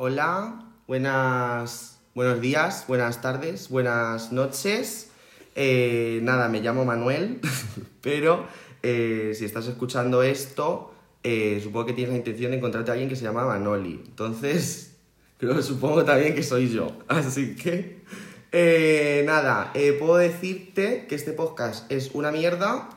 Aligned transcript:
Hola, 0.00 0.64
buenas, 0.86 1.98
buenos 2.14 2.40
días, 2.40 2.84
buenas 2.86 3.20
tardes, 3.20 3.68
buenas 3.68 4.30
noches. 4.30 5.10
Eh, 5.56 6.20
nada, 6.22 6.48
me 6.48 6.60
llamo 6.60 6.84
Manuel, 6.84 7.40
pero 8.00 8.46
eh, 8.84 9.32
si 9.34 9.44
estás 9.44 9.66
escuchando 9.66 10.22
esto, 10.22 10.94
eh, 11.24 11.58
supongo 11.60 11.86
que 11.86 11.94
tienes 11.94 12.12
la 12.12 12.18
intención 12.18 12.52
de 12.52 12.58
encontrarte 12.58 12.92
a 12.92 12.94
alguien 12.94 13.08
que 13.08 13.16
se 13.16 13.24
llama 13.24 13.44
Manoli. 13.44 14.00
Entonces, 14.06 14.94
creo, 15.38 15.60
supongo 15.64 16.04
también 16.04 16.36
que 16.36 16.44
soy 16.44 16.68
yo. 16.68 16.96
Así 17.08 17.56
que, 17.56 18.04
eh, 18.52 19.24
nada, 19.26 19.72
puedo 19.98 20.18
decirte 20.18 21.06
que 21.08 21.16
este 21.16 21.32
podcast 21.32 21.90
es 21.90 22.12
una 22.14 22.30
mierda, 22.30 22.88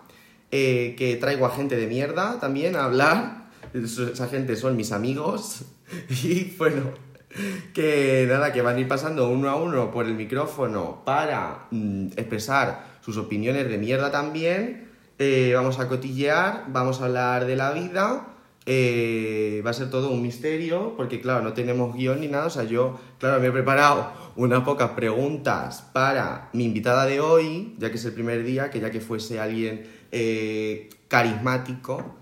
que 0.52 1.18
traigo 1.20 1.48
a 1.48 1.50
gente 1.50 1.78
de 1.78 1.88
mierda 1.88 2.40
también 2.40 2.76
a 2.76 2.84
hablar. 2.84 3.41
Esa 3.74 4.28
gente 4.28 4.56
son 4.56 4.76
mis 4.76 4.92
amigos. 4.92 5.66
Y 6.24 6.56
bueno, 6.58 6.84
que 7.74 8.26
nada, 8.30 8.54
que 8.54 8.62
van 8.62 8.78
a 8.78 8.80
ir 8.80 8.88
pasando 8.88 9.30
uno 9.30 9.50
a 9.50 9.56
uno 9.56 9.92
por 9.92 10.06
el 10.06 10.14
micrófono 10.16 11.04
para 11.06 11.68
mm, 11.72 12.08
expresar 12.16 12.98
sus 13.02 13.18
opiniones 13.18 13.68
de 13.70 13.78
mierda 13.78 14.12
también. 14.12 14.88
Eh, 15.20 15.52
vamos 15.56 15.80
a 15.80 15.88
cotillear, 15.88 16.66
vamos 16.70 17.02
a 17.02 17.06
hablar 17.06 17.46
de 17.46 17.56
la 17.56 17.72
vida. 17.74 18.28
eh, 18.66 19.62
va 19.66 19.72
a 19.72 19.74
ser 19.74 19.90
todo 19.90 20.12
un 20.12 20.22
misterio, 20.22 20.94
porque 20.96 21.20
claro, 21.20 21.42
no 21.44 21.54
tenemos 21.54 21.96
guion 21.96 22.22
ni 22.22 22.28
nada. 22.28 22.46
O 22.46 22.50
sea, 22.50 22.64
yo, 22.64 23.00
claro, 23.20 23.40
me 23.42 23.48
he 23.48 23.52
preparado 23.52 24.12
unas 24.36 24.64
pocas 24.64 24.92
preguntas 24.92 25.90
para 25.94 26.50
mi 26.54 26.66
invitada 26.66 27.06
de 27.06 27.20
hoy, 27.20 27.76
ya 27.80 27.90
que 27.90 27.98
es 27.98 28.06
el 28.06 28.14
primer 28.14 28.44
día, 28.44 28.70
que 28.70 28.80
ya 28.80 28.92
que 28.92 29.02
fuese 29.02 29.40
alguien 29.40 29.84
eh, 30.12 30.90
carismático, 31.08 32.16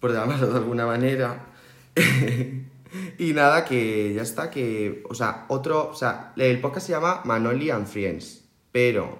por 0.00 0.12
llamarlo 0.12 0.48
de 0.48 0.56
alguna 0.56 0.86
manera. 0.86 1.46
y 3.18 3.32
nada, 3.32 3.64
que 3.64 4.14
ya 4.14 4.22
está, 4.22 4.50
que, 4.50 5.02
o 5.08 5.14
sea, 5.14 5.46
otro, 5.48 5.90
o 5.90 5.94
sea, 5.94 6.32
el 6.36 6.60
podcast 6.60 6.86
se 6.86 6.92
llama 6.92 7.22
Manoli 7.24 7.70
and 7.70 7.86
Friends, 7.86 8.44
pero 8.72 9.18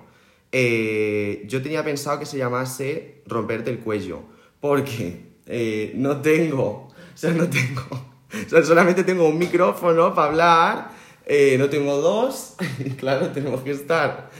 eh, 0.52 1.44
yo 1.46 1.62
tenía 1.62 1.84
pensado 1.84 2.18
que 2.18 2.26
se 2.26 2.38
llamase 2.38 3.22
Romperte 3.26 3.70
el 3.70 3.80
cuello, 3.80 4.22
porque 4.60 5.20
eh, 5.46 5.92
no 5.96 6.20
tengo, 6.20 6.88
o 6.88 6.94
sea, 7.14 7.32
no 7.32 7.48
tengo, 7.48 7.82
o 7.90 8.48
sea, 8.48 8.62
solamente 8.62 9.04
tengo 9.04 9.28
un 9.28 9.38
micrófono 9.38 10.14
para 10.14 10.28
hablar, 10.28 10.90
eh, 11.24 11.56
no 11.58 11.68
tengo 11.68 11.96
dos, 11.96 12.54
claro, 12.98 13.30
tenemos 13.30 13.62
que 13.62 13.72
estar 13.72 14.30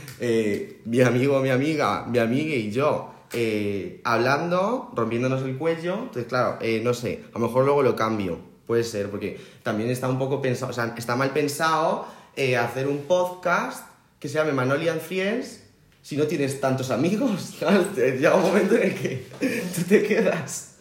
mi 0.84 1.00
amigo, 1.00 1.40
mi 1.40 1.50
amiga, 1.50 2.06
mi 2.06 2.18
amiga 2.18 2.54
y 2.54 2.70
yo 2.70 3.15
eh, 3.38 4.00
hablando, 4.02 4.90
rompiéndonos 4.94 5.42
el 5.42 5.58
cuello, 5.58 5.94
entonces 6.04 6.24
claro, 6.24 6.56
eh, 6.62 6.80
no 6.82 6.94
sé, 6.94 7.24
a 7.34 7.38
lo 7.38 7.46
mejor 7.46 7.66
luego 7.66 7.82
lo 7.82 7.94
cambio. 7.94 8.38
Puede 8.66 8.82
ser, 8.82 9.10
porque 9.10 9.38
también 9.62 9.90
está 9.90 10.08
un 10.08 10.18
poco 10.18 10.40
pensado, 10.40 10.70
o 10.70 10.74
sea, 10.74 10.94
está 10.96 11.16
mal 11.16 11.30
pensado 11.32 12.06
eh, 12.34 12.56
hacer 12.56 12.88
un 12.88 13.02
podcast 13.02 13.86
que 14.18 14.28
se 14.28 14.36
llame 14.36 14.52
Manoli 14.52 14.88
and 14.88 15.02
Friends 15.02 15.60
si 16.00 16.16
no 16.16 16.26
tienes 16.26 16.58
tantos 16.62 16.90
amigos. 16.90 17.56
Llega 17.96 18.34
un 18.34 18.42
momento 18.42 18.74
en 18.76 18.82
el 18.84 18.94
que 18.94 19.26
tú 19.76 19.82
te 19.82 20.02
quedas, 20.02 20.76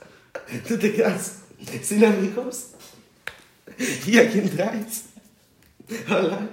tú 0.65 0.77
te 0.77 0.93
quedas 0.93 1.39
sin 1.83 2.05
amigos. 2.05 2.69
¿Y 4.07 4.17
a 4.17 4.31
quién 4.31 4.49
traes? 4.49 5.03
Hola. 6.09 6.47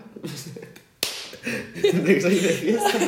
¿De 1.80 2.02
que 2.04 2.20
soy 2.20 2.40
de 2.40 2.48
fiesta? 2.48 2.98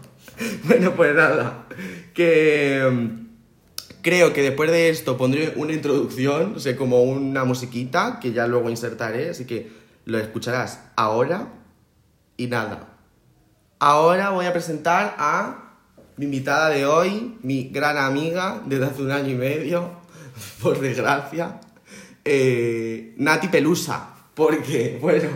Bueno, 0.64 0.94
pues 0.94 1.14
nada, 1.14 1.66
que... 2.14 2.88
mm, 2.90 3.30
Creo 4.02 4.32
que 4.32 4.42
después 4.42 4.70
de 4.70 4.88
esto 4.88 5.18
pondré 5.18 5.52
una 5.56 5.74
introducción, 5.74 6.56
o 6.56 6.76
como 6.78 7.02
una 7.02 7.44
musiquita 7.44 8.18
que 8.18 8.32
ya 8.32 8.46
luego 8.46 8.70
insertaré, 8.70 9.28
así 9.30 9.44
que 9.44 9.70
lo 10.06 10.18
escucharás 10.18 10.80
ahora 10.96 11.52
y 12.38 12.46
nada. 12.46 12.96
Ahora 13.78 14.30
voy 14.30 14.46
a 14.46 14.52
presentar 14.52 15.16
a 15.18 15.74
mi 16.16 16.24
invitada 16.24 16.70
de 16.70 16.86
hoy, 16.86 17.36
mi 17.42 17.64
gran 17.64 17.98
amiga 17.98 18.62
desde 18.64 18.86
hace 18.86 19.02
un 19.02 19.10
año 19.10 19.30
y 19.30 19.36
medio, 19.36 19.90
por 20.62 20.80
desgracia, 20.80 21.60
eh, 22.24 23.14
Nati 23.18 23.48
Pelusa, 23.48 24.14
porque, 24.34 24.98
bueno, 24.98 25.28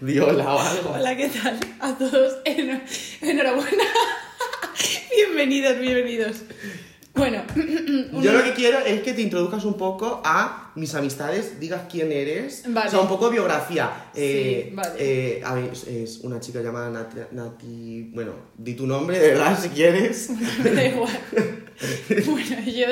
viola 0.00 0.54
o 0.54 0.58
algo. 0.58 0.90
Hola, 0.90 1.16
¿qué 1.16 1.28
tal? 1.28 1.58
A 1.80 1.92
todos, 1.96 2.38
Enho- 2.44 2.80
enhorabuena. 3.20 3.84
bienvenidos, 5.16 5.78
bienvenidos. 5.78 6.36
Bueno, 7.14 7.42
Yo 8.22 8.32
lo 8.32 8.42
que 8.42 8.54
quiero 8.54 8.78
es 8.78 9.02
que 9.02 9.12
te 9.12 9.20
introduzcas 9.20 9.64
un 9.66 9.74
poco 9.76 10.22
a 10.24 10.72
mis 10.76 10.94
amistades, 10.94 11.60
digas 11.60 11.82
quién 11.90 12.10
eres, 12.10 12.62
Vale. 12.66 12.88
o 12.88 12.90
sea, 12.90 13.00
un 13.00 13.08
poco 13.08 13.28
biografía. 13.28 14.06
Eh, 14.14 14.68
Sí, 14.70 14.74
vale. 14.74 14.94
eh, 14.98 15.42
a 15.44 15.54
ver, 15.54 15.70
es, 15.72 15.86
es 15.86 16.18
una 16.20 16.40
chica 16.40 16.60
llamada 16.62 16.88
Nati, 16.88 17.16
Nati- 17.34 18.10
bueno, 18.14 18.32
di 18.56 18.72
tu 18.74 18.86
nombre, 18.86 19.18
de 19.18 19.28
verdad, 19.28 19.58
si 19.60 19.68
quieres. 19.68 20.30
me 20.64 20.70
da 20.74 20.84
igual. 20.86 21.20
Bueno, 22.26 22.60
yo 22.64 22.86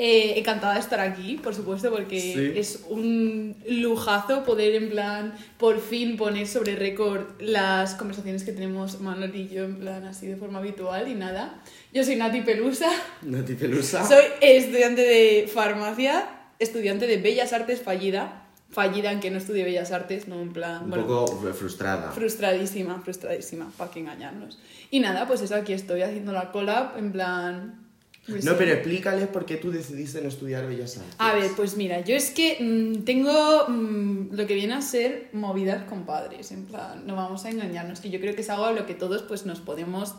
eh, 0.00 0.38
encantada 0.38 0.74
de 0.74 0.80
estar 0.80 1.00
aquí, 1.00 1.38
por 1.42 1.56
supuesto, 1.56 1.90
porque 1.90 2.20
Sí. 2.20 2.52
es 2.56 2.84
un 2.88 3.56
lujazo 3.68 4.44
poder, 4.44 4.76
en 4.76 4.90
plan, 4.90 5.34
por 5.58 5.80
fin 5.80 6.16
poner 6.16 6.46
sobre 6.46 6.76
récord 6.76 7.22
las 7.40 7.96
conversaciones 7.96 8.44
que 8.44 8.52
tenemos 8.52 9.00
Manuel 9.00 9.34
y 9.34 9.48
yo, 9.48 9.64
en 9.64 9.80
plan, 9.80 10.04
así 10.04 10.28
de 10.28 10.36
forma 10.36 10.60
habitual 10.60 11.08
y 11.08 11.14
nada. 11.14 11.60
Yo 11.92 12.04
soy 12.04 12.14
Nati 12.14 12.42
Pelusa. 12.42 12.88
Nati 13.22 13.54
Pelusa. 13.54 14.06
Soy 14.06 14.22
estudiante 14.40 15.00
de 15.02 15.48
farmacia, 15.52 16.28
estudiante 16.60 17.08
de 17.08 17.16
Bellas 17.16 17.52
Artes 17.52 17.82
fallida. 17.82 18.44
Fallida 18.70 19.10
en 19.12 19.20
que 19.20 19.30
no 19.30 19.38
estudié 19.38 19.64
Bellas 19.64 19.90
Artes, 19.92 20.28
no 20.28 20.40
en 20.42 20.52
plan. 20.52 20.84
un 20.84 20.90
bueno, 20.90 21.06
poco 21.06 21.52
frustrada. 21.54 22.12
Frustradísima, 22.12 23.00
frustradísima, 23.02 23.72
para 23.78 23.90
que 23.90 24.00
engañarnos. 24.00 24.58
Y 24.90 25.00
nada, 25.00 25.26
pues 25.26 25.40
eso, 25.40 25.54
aquí 25.56 25.72
estoy 25.72 26.02
haciendo 26.02 26.32
la 26.32 26.52
collab, 26.52 26.96
en 26.98 27.10
plan. 27.10 27.87
Pues 28.28 28.44
no, 28.44 28.52
sí. 28.52 28.56
pero 28.58 28.72
explícales 28.72 29.28
por 29.28 29.46
qué 29.46 29.56
tú 29.56 29.70
decidiste 29.70 30.20
no 30.20 30.28
estudiar 30.28 30.66
Bellas 30.66 30.98
Artes. 30.98 31.14
A 31.18 31.34
ver, 31.34 31.50
pues 31.56 31.76
mira, 31.76 32.00
yo 32.00 32.14
es 32.14 32.30
que 32.30 32.58
mm, 32.60 33.04
tengo 33.04 33.66
mm, 33.68 34.34
lo 34.34 34.46
que 34.46 34.54
viene 34.54 34.74
a 34.74 34.82
ser 34.82 35.28
movidas 35.32 35.84
con 35.84 36.04
padres, 36.04 36.52
en 36.52 36.64
plan, 36.66 37.06
no 37.06 37.16
vamos 37.16 37.44
a 37.44 37.50
engañarnos, 37.50 38.00
que 38.00 38.10
yo 38.10 38.20
creo 38.20 38.34
que 38.34 38.42
es 38.42 38.50
algo 38.50 38.66
a 38.66 38.72
lo 38.72 38.86
que 38.86 38.94
todos 38.94 39.22
pues 39.22 39.46
nos 39.46 39.60
podemos 39.60 40.14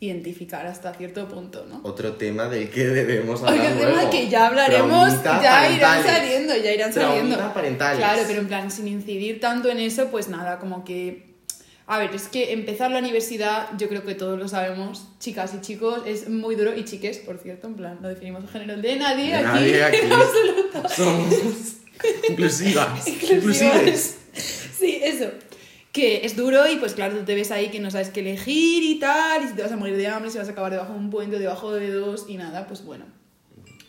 identificar 0.00 0.66
hasta 0.66 0.92
cierto 0.94 1.28
punto, 1.28 1.64
¿no? 1.68 1.80
Otro 1.84 2.14
tema 2.14 2.48
del 2.48 2.68
que 2.70 2.88
debemos 2.88 3.40
Otro 3.40 3.54
hablar 3.54 3.78
tema 3.78 3.90
luego. 3.92 4.10
que 4.10 4.28
ya 4.28 4.48
hablaremos, 4.48 5.22
Traumitas 5.22 5.42
ya 5.42 5.70
irán 5.70 6.02
saliendo, 6.02 6.56
ya 6.56 6.72
irán 6.72 6.92
saliendo. 6.92 7.54
Parentales. 7.54 7.98
Claro, 7.98 8.22
pero 8.26 8.40
en 8.40 8.48
plan, 8.48 8.70
sin 8.72 8.88
incidir 8.88 9.38
tanto 9.38 9.68
en 9.68 9.78
eso, 9.78 10.08
pues 10.08 10.28
nada, 10.28 10.58
como 10.58 10.84
que... 10.84 11.31
A 11.86 11.98
ver, 11.98 12.14
es 12.14 12.28
que 12.28 12.52
empezar 12.52 12.90
la 12.90 12.98
universidad, 12.98 13.70
yo 13.76 13.88
creo 13.88 14.04
que 14.04 14.14
todos 14.14 14.38
lo 14.38 14.46
sabemos, 14.48 15.08
chicas 15.18 15.52
y 15.54 15.60
chicos, 15.60 16.02
es 16.06 16.28
muy 16.28 16.54
duro, 16.54 16.76
y 16.76 16.84
chiques, 16.84 17.18
por 17.18 17.38
cierto, 17.38 17.66
en 17.66 17.74
plan, 17.74 17.98
no 18.00 18.08
definimos 18.08 18.44
el 18.44 18.50
género 18.50 18.80
de 18.80 18.96
nadie 18.96 19.28
De 19.28 19.34
aquí, 19.34 19.44
nadie 19.44 19.84
aquí. 19.84 19.96
en 20.02 20.12
absoluto. 20.12 20.88
Somos 20.88 21.76
inclusivas. 22.28 23.08
Inclusives. 23.08 24.18
Sí, 24.78 25.00
eso. 25.02 25.30
Que 25.90 26.24
es 26.24 26.36
duro 26.36 26.66
y 26.70 26.76
pues 26.76 26.94
claro, 26.94 27.18
tú 27.18 27.24
te 27.24 27.34
ves 27.34 27.50
ahí 27.50 27.68
que 27.70 27.80
no 27.80 27.90
sabes 27.90 28.08
qué 28.08 28.20
elegir 28.20 28.82
y 28.82 28.98
tal, 28.98 29.44
y 29.44 29.48
si 29.48 29.54
te 29.54 29.62
vas 29.62 29.72
a 29.72 29.76
morir 29.76 29.96
de 29.96 30.06
hambre, 30.06 30.30
si 30.30 30.38
vas 30.38 30.48
a 30.48 30.52
acabar 30.52 30.72
debajo 30.72 30.92
de 30.92 30.98
un 30.98 31.10
puente, 31.10 31.38
debajo 31.38 31.72
de 31.72 31.90
dos 31.90 32.26
y 32.28 32.36
nada, 32.36 32.66
pues 32.66 32.84
bueno. 32.84 33.04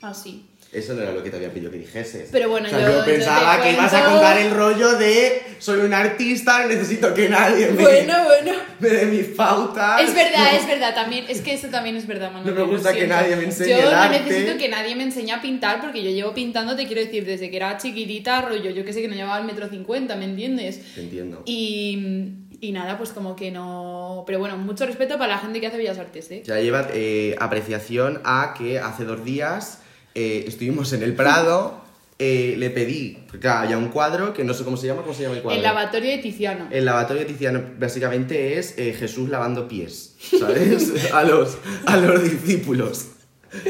Así. 0.02 0.46
Eso 0.73 0.94
no 0.95 1.03
era 1.03 1.11
lo 1.11 1.22
que 1.23 1.29
te 1.29 1.35
había 1.38 1.51
pedido 1.53 1.69
que 1.72 1.78
dijeses. 1.78 2.29
Pero 2.31 2.50
bueno, 2.50 2.67
O 2.67 2.69
sea, 2.72 2.81
yo- 2.81 2.97
yo 3.00 3.06
pensaba 3.06 3.61
que 3.61 3.72
ibas 3.73 3.94
a 3.94 4.06
contar 4.06 4.38
el 4.39 4.51
rollo 4.51 4.94
de 4.97 5.41
soy 5.59 5.81
un 5.81 5.94
artista, 5.94 6.66
necesito 6.66 7.13
que 7.13 7.29
nadie 7.29 7.67
me, 7.67 7.81
Bueno, 7.84 8.13
bueno. 8.25 8.51
me 8.79 8.89
dé 8.89 9.06
mis 9.06 9.28
pautas. 9.28 10.01
Es 10.01 10.13
verdad, 10.16 10.51
No. 10.51 10.57
es 10.57 10.67
verdad, 10.67 10.95
también, 10.95 11.25
es 11.29 11.41
que 11.41 11.53
eso 11.53 11.67
también 11.67 11.95
es 11.95 12.07
verdad, 12.07 12.31
Manuel. 12.31 12.56
No 12.56 12.66
me 12.66 12.72
gusta 12.72 12.91
que 12.91 13.06
nadie 13.07 13.35
me 13.35 13.44
enseñe 13.45 13.69
Yo 13.69 13.78
el 13.78 13.91
no 13.91 13.97
arte. 13.97 14.19
necesito 14.22 14.57
que 14.57 14.67
nadie 14.69 14.95
me 14.95 15.03
enseñe 15.03 15.31
a 15.31 15.41
pintar 15.41 15.79
porque 15.79 16.03
yo 16.03 16.09
llevo 16.09 16.33
pintando, 16.33 16.75
te 16.75 16.88
quiero 16.88 17.01
decir, 17.01 17.23
desde 17.25 17.50
que 17.51 17.57
era 17.57 17.78
chiquitita, 17.78 18.41
rollo, 18.41 18.72
yo 18.72 18.83
que 18.83 18.94
sé 18.94 19.01
que 19.01 19.07
no 19.07 19.16
llevaba 19.16 19.38
el 19.39 19.45
metro 19.45 19.69
cincuenta, 19.69 20.15
¿me 20.15 20.25
entiendes? 20.25 20.81
Te 20.95 21.01
entiendo. 21.01 21.44
Y, 21.45 22.30
y 22.62 22.71
nada, 22.71 22.98
pues 22.98 23.12
como 23.12 23.36
que 23.36 23.51
no... 23.51 24.24
Pero 24.25 24.39
bueno, 24.39 24.57
mucho 24.57 24.86
respeto 24.86 25.18
para 25.18 25.33
la 25.36 25.39
gente 25.39 25.62
que 25.62 25.68
hace 25.68 25.77
Bellas 25.77 25.98
Artes, 26.00 26.31
¿eh? 26.31 26.42
Ya 26.45 26.59
lleva 26.59 26.88
eh, 26.94 27.36
apreciación 27.39 28.21
a 28.24 28.53
que 28.57 28.80
hace 28.80 29.03
dos 29.06 29.24
días 29.24 29.80
eh, 30.15 30.45
estuvimos 30.48 30.94
en 30.94 31.04
el 31.04 31.13
Prado, 31.15 31.81
eh, 32.19 32.56
le 32.57 32.69
pedí, 32.69 33.18
porque 33.30 33.48
había 33.48 33.77
un 33.77 33.89
cuadro 33.89 34.33
que 34.33 34.44
no 34.44 34.54
sé 34.54 34.63
cómo 34.63 34.77
se 34.77 34.88
llama, 34.88 35.01
¿cómo 35.01 35.13
se 35.13 35.24
llama 35.24 35.36
el 35.36 35.42
cuadro? 35.42 35.57
El 35.57 35.63
lavatorio 35.63 36.12
de 36.12 36.18
Tiziano. 36.19 36.68
El 36.71 36.86
lavatorio 36.86 37.25
tiziano 37.25 37.62
básicamente 37.80 38.57
es 38.60 38.75
eh, 38.77 38.94
Jesús 38.94 39.30
lavando 39.30 39.68
pies, 39.68 40.15
¿sabes? 40.39 40.94
a, 41.13 41.24
los, 41.24 41.57
a 41.86 41.98
los 41.98 42.24
discípulos. 42.24 43.07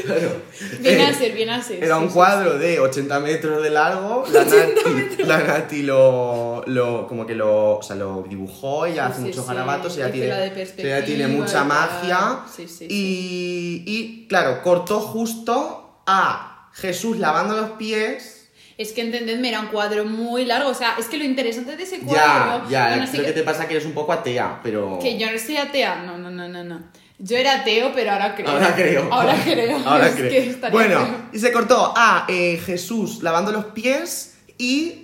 Claro. 0.04 0.40
Viene 0.80 1.02
Eh, 1.02 1.06
a 1.06 1.12
ser, 1.12 1.32
viene 1.34 1.52
a 1.52 1.62
ser. 1.62 1.84
Era 1.84 1.98
un 1.98 2.08
cuadro 2.08 2.58
de 2.58 2.80
80 2.80 3.20
metros 3.20 3.62
de 3.62 3.68
largo. 3.68 4.24
La 4.32 4.44
Nati, 4.44 5.22
la 5.24 5.38
Nati 5.42 5.82
lo, 5.82 6.62
lo, 6.66 7.06
como 7.06 7.26
que 7.26 7.34
lo, 7.34 7.78
o 7.78 7.82
sea, 7.82 7.94
lo 7.96 8.24
dibujó, 8.28 8.86
ella 8.86 9.06
Sí, 9.08 9.12
hace 9.12 9.20
sí, 9.20 9.26
muchos 9.28 9.44
sí. 9.44 9.48
garabatos, 9.52 9.96
ella 9.98 10.10
tiene, 10.10 10.28
la 10.28 10.38
de 10.38 10.72
ella 10.78 11.04
tiene 11.04 11.26
mucha 11.28 11.64
magia. 11.64 12.40
Sí, 12.54 12.66
sí, 12.66 12.86
y, 12.88 13.82
y, 13.86 14.26
claro, 14.26 14.62
cortó 14.62 15.00
justo 15.00 15.83
a 16.06 16.68
Jesús 16.74 17.18
lavando 17.18 17.56
los 17.56 17.70
pies. 17.72 18.48
Es 18.76 18.92
que 18.92 19.02
entendedme, 19.02 19.50
era 19.50 19.60
un 19.60 19.66
cuadro 19.68 20.04
muy 20.04 20.44
largo. 20.44 20.68
O 20.70 20.74
sea, 20.74 20.96
es 20.98 21.06
que 21.06 21.16
lo 21.16 21.24
interesante 21.24 21.76
de 21.76 21.82
ese 21.84 22.00
Ya, 22.00 22.04
cuadro. 22.06 22.70
ya, 22.70 22.88
bueno, 22.88 23.04
es 23.04 23.10
sí 23.10 23.16
lo 23.18 23.22
que- 23.22 23.28
que 23.28 23.34
te 23.34 23.42
pasa 23.44 23.68
que 23.68 23.74
eres 23.74 23.86
un 23.86 23.92
poco 23.92 24.12
atea, 24.12 24.60
pero... 24.64 24.98
Que 25.00 25.16
yo 25.18 25.30
no 25.30 25.38
soy 25.38 25.56
atea. 25.58 26.02
No, 26.04 26.18
no, 26.18 26.30
no, 26.30 26.48
no, 26.48 26.64
no. 26.64 26.80
Yo 27.18 27.36
era 27.36 27.60
ateo, 27.60 27.92
pero 27.94 28.10
ahora 28.10 28.34
creo. 28.34 28.48
Ahora 28.50 28.74
creo. 28.74 29.08
Ahora 29.12 29.36
creo. 29.44 29.78
Ahora 29.86 30.08
Es 30.08 30.14
creo. 30.16 30.30
que 30.60 30.70
bueno, 30.72 31.28
y 31.32 31.38
se 31.38 31.52
cortó 31.52 31.94
a 31.96 32.26
eh, 32.28 32.60
Jesús 32.66 33.22
lavando 33.22 33.52
los 33.52 33.66
pies 33.66 34.34
y 34.58 35.03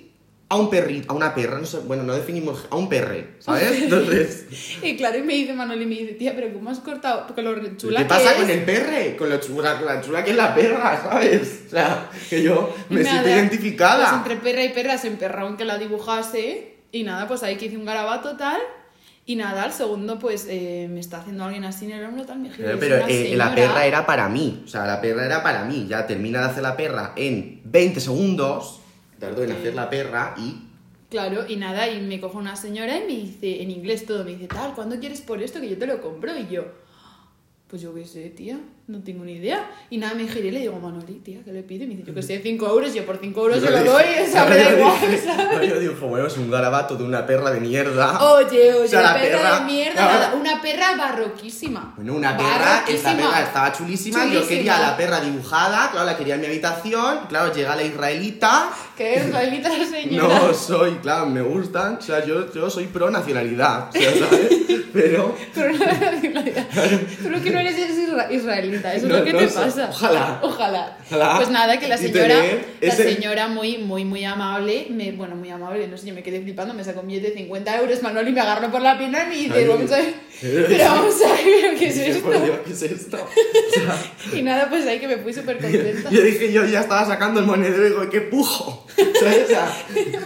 a 0.51 0.57
un 0.57 0.69
perrito, 0.69 1.13
a 1.13 1.15
una 1.15 1.33
perra, 1.33 1.59
no 1.59 1.65
sé, 1.65 1.79
bueno, 1.79 2.03
no 2.03 2.13
definimos, 2.13 2.67
a 2.71 2.77
un 2.77 2.89
perre, 2.89 3.35
¿sabes? 3.39 3.83
Entonces, 3.83 4.47
Y 4.83 4.97
claro, 4.97 5.17
y 5.17 5.23
me 5.23 5.35
dice 5.35 5.53
Manuel 5.53 5.83
y 5.83 5.87
me 5.87 5.95
dice, 5.95 6.13
tía, 6.15 6.35
pero 6.35 6.53
¿cómo 6.53 6.71
has 6.71 6.81
cortado? 6.81 7.25
Porque 7.27 7.41
lo 7.41 7.77
chula 7.77 8.01
¿qué 8.01 8.07
pasa 8.07 8.35
que 8.35 8.41
con 8.41 8.51
es. 8.51 8.57
el 8.57 8.65
perre? 8.65 9.17
Con 9.17 9.31
lo 9.31 9.39
chula, 9.39 9.79
con 9.79 9.87
la 9.87 10.01
chula 10.01 10.25
que 10.25 10.33
es 10.33 10.37
la 10.37 10.53
perra, 10.53 11.01
¿sabes? 11.03 11.63
O 11.69 11.71
sea, 11.71 12.11
que 12.29 12.43
yo 12.43 12.75
me 12.89 13.05
siento 13.05 13.29
identificada. 13.29 14.11
Pues 14.11 14.35
entre 14.35 14.37
perra 14.37 14.65
y 14.65 14.69
perra 14.71 14.99
se 14.99 15.07
emperró 15.07 15.47
en 15.47 15.57
que 15.57 15.65
la 15.65 15.79
dibujase. 15.79 16.75
Y 16.91 17.05
nada, 17.05 17.29
pues 17.29 17.45
ahí 17.45 17.57
que 17.57 17.67
hice 17.67 17.77
un 17.77 17.85
garabato 17.85 18.37
tal. 18.37 18.61
Y 19.27 19.37
nada, 19.37 19.63
al 19.63 19.73
segundo, 19.73 20.19
pues 20.19 20.47
eh, 20.49 20.89
me 20.91 20.99
está 20.99 21.19
haciendo 21.19 21.45
alguien 21.45 21.63
así 21.63 21.85
en 21.85 21.93
el 21.93 22.05
hombro 22.05 22.27
tal. 22.27 22.41
Me 22.41 22.51
Pero, 22.51 23.07
es 23.07 23.09
eh, 23.09 23.37
la 23.37 23.55
perra 23.55 23.87
era 23.87 24.05
para 24.05 24.29
mí, 24.29 24.63
o 24.65 24.67
sea, 24.67 24.85
la 24.87 25.01
perra 25.01 25.25
era 25.25 25.45
para 25.45 25.65
mí. 25.65 25.87
Ya 25.89 26.09
termina 26.09 26.41
de 26.41 26.47
hacer 26.47 26.65
la 26.65 26.77
perra 26.77 27.13
en 27.15 27.61
20 27.67 28.01
segundos, 28.01 28.81
tardó 29.21 29.45
en 29.45 29.53
hacer 29.53 29.75
la 29.75 29.89
perra 29.89 30.35
y 30.37 30.67
Claro, 31.11 31.45
y 31.49 31.57
nada, 31.57 31.89
y 31.89 32.01
me 32.01 32.21
coge 32.21 32.37
una 32.37 32.55
señora 32.55 32.97
y 32.97 33.01
me 33.01 33.21
dice, 33.21 33.63
en 33.63 33.73
inglés 33.73 34.07
todo, 34.07 34.25
me 34.25 34.31
dice, 34.31 34.47
tal, 34.47 34.75
¿cuándo 34.75 35.01
quieres 35.01 35.21
por 35.21 35.43
esto? 35.43 35.61
Que 35.61 35.69
yo 35.69 35.77
te 35.77 35.89
lo 35.89 36.01
compro. 36.01 36.37
Y 36.39 36.47
yo, 36.47 36.67
pues 37.71 37.81
yo 37.83 37.95
qué 37.95 38.05
sé, 38.05 38.31
tía, 38.31 38.59
no 38.89 39.01
tengo 39.05 39.25
ni 39.25 39.35
idea. 39.35 39.71
Y 39.91 39.99
nada, 39.99 40.15
me 40.15 40.27
giré 40.27 40.49
y 40.49 40.51
le 40.51 40.59
digo, 40.59 40.77
Manoli, 40.81 41.21
tía, 41.21 41.39
¿qué 41.45 41.53
le 41.53 41.63
pide? 41.63 41.85
Y 41.85 41.87
me 41.87 41.95
dice, 41.95 42.09
yo 42.09 42.15
qué 42.15 42.23
sé, 42.23 42.41
5 42.43 42.69
euros, 42.69 42.93
yo 42.93 43.07
por 43.07 43.19
5 43.19 43.41
euros 43.41 43.61
Yo 43.61 43.67
se 43.67 43.71
lo 43.71 43.79
dije- 43.79 43.91
doy, 43.93 44.05
o 44.29 44.33
sea, 44.33 44.45
me 44.47 44.57
da 44.57 44.71
yo 44.71 44.77
igual, 44.77 45.01
dije- 45.03 45.19
¿sabes? 45.25 45.69
Yo 45.71 45.79
digo, 45.79 45.95
bueno, 46.09 46.27
es 46.27 46.37
un 46.37 46.51
garabato 46.51 46.97
de 46.97 47.05
una 47.05 47.25
perra 47.27 47.53
de 47.53 47.61
mierda. 47.61 48.19
Oye, 48.35 48.73
oye, 48.75 48.85
O 48.85 48.89
sea, 48.89 49.03
la 49.03 49.15
perra, 49.15 49.39
perra- 49.39 49.59
de 49.61 49.65
mierda, 49.73 50.01
nada, 50.05 50.35
una 50.35 50.61
perra 50.61 50.97
barroquísima. 50.97 51.93
Bueno, 51.95 52.15
una 52.15 52.37
perra, 52.37 52.85
esta 52.89 53.17
perra 53.17 53.43
estaba 53.43 53.73
chulísima, 53.73 54.19
yo 54.25 54.31
Chulísima. 54.33 54.49
quería 54.49 54.79
la 54.81 54.97
perra 54.97 55.21
dibujada, 55.21 55.91
claro, 55.93 56.07
la 56.07 56.17
quería 56.17 56.35
en 56.35 56.41
mi 56.41 56.47
habitación, 56.49 57.19
claro, 57.29 57.53
llega 57.55 57.77
la 57.77 57.85
israelita, 57.85 58.71
¿Qué 58.97 59.15
es 59.15 59.27
israelita 59.29 59.69
la 59.79 59.85
señora? 59.87 60.41
no 60.49 60.53
soy, 60.55 60.97
claro, 60.97 61.27
me 61.27 61.41
gustan, 61.43 61.97
o 61.99 62.03
sea, 62.03 62.25
yo, 62.27 62.53
yo 62.53 62.69
soy 62.69 62.87
pro 62.87 63.11
nacionalidad, 63.11 63.89
o 63.91 63.93
sea, 63.93 64.11
¿sabes? 64.29 64.51
Pero, 64.93 65.37
era 65.55 66.13
nacionalidad. 66.13 66.67
Que 66.69 67.51
no 67.51 67.60
eres 67.61 67.79
es 67.79 67.99
isra- 67.99 68.31
israelita, 68.31 68.95
eso 68.95 69.07
No, 69.09 69.15
es 69.15 69.21
lo 69.21 69.25
que 69.27 69.33
no 69.33 69.39
te 69.41 69.47
pasa. 69.49 69.89
Ojalá. 69.91 70.41
Ojalá. 70.43 70.99
Ojalá. 71.07 71.37
Pues 71.37 71.51
nada, 71.51 71.79
que 71.79 71.89
la 71.89 71.97
señora, 71.97 72.43
la 72.81 72.95
señora 72.95 73.49
muy, 73.49 73.79
muy, 73.79 74.05
muy 74.05 74.25
amable, 74.25 74.87
me, 74.91 75.13
bueno, 75.13 75.37
muy 75.37 75.51
amable, 75.51 75.87
no 75.89 75.97
sé, 75.97 76.07
yo 76.09 76.15
me 76.15 76.23
quedé 76.23 76.41
flipando, 76.41 76.75
me 76.75 76.85
sacó 76.85 77.01
un 77.01 77.09
billete 77.09 77.29
de 77.31 77.35
50 77.37 77.79
euros, 77.81 78.03
Manuel, 78.03 78.29
y 78.29 78.33
me 78.33 78.41
agarró 78.41 78.71
por 78.71 78.81
la 78.83 78.99
pierna 78.99 79.25
y 79.25 79.29
me 79.29 79.37
dice, 79.37 79.69
vamos 79.69 79.93
a 79.93 79.97
ver, 79.97 80.15
pero- 80.41 80.85
vamos 80.85 81.15
a 81.25 81.33
ver, 81.33 81.79
¿qué 81.79 81.87
es 81.89 81.97
esto? 81.97 82.23
por 82.25 82.45
Dios, 82.45 82.59
¿qué 82.67 82.73
es 82.73 82.83
esto? 82.83 83.19
O 83.71 83.73
sea, 83.73 84.39
Y 84.39 84.43
nada, 84.43 84.69
pues 84.69 84.85
ahí 84.87 84.99
que 84.99 85.07
me 85.09 85.17
fui 85.19 85.33
súper 85.33 85.59
contenta. 85.59 86.11
Yo 86.11 86.23
dije, 86.23 86.53
yo 86.53 86.65
ya 86.65 86.81
estaba 86.81 87.07
sacando 87.07 87.41
el 87.41 87.47
monedero 87.47 87.87
y 87.87 87.91
digo, 87.91 88.11
¡qué 88.11 88.21
pujo! 88.23 88.87
O 89.01 89.47
sea, 89.49 89.71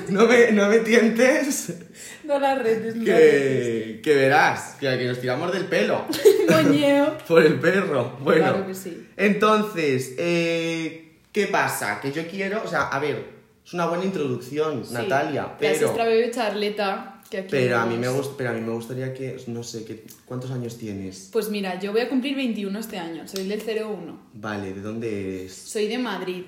no 0.09 0.27
me, 0.27 0.51
no 0.53 0.69
me 0.69 0.79
tientes 0.79 1.73
No 2.25 2.39
las 2.39 2.59
redes, 2.63 2.97
no 2.97 3.05
que, 3.05 4.01
que 4.03 4.15
verás, 4.15 4.77
que, 4.81 4.87
que 4.99 5.05
nos 5.07 5.21
tiramos 5.21 5.53
del 5.53 5.67
pelo 5.67 6.07
Coñeo. 6.49 7.19
por 7.29 7.45
el 7.45 7.59
perro. 7.61 8.17
Bueno, 8.21 8.43
Claro 8.43 8.67
que 8.67 8.75
sí. 8.75 9.07
entonces, 9.17 10.15
eh, 10.19 11.19
¿qué 11.33 11.47
pasa? 11.47 12.01
Que 12.01 12.13
yo 12.13 12.27
quiero, 12.27 12.63
o 12.65 12.69
sea, 12.69 12.89
a 12.89 12.99
ver, 12.99 13.25
es 13.65 13.73
una 13.75 13.87
buena 13.87 14.05
introducción, 14.05 14.85
Sí. 14.85 14.93
Natalia, 14.95 15.43
La 15.43 15.57
pero... 15.59 15.79
sexta 15.89 16.05
bebé 16.05 16.31
charleta, 16.31 17.23
que 17.31 17.39
aquí 17.39 17.49
Pero 17.51 17.79
a, 17.79 17.87
mí 17.87 17.97
me 17.97 18.09
gust- 18.09 18.35
pero 18.37 18.51
a 18.51 18.53
mí 18.53 18.61
me 18.61 18.73
gustaría 18.73 19.15
que, 19.15 19.37
no 19.47 19.63
sé, 19.63 19.85
que, 19.85 20.05
¿cuántos 20.27 20.51
años 20.51 20.77
tienes? 20.77 21.31
Pues 21.33 21.49
mira, 21.49 21.79
yo 21.81 21.93
voy 21.93 22.03
a 22.03 22.09
cumplir 22.09 22.37
21 22.37 22.79
este 22.79 22.99
año, 22.99 23.27
soy 23.27 23.49
del 23.49 23.63
01. 23.63 24.21
Vale, 24.35 24.75
¿de 24.75 24.81
dónde 24.83 25.41
eres? 25.41 25.55
Soy 25.55 25.89
de 25.89 25.99
Madrid. 25.99 26.43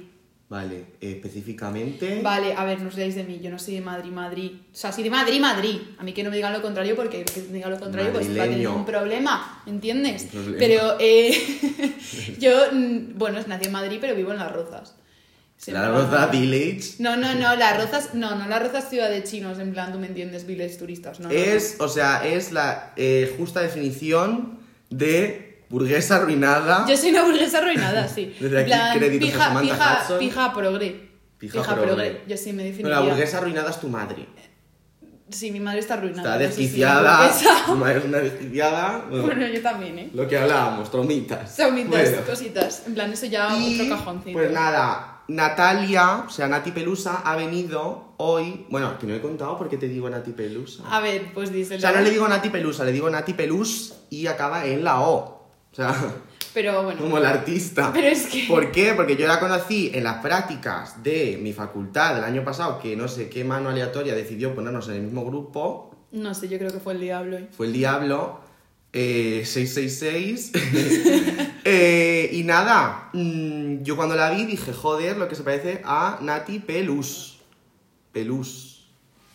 Vale, 0.49 0.93
específicamente... 1.01 2.21
Vale, 2.23 2.55
a 2.55 2.65
ver, 2.65 2.81
no 2.81 2.89
os 2.89 2.95
de 2.95 3.25
mí, 3.27 3.41
yo 3.43 3.51
no 3.51 3.59
soy 3.59 3.75
de 3.75 3.81
Madrid, 3.81 4.13
Madrid. 4.13 4.53
O 4.73 4.77
sea, 4.77 4.93
soy 4.93 5.03
de 5.03 5.11
Madrid, 5.11 5.41
Madrid. 5.41 5.77
A 5.99 6.05
mí 6.05 6.13
que 6.13 6.23
no 6.23 6.31
me 6.31 6.37
digan 6.37 6.53
lo 6.53 6.63
contrario, 6.63 6.95
porque 6.95 7.25
que 7.25 7.41
me 7.43 7.55
diga 7.55 7.69
lo 7.69 7.81
contrario, 7.81 8.13
pues 8.13 8.29
va 8.29 8.31
a 8.31 8.35
tener 8.35 8.49
Madrileño. 8.51 8.77
un 8.77 8.85
problema, 8.85 9.63
¿entiendes? 9.67 10.23
Un 10.23 10.29
problema. 10.29 10.59
Pero 10.59 10.97
eh, 11.01 11.33
yo, 12.39 12.53
mm, 12.73 13.19
bueno, 13.19 13.41
nací 13.49 13.67
en 13.67 13.73
Madrid, 13.73 13.99
pero 14.01 14.15
vivo 14.15 14.31
en 14.31 14.39
Las 14.39 14.53
Rozas. 14.53 14.95
Se 15.57 15.73
La 15.73 15.89
Roza 15.89 16.27
Village 16.27 16.97
No, 16.99 17.17
no, 17.17 17.35
no, 17.35 17.57
Las 17.57 17.83
Rozas, 17.83 18.15
no, 18.15 18.37
no, 18.37 18.47
Las 18.47 18.63
Rozas 18.63 18.89
ciudad 18.89 19.11
de 19.11 19.25
chinos, 19.25 19.59
en 19.59 19.73
plan, 19.73 19.91
tú 19.91 19.99
me 19.99 20.07
entiendes, 20.07 20.47
viles 20.47 20.79
turistas, 20.79 21.19
no. 21.19 21.29
no, 21.29 21.35
es, 21.35 21.77
o 21.81 21.89
sea, 21.89 22.27
es 22.27 22.53
la 22.53 22.93
eh, 22.97 23.35
justa 23.39 23.63
definición 23.63 24.59
de 24.91 25.46
burguesa 25.69 26.17
arruinada. 26.17 26.81
no. 26.81 26.89
Yo 26.89 26.97
soy 26.97 27.11
una 27.11 27.25
burguesa 27.25 27.59
arruinada, 27.59 28.09
sí. 28.09 28.35
Desde 28.41 28.61
aquí, 28.61 28.71
plan, 28.71 28.99
créditos 28.99 29.29
a 29.29 29.33
pija, 29.33 29.45
Samantha 29.49 29.73
pija, 29.75 30.01
Hudson. 30.03 30.19
pija 30.19 30.53
progre. 30.55 31.11
Pija 31.39 31.61
Pija, 31.61 31.75
progre. 31.75 32.23
Yo 32.27 32.37
sí 32.37 32.53
me 32.53 32.65
definiría. 32.65 32.97
la 32.97 33.01
burguesa 33.03 33.39
arruinada 33.39 33.71
es 33.71 33.79
tu 33.81 33.89
madre. 33.89 34.27
Sí, 35.29 35.51
mi 35.51 35.59
madre 35.59 35.81
está 35.81 35.95
arruinada. 35.95 36.23
Está 36.35 36.39
desquiciada. 36.39 37.17
burguesa. 37.27 37.51
tu 37.67 37.75
madre 37.75 37.99
es 37.99 38.05
una 38.05 38.19
desquiciada. 38.19 39.05
Bueno, 39.11 39.27
Bueno, 39.27 39.47
yo 39.49 39.61
también, 39.61 39.99
¿eh? 39.99 40.11
lo 40.15 40.29
que 40.29 40.39
hablábamos, 40.39 40.91
tromitas. 40.91 41.51
Saumitas, 41.57 41.91
Bueno. 42.11 42.27
cositas. 42.27 42.85
En 42.87 42.95
plan, 42.95 43.13
eso 43.13 43.27
ya 43.27 43.57
Y, 43.59 43.81
otro 43.81 43.97
cajoncito. 43.97 44.33
Pues 44.39 44.53
nada, 44.53 45.23
Natalia, 45.29 46.25
o 46.27 46.31
sea, 46.31 46.47
Nati 46.47 46.71
Pelusa 46.71 47.23
ha 47.25 47.35
venido 47.35 48.15
hoy. 48.19 48.67
Bueno, 48.71 48.97
que 49.01 49.07
no 49.09 49.15
he 49.15 49.21
contado 49.21 49.59
por 49.59 49.69
qué 49.69 49.77
te 49.77 49.89
digo 49.89 50.09
Nati 50.09 50.31
Pelusa. 50.31 50.85
A 50.89 51.01
ver, 51.01 51.33
pues 51.35 51.53
díselo. 51.53 51.79
O 51.79 51.81
sea, 51.81 51.91
no 51.91 52.01
le 52.03 52.11
digo 52.11 52.29
Nati 52.29 52.49
Pelusa, 52.49 52.85
le 52.85 52.93
digo 52.93 53.11
Nati 53.11 53.35
Pelus 53.35 53.95
y 54.11 54.29
acaba 54.29 54.65
en 54.65 54.85
la 54.85 55.01
O. 55.01 55.36
O 55.77 55.83
sea, 55.83 55.95
Pero 56.55 56.83
bueno. 56.85 56.99
como 57.03 57.19
el 57.19 57.27
artista. 57.27 57.91
Pero 57.93 58.07
es 58.07 58.27
que- 58.29 58.47
¿Por 58.49 58.73
qué? 58.73 58.95
Porque 58.95 59.15
yo 59.15 59.27
la 59.29 59.39
conocí 59.39 59.91
en 59.93 60.05
las 60.05 60.23
prácticas 60.23 61.03
de 61.03 61.39
mi 61.43 61.53
facultad 61.53 62.15
del 62.15 62.25
año 62.25 62.45
pasado, 62.45 62.79
que 62.79 62.97
no 62.97 63.09
sé 63.09 63.29
qué 63.29 63.45
mano 63.45 63.69
aleatoria 63.69 64.15
decidió 64.15 64.55
ponernos 64.55 64.89
en 64.89 64.95
el 64.95 65.03
mismo 65.03 65.27
grupo. 65.27 65.95
No 66.13 66.33
sé, 66.33 66.49
yo 66.49 66.57
creo 66.57 66.71
que 66.73 66.81
fue 66.81 66.95
el 66.95 67.01
diablo. 67.01 67.37
Fue 67.55 67.67
el 67.67 67.75
Diablo. 67.75 68.41
eh, 68.95 69.43
666. 69.45 70.53
Eh, 71.69 72.31
y 72.33 72.45
nada, 72.45 73.11
mm, 73.13 73.83
yo 73.83 73.97
cuando 73.97 74.15
la 74.15 74.31
vi 74.31 74.45
dije, 74.47 74.73
joder, 74.73 75.17
lo 75.17 75.27
que 75.29 75.35
se 75.35 75.43
parece 75.43 75.83
a 75.85 76.19
Nati 76.23 76.61
Pelus. 76.61 77.41
Pelus. 78.13 78.87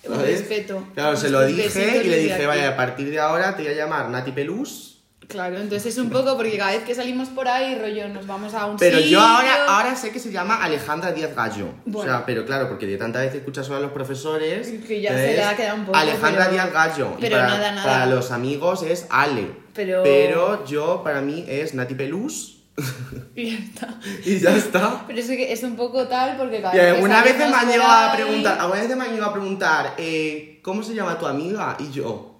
Respeto. 0.07 0.87
Claro, 0.95 1.17
se 1.17 1.29
lo 1.29 1.45
dije 1.45 2.01
y 2.03 2.07
le 2.07 2.17
dije, 2.19 2.45
vaya, 2.47 2.69
a 2.69 2.75
partir 2.77 3.09
de 3.09 3.19
ahora 3.19 3.55
te 3.57 3.63
voy 3.63 3.73
a 3.73 3.75
llamar 3.75 4.09
Nati 4.09 4.31
Pelus. 4.31 4.90
Claro, 5.31 5.57
entonces 5.57 5.93
es 5.93 5.97
un 5.97 6.09
poco 6.09 6.35
porque 6.35 6.57
cada 6.57 6.71
vez 6.71 6.83
que 6.83 6.93
salimos 6.93 7.29
por 7.29 7.47
ahí, 7.47 7.75
rollo, 7.75 8.07
nos 8.09 8.27
vamos 8.27 8.53
a 8.53 8.65
un 8.65 8.77
Pero 8.77 8.97
sitio. 8.97 9.13
yo 9.13 9.21
ahora, 9.21 9.65
ahora 9.67 9.95
sé 9.95 10.11
que 10.11 10.19
se 10.19 10.31
llama 10.31 10.55
Alejandra 10.63 11.11
Díaz 11.11 11.33
Gallo. 11.35 11.69
O 11.93 12.03
sea, 12.03 12.25
pero 12.25 12.45
claro, 12.45 12.67
porque 12.67 12.85
de 12.85 12.97
tanta 12.97 13.19
vez 13.19 13.33
escuchas 13.33 13.65
solo 13.65 13.77
a 13.77 13.81
los 13.81 13.91
profesores. 13.91 14.67
Que 14.87 15.01
ya 15.01 15.11
se 15.13 15.33
le 15.33 15.43
ha 15.43 15.55
quedado 15.55 15.77
un 15.77 15.85
poco, 15.85 15.97
Alejandra 15.97 16.45
pero- 16.49 16.51
Díaz 16.53 16.73
Gallo. 16.73 17.13
Y 17.17 17.21
pero 17.21 17.37
para, 17.37 17.47
nada, 17.47 17.71
nada. 17.71 17.83
Para 17.91 18.05
los 18.07 18.31
amigos 18.31 18.83
es 18.83 19.07
Ale. 19.09 19.47
Pero- 19.73 20.65
yo, 20.65 21.01
para 21.03 21.21
mí, 21.21 21.45
es 21.47 21.73
Nati 21.73 21.95
Pelus. 21.95 22.57
Y 23.35 23.51
ya 23.51 23.57
está. 23.57 23.99
y 24.25 24.39
ya 24.39 24.55
está. 24.55 25.03
Pero 25.07 25.19
es 25.19 25.27
que 25.27 25.51
es 25.53 25.63
un 25.63 25.75
poco 25.75 26.07
tal 26.07 26.35
porque 26.37 26.61
cada 26.61 26.73
vez 26.73 26.93
alguna 26.95 27.21
vez 27.23 27.37
me 27.37 27.43
han 27.45 27.69
llegado 27.69 28.09
a 28.09 28.13
preguntar, 28.13 28.59
alguna 28.59 28.81
vez 28.81 28.95
me 28.97 29.03
han 29.03 29.11
llegado 29.11 29.29
a 29.29 29.33
preguntar, 29.33 29.93
eh, 29.97 30.59
¿cómo 30.63 30.83
se 30.83 30.93
llama 30.93 31.17
tu 31.17 31.25
amiga? 31.27 31.77
Y 31.79 31.91
yo 31.91 32.39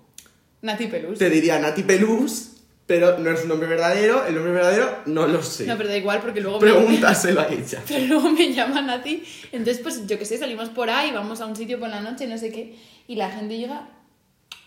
Nati 0.62 0.88
Pelus. 0.88 1.18
te 1.20 1.30
diría 1.30 1.60
Nati 1.60 1.84
Pelus, 1.84 2.51
pero 2.92 3.18
no 3.20 3.30
es 3.32 3.44
un 3.44 3.48
nombre 3.50 3.70
verdadero, 3.70 4.26
el 4.26 4.36
nombre 4.36 4.52
verdadero 4.52 4.98
no 5.06 5.26
lo 5.28 5.42
sé. 5.42 5.66
No, 5.66 5.78
pero 5.78 5.88
da 5.88 5.96
igual 5.98 6.20
porque 6.20 6.42
luego 6.42 6.60
me- 6.60 6.70
Pregúntaselo 6.72 7.40
a 7.40 7.48
ella. 7.48 7.82
Pero 7.88 8.06
luego 8.06 8.30
me 8.32 8.52
llaman 8.54 8.90
a 8.90 9.02
ti. 9.02 9.24
Entonces, 9.54 9.82
pues 9.82 10.06
yo 10.08 10.20
que 10.20 10.26
sé, 10.26 10.38
salimos 10.38 10.68
por 10.70 10.90
ahí, 10.90 11.12
vamos 11.12 11.40
a 11.40 11.46
un 11.46 11.56
sitio 11.56 11.80
por 11.80 11.88
la 11.90 12.02
noche, 12.02 12.28
no 12.28 12.38
sé 12.38 12.52
qué. 12.52 12.76
Y 13.08 13.16
la 13.16 13.30
gente 13.32 13.58
llega. 13.58 13.88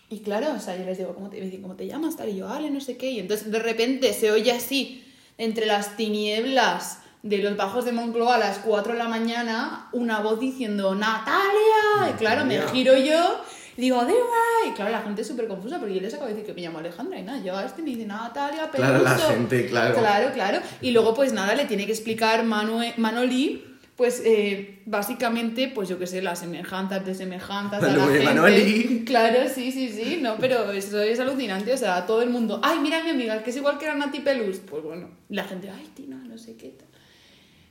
Y 0.09 0.19
claro, 0.21 0.47
o 0.55 0.59
sea, 0.59 0.75
yo 0.77 0.85
les 0.85 0.97
digo, 0.97 1.13
¿cómo 1.13 1.29
te, 1.29 1.37
me 1.39 1.45
dicen, 1.45 1.61
¿cómo 1.61 1.75
te 1.75 1.85
llamas? 1.87 2.15
Tal, 2.17 2.29
y 2.29 2.37
yo, 2.37 2.49
Ale, 2.49 2.69
no 2.71 2.79
sé 2.81 2.97
qué. 2.97 3.09
Y 3.11 3.19
entonces 3.19 3.51
de 3.51 3.59
repente 3.59 4.11
se 4.13 4.31
oye 4.31 4.51
así, 4.51 5.03
entre 5.37 5.65
las 5.67 5.95
tinieblas 5.97 6.99
de 7.23 7.39
los 7.39 7.57
bajos 7.57 7.85
de 7.85 7.91
Moncloa 7.91 8.35
a 8.35 8.37
las 8.37 8.59
4 8.59 8.93
de 8.93 8.99
la 8.99 9.07
mañana, 9.07 9.89
una 9.93 10.19
voz 10.19 10.39
diciendo, 10.39 10.93
¡Natalia! 10.95 12.11
Y 12.11 12.13
claro, 12.17 12.45
me 12.45 12.57
Natalia. 12.57 12.73
giro 12.73 12.97
yo. 12.97 13.41
Y 13.77 13.81
digo, 13.81 14.03
¡Deba! 14.05 14.69
Y 14.69 14.71
claro, 14.71 14.91
la 14.91 15.01
gente 15.01 15.21
es 15.21 15.27
súper 15.27 15.47
confusa 15.47 15.79
porque 15.79 15.95
yo 15.95 16.01
les 16.01 16.13
acabo 16.13 16.27
de 16.29 16.33
decir 16.35 16.47
que 16.47 16.53
me 16.53 16.61
llamo 16.65 16.79
Alejandra 16.79 17.19
y 17.19 17.23
nada, 17.23 17.43
yo 17.43 17.55
a 17.57 17.65
este 17.65 17.81
me 17.81 17.89
dice 17.89 18.05
Natalia, 18.05 18.71
Peluso. 18.71 18.89
Claro, 18.91 19.03
la 19.03 19.17
gente, 19.17 19.65
claro. 19.67 19.95
Claro, 19.95 20.31
claro. 20.33 20.59
Y 20.81 20.91
luego, 20.91 21.13
pues 21.13 21.33
nada, 21.33 21.55
le 21.55 21.65
tiene 21.65 21.85
que 21.85 21.91
explicar 21.91 22.43
Manue- 22.45 22.95
Manoli, 22.97 23.63
pues 23.97 24.21
eh, 24.25 24.81
básicamente, 24.85 25.67
pues 25.69 25.87
yo 25.89 25.97
qué 25.99 26.07
sé, 26.07 26.21
las 26.21 26.39
semejanzas 26.39 27.05
de 27.05 27.15
semejanzas 27.15 27.81
a 27.83 27.87
la 27.87 28.05
gente. 28.05 28.23
Manoli. 28.23 29.03
Claro, 29.05 29.39
sí, 29.53 29.71
sí, 29.71 29.89
sí, 29.89 30.19
no, 30.21 30.37
pero 30.37 30.71
eso 30.71 31.01
es 31.01 31.19
alucinante, 31.19 31.71
o 31.73 31.77
sea, 31.77 32.05
todo 32.05 32.21
el 32.21 32.29
mundo, 32.29 32.59
ay, 32.63 32.79
mira 32.79 32.99
a 32.99 33.03
mi 33.03 33.09
amiga, 33.11 33.43
que 33.43 33.49
es 33.51 33.55
igual 33.57 33.77
que 33.77 33.85
era 33.85 33.95
Nati 33.95 34.19
Pelus. 34.21 34.57
Pues 34.59 34.83
bueno, 34.83 35.09
la 35.29 35.43
gente, 35.43 35.69
ay, 35.69 35.89
Tina, 35.93 36.15
no 36.17 36.37
sé 36.37 36.55
qué 36.55 36.69
tal. 36.69 36.87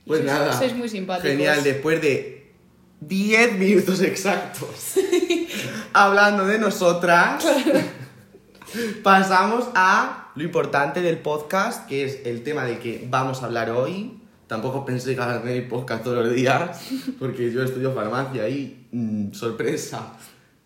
Y 0.05 0.07
Pues 0.07 0.21
sois- 0.21 0.25
nada. 0.25 0.53
Sois 0.53 0.73
muy 0.75 0.87
simpáticos. 0.89 1.31
Genial, 1.31 1.63
después 1.63 2.01
de 2.01 2.45
10 3.01 3.53
minutos 3.59 4.01
exactos 4.01 4.93
hablando 5.93 6.45
de 6.45 6.59
nosotras, 6.59 7.45
pasamos 9.03 9.65
a 9.75 10.31
lo 10.35 10.43
importante 10.43 11.01
del 11.01 11.19
podcast, 11.19 11.87
que 11.87 12.03
es 12.03 12.25
el 12.25 12.43
tema 12.43 12.65
del 12.65 12.79
que 12.79 13.07
vamos 13.09 13.41
a 13.41 13.45
hablar 13.45 13.69
hoy. 13.69 14.19
Tampoco 14.47 14.85
pensé 14.85 15.15
que 15.15 15.57
el 15.57 15.67
podcast 15.67 16.03
todos 16.03 16.25
los 16.25 16.35
días, 16.35 16.81
porque 17.19 17.51
yo 17.51 17.63
estudio 17.63 17.93
farmacia 17.93 18.47
y, 18.47 18.87
mm, 18.91 19.33
sorpresa, 19.33 20.13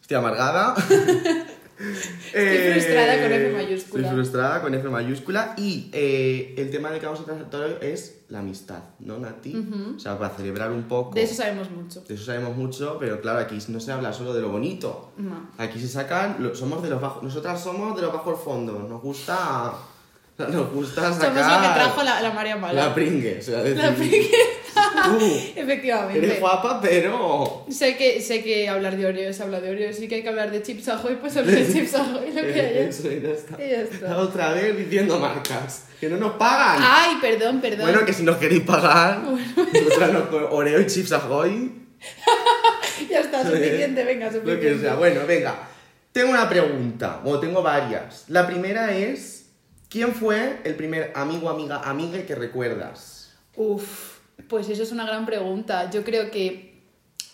estoy 0.02 0.18
amargada. 0.18 0.76
Estoy 1.80 2.72
frustrada 2.74 3.22
con 3.22 3.32
F 3.32 3.52
mayúscula. 3.52 4.04
Estoy 4.04 4.16
frustrada 4.16 4.62
con 4.62 4.74
F 4.74 4.90
mayúscula. 4.90 5.54
Y 5.58 5.90
eh, 5.94 6.54
el 6.58 6.70
tema 6.70 6.92
del 6.92 7.00
que 7.00 7.06
vamos 7.06 7.22
a 7.22 7.24
tratar 7.24 7.62
hoy 7.62 7.76
es 7.82 8.20
la 8.28 8.40
amistad, 8.40 8.80
¿no, 9.00 9.18
Nati? 9.18 9.56
O 9.96 10.00
sea, 10.00 10.20
para 10.20 10.36
celebrar 10.36 10.72
un 10.72 10.84
poco. 10.84 11.16
De 11.16 11.24
eso 11.24 11.36
sabemos 11.36 11.72
mucho. 11.72 12.02
De 12.02 12.14
eso 12.14 12.26
sabemos 12.26 12.56
mucho, 12.56 12.98
pero 13.00 13.22
claro, 13.22 13.40
aquí 13.40 13.58
no 13.70 13.80
se 13.80 13.92
habla 13.92 14.12
solo 14.14 14.34
de 14.34 14.42
lo 14.42 14.50
bonito. 14.50 15.14
No. 15.18 15.50
Aquí 15.58 15.80
se 15.80 15.88
sacan, 15.88 16.52
somos 16.54 16.84
de 16.84 16.90
los 16.90 17.02
bajos, 17.02 17.24
nosotras 17.24 17.62
somos 17.64 17.96
de 17.96 18.02
los 18.02 18.14
bajos 18.14 18.40
fondos, 18.44 18.88
nos 18.90 19.02
gusta, 19.02 19.74
nos 20.38 20.72
gusta 20.72 21.14
sacar 21.14 21.44
Somos 21.44 21.62
lo 21.62 21.68
que 21.70 21.74
trajo 21.80 22.04
la, 22.04 22.22
la 22.22 22.32
María 22.32 22.56
Mala. 22.58 22.88
la 22.88 22.94
pringue, 22.94 23.40
o 23.40 23.42
sea, 23.42 23.64
decir, 23.64 23.84
La 23.84 23.96
pringue. 23.96 24.32
Tú 24.74 25.20
Efectivamente. 25.56 26.18
eres 26.26 26.40
guapa, 26.40 26.80
pero 26.82 27.66
Sé 27.70 27.96
que, 27.98 28.22
sé 28.22 28.44
que 28.44 28.68
hablar 28.70 28.96
de 28.98 29.06
Oreo 29.06 29.30
es 29.30 29.40
hablar 29.42 29.62
de 29.62 29.72
Oreo, 29.72 29.94
sí 29.94 30.08
que 30.08 30.16
hay 30.16 30.24
que 30.24 30.30
hablar 30.30 30.52
de 30.52 30.62
Chips 30.62 30.88
Ahoy, 30.90 31.16
pues 31.16 31.36
hablar 31.38 31.56
de 31.56 31.72
Chips 31.74 31.96
Ahoy, 31.96 32.32
lo 32.34 32.42
que 32.42 32.54
haya. 32.62 32.80
eso 32.82 33.12
y 33.12 33.22
ya 33.22 33.30
está. 33.30 33.64
Y 33.64 33.70
ya 33.70 33.82
está. 33.82 34.18
Otra 34.18 34.54
vez 34.54 34.78
diciendo 34.78 35.20
marcas, 35.20 35.86
que 36.00 36.10
no 36.10 36.18
nos 36.18 36.34
pagan. 36.34 36.82
Ay, 36.86 37.18
perdón, 37.22 37.62
perdón. 37.62 37.82
Bueno, 37.92 38.06
que 38.06 38.14
si 38.14 38.24
nos 38.24 38.38
queréis 38.38 38.62
pagar, 38.64 39.22
nosotras 39.24 40.14
nos 40.14 40.24
Oreo 40.52 40.82
y 40.82 40.86
Chips 40.88 41.12
Ahoy, 41.14 41.72
Ya 43.10 43.22
está, 43.22 43.44
suficiente, 43.44 44.04
venga, 44.04 44.28
Lo 44.28 44.34
suficiente. 44.34 44.68
que 44.74 44.80
sea. 44.80 44.96
Bueno, 44.96 45.22
venga. 45.28 45.68
Tengo 46.12 46.32
una 46.32 46.50
pregunta, 46.50 47.22
o 47.24 47.40
tengo 47.40 47.62
varias. 47.62 48.26
La 48.28 48.46
primera 48.48 48.96
es, 48.96 49.46
¿quién 49.90 50.14
fue 50.14 50.58
el 50.64 50.76
primer 50.76 51.12
amigo, 51.16 51.50
amiga, 51.50 51.82
amiga 51.84 52.22
que 52.24 52.36
recuerdas? 52.36 53.32
Uf, 53.56 54.18
pues 54.50 54.68
eso 54.70 54.84
es 54.84 54.92
una 54.92 55.06
gran 55.06 55.26
pregunta. 55.26 55.90
Yo 55.90 56.04
creo 56.04 56.32
que 56.32 56.74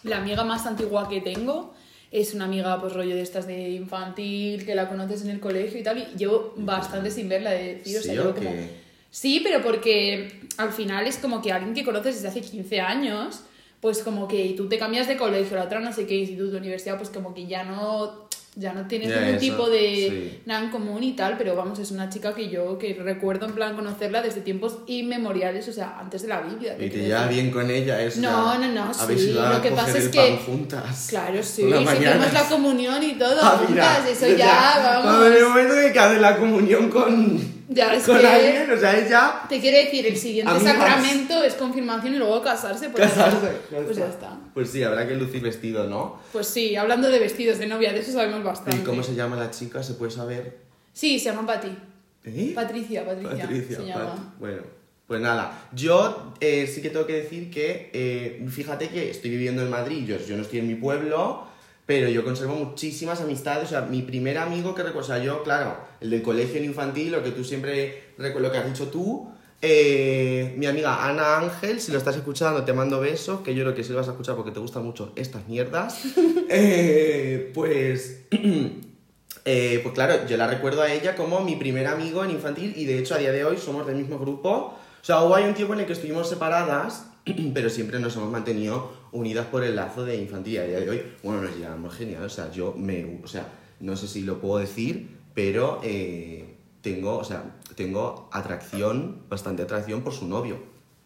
la 0.03 0.17
amiga 0.17 0.43
más 0.43 0.65
antigua 0.67 1.10
que 1.10 1.22
tengo 1.22 1.74
es 2.12 2.34
una 2.34 2.45
amiga, 2.45 2.79
pues 2.79 2.93
rollo 2.93 3.15
de 3.15 3.22
estas 3.22 3.48
de 3.48 3.72
infantil, 3.72 4.65
que 4.65 4.75
la 4.75 4.88
conoces 4.88 5.24
en 5.24 5.31
el 5.31 5.39
colegio 5.39 5.79
y 5.79 5.84
tal, 5.84 5.98
y 5.98 6.17
llevo 6.17 6.53
bastante 6.57 7.10
sin 7.10 7.27
verla 7.27 7.51
de 7.51 7.75
decir, 7.75 7.98
o 7.98 8.01
sea, 8.01 8.13
¿Sí 8.13 8.19
o 8.19 8.36
como... 8.36 8.51
Sí, 9.10 9.41
pero 9.43 9.62
porque 9.62 10.41
al 10.57 10.72
final 10.72 11.07
es 11.07 11.17
como 11.17 11.41
que 11.41 11.51
alguien 11.51 11.74
que 11.74 11.84
conoces 11.84 12.15
desde 12.15 12.27
hace 12.27 12.41
15 12.41 12.81
años, 12.81 13.41
pues 13.79 14.03
como 14.03 14.27
que 14.27 14.53
tú 14.57 14.67
te 14.67 14.77
cambias 14.77 15.07
de 15.07 15.17
colegio, 15.17 15.57
la 15.57 15.63
otra 15.63 15.79
no 15.79 15.93
sé 15.93 16.05
qué 16.05 16.15
instituto, 16.15 16.57
universidad, 16.57 16.98
pues 16.98 17.10
como 17.10 17.34
que 17.34 17.48
ya 17.48 17.63
no 17.63 18.25
ya 18.57 18.71
no 18.74 18.88
tienes 18.88 19.09
ningún 19.09 19.35
eso, 19.35 19.39
tipo 19.39 19.69
de 19.69 19.79
sí. 20.09 20.41
nada 20.45 20.63
en 20.63 20.69
común 20.71 21.03
y 21.03 21.13
tal, 21.13 21.38
pero 21.38 21.55
vamos, 21.55 21.77
es 21.79 21.91
una 21.91 22.09
chica 22.09 22.33
que 22.33 22.47
yo 22.50 22.77
que 22.77 22.93
recuerdo 22.93 23.45
en 23.47 23.53
plan 23.53 23.75
conocerla 23.75 24.21
desde 24.21 24.41
tiempos 24.41 24.77
inmemoriales, 24.88 25.67
o 25.67 25.74
sea, 25.74 25.97
antes 26.00 26.21
de 26.21 26.27
la 26.29 26.41
Biblia. 26.41 26.75
Y 26.77 26.83
¿qué 26.83 26.89
te 26.89 26.97
llevas 27.07 27.29
bien 27.29 27.51
con 27.51 27.69
ella, 27.69 28.01
eso. 28.01 28.21
No, 28.21 28.57
no, 28.57 28.67
no, 28.71 28.93
sí, 28.93 29.38
a 29.38 29.53
lo 29.53 29.62
que 29.62 29.71
pasa 29.71 29.97
es 29.97 30.05
el 30.05 30.12
que- 30.12 30.39
juntas. 30.45 31.07
Claro, 31.09 31.43
sí, 31.43 31.63
hicimos 31.63 32.33
la 32.33 32.43
comunión 32.50 33.03
y 33.03 33.13
todo 33.15 33.35
Ah, 33.41 33.62
mira, 33.69 33.95
juntas, 33.95 34.09
eso 34.24 34.35
ya, 34.38 35.00
Cuando 35.03 35.25
en 35.27 35.33
el 35.33 35.39
vamos. 35.43 35.50
momento 35.55 35.79
en 35.81 35.93
que 35.93 36.00
hace 36.00 36.19
la 36.19 36.38
comunión 36.38 36.89
con, 36.89 37.54
Ya 37.67 37.93
es 37.95 38.03
con 38.03 38.19
que- 38.19 38.27
alguien, 38.27 38.72
o 38.72 38.77
sea, 38.77 38.98
ella 38.98 39.41
Te 39.50 39.60
quiere 39.60 39.86
decir, 39.86 40.05
el 40.05 40.15
siguiente 40.17 40.51
Amigas. 40.51 40.75
sacramento 40.75 41.43
es 41.43 41.53
confirmación 41.55 42.13
y 42.13 42.17
luego 42.17 42.41
casarse, 42.43 42.89
pues, 42.89 43.03
ya 43.03 43.10
casarse. 43.10 43.48
está. 43.48 43.77
Pues 43.86 43.98
ya 43.98 44.07
está. 44.07 44.38
Pues 44.53 44.69
sí, 44.69 44.84
habrá 44.84 45.07
que 45.07 45.15
lucir 45.15 45.41
vestido, 45.41 45.88
¿no? 45.88 46.19
Pues 46.31 46.48
sí, 46.48 46.75
hablando 46.75 47.10
de 47.10 47.17
vestidos 47.19 47.57
de 47.57 47.67
novia, 47.67 47.91
de 47.91 48.00
eso 48.00 48.12
sabemos 48.12 48.43
bastante. 48.43 48.77
¿Y 48.77 48.84
cómo 48.84 49.01
se 49.01 49.15
llama 49.15 49.36
la 49.36 49.50
chica? 49.51 49.81
¿Se 49.81 49.95
puede 49.95 50.12
saber? 50.12 50.57
Sí, 50.93 51.17
se 51.19 51.25
llama 51.31 51.45
Pati. 51.48 51.75
¿Eh? 52.25 52.51
Patricia, 52.55 53.05
Patricia, 53.05 53.38
Patricia, 53.45 53.77
se 53.77 53.84
Pat- 53.84 53.86
llama. 53.88 54.34
Bueno, 54.39 54.62
pues 55.07 55.22
nada, 55.22 55.67
yo 55.74 56.34
eh, 56.39 56.65
sí 56.67 56.81
que 56.81 56.89
tengo 56.89 57.05
que 57.05 57.13
decir 57.13 57.51
que, 57.51 57.89
eh, 57.93 58.45
fíjate 58.50 58.89
que 58.89 59.10
estoy 59.12 59.29
viviendo 59.31 59.62
en 59.62 59.69
Madrid, 59.69 60.05
yo, 60.07 60.17
yo 60.17 60.36
no 60.36 60.41
estoy 60.43 60.60
en 60.60 60.67
mi 60.67 60.75
pueblo, 60.75 61.48
pero 61.85 62.09
yo 62.09 62.23
conservo 62.23 62.55
muchísimas 62.55 63.21
amistades, 63.21 63.65
o 63.65 63.69
sea, 63.69 63.81
mi 63.81 64.01
primer 64.01 64.37
amigo 64.37 64.73
que 64.73 64.83
recuerdo, 64.83 65.07
o 65.07 65.15
sea, 65.15 65.23
yo, 65.23 65.43
claro, 65.43 65.77
el 66.01 66.09
del 66.09 66.23
colegio 66.23 66.57
en 66.57 66.65
infantil, 66.65 67.11
lo 67.11 67.23
que 67.23 67.31
tú 67.31 67.43
siempre, 67.43 68.13
lo 68.17 68.51
que 68.51 68.57
has 68.57 68.65
dicho 68.65 68.87
tú, 68.87 69.29
eh, 69.61 70.53
mi 70.57 70.65
amiga 70.65 71.07
Ana 71.07 71.37
Ángel, 71.37 71.79
si 71.79 71.91
lo 71.91 71.97
estás 71.97 72.15
escuchando, 72.15 72.63
te 72.63 72.73
mando 72.73 72.99
besos, 72.99 73.41
que 73.41 73.53
yo 73.53 73.63
creo 73.63 73.75
que 73.75 73.83
sí 73.83 73.91
lo 73.91 73.97
vas 73.97 74.07
a 74.07 74.11
escuchar 74.11 74.35
porque 74.35 74.51
te 74.51 74.59
gustan 74.59 74.83
mucho 74.83 75.11
estas 75.15 75.47
mierdas, 75.47 76.01
Eh, 76.49 77.51
pues... 77.53 78.21
Eh, 79.47 79.79
pues 79.83 79.93
claro, 79.93 80.27
yo 80.27 80.37
la 80.37 80.47
recuerdo 80.47 80.81
a 80.81 80.91
ella 80.91 81.15
como 81.15 81.41
mi 81.41 81.55
primer 81.55 81.85
amigo 81.85 82.23
en 82.23 82.31
infantil 82.31 82.73
y 82.75 82.85
de 82.85 82.97
hecho 82.97 83.13
a 83.13 83.19
día 83.19 83.31
de 83.31 83.45
hoy 83.45 83.57
somos 83.57 83.85
del 83.85 83.95
mismo 83.95 84.17
grupo. 84.17 84.49
O 84.49 84.77
sea, 85.03 85.21
hubo 85.21 85.35
ahí 85.35 85.43
un 85.43 85.53
tiempo 85.53 85.75
en 85.75 85.81
el 85.81 85.85
que 85.85 85.93
estuvimos 85.93 86.27
separadas, 86.27 87.05
pero 87.53 87.69
siempre 87.69 87.99
nos 87.99 88.15
hemos 88.15 88.31
mantenido 88.31 88.91
unidas 89.15 89.48
por 89.48 89.63
el 89.63 89.75
lazo 89.75 90.05
de 90.05 90.17
infantil 90.17 90.53
y 90.53 90.57
a 90.57 90.63
día 90.63 90.79
de 90.79 90.89
hoy, 90.89 91.01
bueno, 91.24 91.41
nos 91.41 91.55
llevamos 91.55 91.95
genial. 91.95 92.24
O 92.24 92.29
sea, 92.29 92.51
yo 92.51 92.74
me, 92.77 93.19
o 93.24 93.27
sea, 93.27 93.48
no 93.79 93.95
sé 93.95 94.07
si 94.07 94.22
lo 94.22 94.39
puedo 94.39 94.60
decir, 94.60 95.10
pero 95.34 95.79
eh, 95.84 96.55
tengo, 96.81 97.17
o 97.17 97.24
sea, 97.24 97.43
tengo 97.75 98.29
atracción, 98.31 99.24
bastante 99.29 99.63
atracción 99.63 100.01
por 100.01 100.13
su 100.13 100.27
novio 100.27 100.57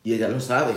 y 0.03 0.13
ella 0.13 0.27
lo 0.27 0.39
sabe 0.39 0.73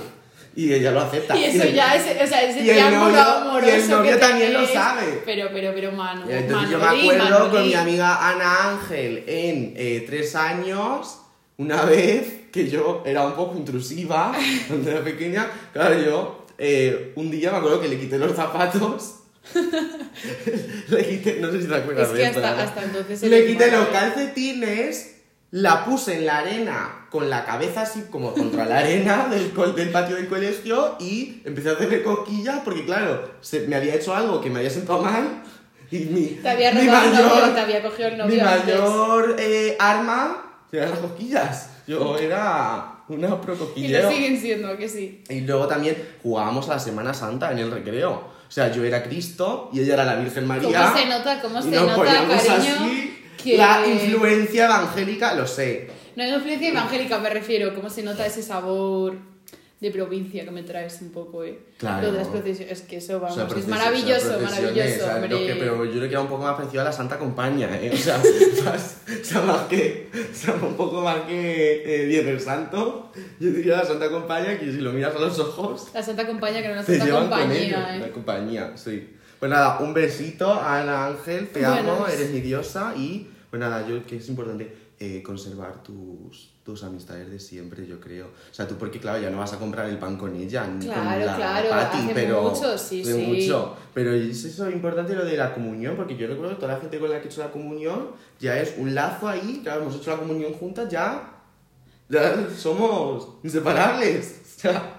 y 0.54 0.72
ella 0.72 0.90
lo 0.92 1.00
acepta. 1.00 1.36
Y 1.38 1.44
eso 1.44 1.62
el- 1.64 1.74
ya 1.74 1.94
es, 1.96 2.02
o 2.22 2.26
sea, 2.26 2.42
ese 2.42 2.60
y 2.60 2.68
triángulo 2.68 3.20
amoroso 3.20 3.66
y 3.66 3.70
el 3.80 3.90
novio 3.90 4.12
que 4.12 4.18
también 4.18 4.52
lo 4.52 4.66
sabe. 4.66 5.22
Pero, 5.24 5.48
pero, 5.52 5.72
pero, 5.74 5.92
Manu, 5.92 6.30
y 6.30 6.34
entonces 6.34 6.70
yo 6.70 6.78
me 6.78 6.84
acuerdo 6.86 7.50
con 7.50 7.66
mi 7.66 7.74
amiga 7.74 8.28
Ana 8.30 8.70
Ángel 8.70 9.24
en 9.26 9.74
eh, 9.76 10.04
tres 10.06 10.34
años, 10.34 11.18
una 11.56 11.84
vez 11.84 12.40
que 12.52 12.68
yo 12.68 13.02
era 13.06 13.26
un 13.26 13.32
poco 13.32 13.56
intrusiva 13.56 14.32
cuando 14.68 14.90
era 14.90 15.02
pequeña, 15.02 15.50
claro, 15.72 15.98
yo 15.98 16.41
eh, 16.64 17.12
un 17.16 17.30
día 17.30 17.50
me 17.50 17.58
acuerdo 17.58 17.80
que 17.80 17.88
le 17.88 17.98
quité 17.98 18.18
los 18.18 18.34
zapatos. 18.34 19.16
le 20.88 21.08
quité, 21.08 21.40
no 21.40 21.50
sé 21.50 21.62
si 21.62 21.66
te 21.68 21.74
acuerdas 21.74 22.10
Es 22.10 22.14
que 22.14 22.26
hasta, 22.26 22.62
hasta 22.62 22.84
entonces 22.84 23.22
Le 23.22 23.44
quité 23.44 23.72
los 23.72 23.88
calcetines, 23.88 25.16
la 25.50 25.84
puse 25.84 26.18
en 26.18 26.26
la 26.26 26.38
arena 26.38 27.08
con 27.10 27.28
la 27.28 27.44
cabeza 27.44 27.82
así 27.82 28.04
como 28.08 28.32
contra 28.32 28.64
la 28.64 28.78
arena 28.78 29.26
del, 29.28 29.52
del 29.74 29.90
patio 29.90 30.14
del 30.14 30.28
colegio 30.28 30.96
y 31.00 31.42
empecé 31.44 31.70
a 31.70 31.72
hacerle 31.72 32.04
cosquillas 32.04 32.60
porque 32.64 32.84
claro, 32.84 33.32
se, 33.40 33.66
me 33.66 33.74
había 33.74 33.96
hecho 33.96 34.14
algo 34.14 34.40
que 34.40 34.48
me 34.48 34.60
había 34.60 34.70
sentado 34.70 35.02
mal 35.02 35.42
y 35.90 35.98
mi, 36.04 36.26
Te 36.26 36.48
había 36.48 36.72
mi 36.72 36.86
mayor, 36.86 37.26
novio, 37.26 37.52
te 37.52 37.60
había 37.60 37.82
cogido 37.82 38.08
el 38.08 38.18
novio 38.18 38.36
mi 38.36 38.40
mayor 38.40 39.36
eh, 39.40 39.76
arma 39.78 40.52
eran 40.72 40.90
las 40.90 41.00
cosquillas. 41.00 41.68
Yo 41.86 42.16
era 42.16 43.01
una 43.18 43.38
Y 43.76 43.88
lo 43.88 44.10
siguen 44.10 44.40
siendo, 44.40 44.68
¿a 44.68 44.76
que 44.76 44.88
sí. 44.88 45.22
Y 45.28 45.40
luego 45.42 45.66
también 45.66 45.96
jugábamos 46.22 46.68
a 46.68 46.74
la 46.74 46.78
Semana 46.78 47.14
Santa 47.14 47.52
en 47.52 47.58
el 47.58 47.70
recreo. 47.70 48.10
O 48.12 48.50
sea, 48.54 48.70
yo 48.70 48.84
era 48.84 49.02
Cristo 49.02 49.70
y 49.72 49.80
ella 49.80 49.94
era 49.94 50.04
la 50.04 50.16
Virgen 50.16 50.46
María. 50.46 50.82
¿Cómo 50.82 50.96
se 50.98 51.06
nota, 51.06 51.40
cómo 51.40 51.58
y 51.60 51.62
se 51.62 51.70
nos 51.70 51.82
nota, 51.82 51.94
poníamos 51.94 52.42
cariño? 52.42 52.74
así. 52.84 53.18
que- 53.42 53.56
La 53.56 53.82
influencia 53.86 54.66
evangélica, 54.66 55.34
lo 55.34 55.46
sé. 55.46 55.88
No 56.16 56.22
es 56.22 56.32
influencia 56.34 56.68
evangélica, 56.68 57.18
me 57.18 57.30
refiero, 57.30 57.74
cómo 57.74 57.88
se 57.88 58.02
nota 58.02 58.26
ese 58.26 58.42
sabor 58.42 59.16
de 59.82 59.90
provincia 59.90 60.44
que 60.44 60.50
me 60.52 60.62
traes 60.62 61.02
un 61.02 61.10
poco, 61.10 61.42
¿eh? 61.44 61.58
Claro. 61.76 62.06
Lo 62.06 62.12
de 62.12 62.18
las 62.20 62.28
procesiones, 62.28 62.80
es 62.80 62.86
que 62.86 62.96
eso, 62.98 63.20
vamos, 63.20 63.36
O 63.36 63.48
sea, 63.48 63.58
es 63.58 63.66
maravilloso, 63.68 64.38
maravilloso, 64.40 65.06
hombre. 65.14 65.46
que- 65.46 65.56
pero 65.58 65.84
yo 65.84 66.00
le 66.00 66.08
queda 66.08 66.20
un 66.20 66.28
poco 66.28 66.44
más 66.44 66.54
parecido 66.54 66.82
a 66.82 66.84
la 66.84 66.92
Santa 66.92 67.18
Compañía, 67.18 67.68
¿eh? 67.82 67.90
O 67.92 67.96
sea, 67.96 68.16
más, 68.64 68.98
o 69.20 69.24
sea, 69.24 69.40
más 69.42 69.62
que, 69.66 70.08
o 70.14 70.34
sea, 70.34 70.54
un 70.54 70.74
poco 70.74 71.02
más 71.02 71.22
que 71.22 71.82
eh, 71.84 72.06
Viernes 72.06 72.44
Santo. 72.44 73.10
Yo 73.40 73.50
diría 73.50 73.78
la 73.78 73.84
Santa 73.84 74.08
Compañía 74.08 74.58
que 74.58 74.70
si 74.70 74.78
lo 74.78 74.92
miras 74.92 75.14
a 75.16 75.18
los 75.18 75.38
ojos, 75.40 75.88
La 75.92 76.02
Santa 76.02 76.26
Compañía, 76.26 76.62
que 76.62 76.68
no 76.68 76.80
es 76.80 76.86
te 76.86 76.98
Santa. 76.98 77.18
Compañía, 77.20 77.96
La 77.98 78.06
¿eh? 78.06 78.10
compañía, 78.12 78.76
sí. 78.76 79.16
Pues 79.40 79.50
nada, 79.50 79.80
un 79.80 79.92
besito 79.92 80.52
a 80.52 80.80
Ana 80.80 81.06
Ángel, 81.08 81.48
te 81.48 81.64
amo, 81.66 81.96
Buenas. 81.96 82.14
eres 82.14 82.30
mi 82.30 82.40
diosa 82.40 82.94
y 82.96 83.28
pues 83.50 83.58
nada, 83.58 83.84
yo 83.88 84.06
que 84.06 84.16
es 84.18 84.28
importante 84.28 84.72
eh, 85.00 85.20
conservar 85.24 85.82
tus, 85.82 86.51
tus 86.64 86.84
amistades 86.84 87.30
de 87.30 87.40
siempre, 87.40 87.86
yo 87.86 87.98
creo. 87.98 88.26
O 88.26 88.54
sea, 88.54 88.68
tú 88.68 88.76
porque 88.76 89.00
claro, 89.00 89.20
ya 89.20 89.30
no 89.30 89.38
vas 89.38 89.52
a 89.52 89.58
comprar 89.58 89.88
el 89.88 89.98
pan 89.98 90.16
con 90.16 90.34
ella, 90.36 90.66
ni 90.66 90.86
Claro, 90.86 91.00
con 91.00 91.26
la 91.26 91.36
claro, 91.36 91.68
Patty, 91.70 91.98
hace 91.98 92.14
pero 92.14 92.42
mucho, 92.42 92.78
sí, 92.78 93.04
sí. 93.04 93.14
mucho. 93.14 93.76
Pero 93.92 94.14
es 94.14 94.44
eso 94.44 94.70
importante 94.70 95.14
lo 95.14 95.24
de 95.24 95.36
la 95.36 95.52
comunión, 95.52 95.96
porque 95.96 96.16
yo 96.16 96.28
recuerdo 96.28 96.54
que 96.54 96.60
toda 96.60 96.74
la 96.74 96.80
gente 96.80 96.98
con 97.00 97.10
la 97.10 97.20
que 97.20 97.28
he 97.28 97.30
hecho 97.30 97.40
la 97.40 97.50
comunión 97.50 98.10
ya 98.38 98.58
es 98.58 98.74
un 98.78 98.94
lazo 98.94 99.28
ahí, 99.28 99.60
claro, 99.62 99.82
hemos 99.82 99.96
hecho 99.96 100.10
la 100.10 100.18
comunión 100.18 100.52
juntas, 100.52 100.88
ya, 100.88 101.32
ya 102.08 102.48
somos 102.56 103.28
inseparables. 103.42 104.38
O 104.52 104.60
sea, 104.62 104.96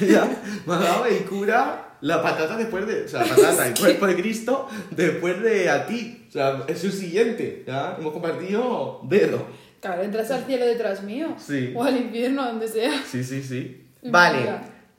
ya 0.00 0.42
dado 0.66 1.06
el 1.06 1.24
cura 1.24 1.96
la 2.02 2.22
patata 2.22 2.56
después 2.56 2.86
de. 2.86 3.04
O 3.04 3.08
sea, 3.08 3.24
la 3.24 3.28
patata, 3.34 3.68
el 3.68 3.78
cuerpo 3.78 4.06
de 4.06 4.16
Cristo 4.16 4.68
después 4.90 5.40
de 5.42 5.70
a 5.70 5.86
ti. 5.86 6.26
O 6.28 6.32
sea, 6.32 6.64
es 6.68 6.78
su 6.78 6.90
siguiente. 6.90 7.64
Ya 7.66 7.96
hemos 7.98 8.12
compartido 8.12 9.00
dedo. 9.04 9.46
Claro, 9.80 10.02
entras 10.02 10.30
al 10.30 10.44
cielo 10.44 10.66
detrás 10.66 11.02
mío. 11.02 11.34
Sí. 11.38 11.72
O 11.74 11.82
al 11.82 11.96
infierno, 11.96 12.44
donde 12.44 12.68
sea. 12.68 13.02
Sí, 13.10 13.24
sí, 13.24 13.42
sí. 13.42 13.86
Mira. 14.02 14.12
Vale. 14.12 14.50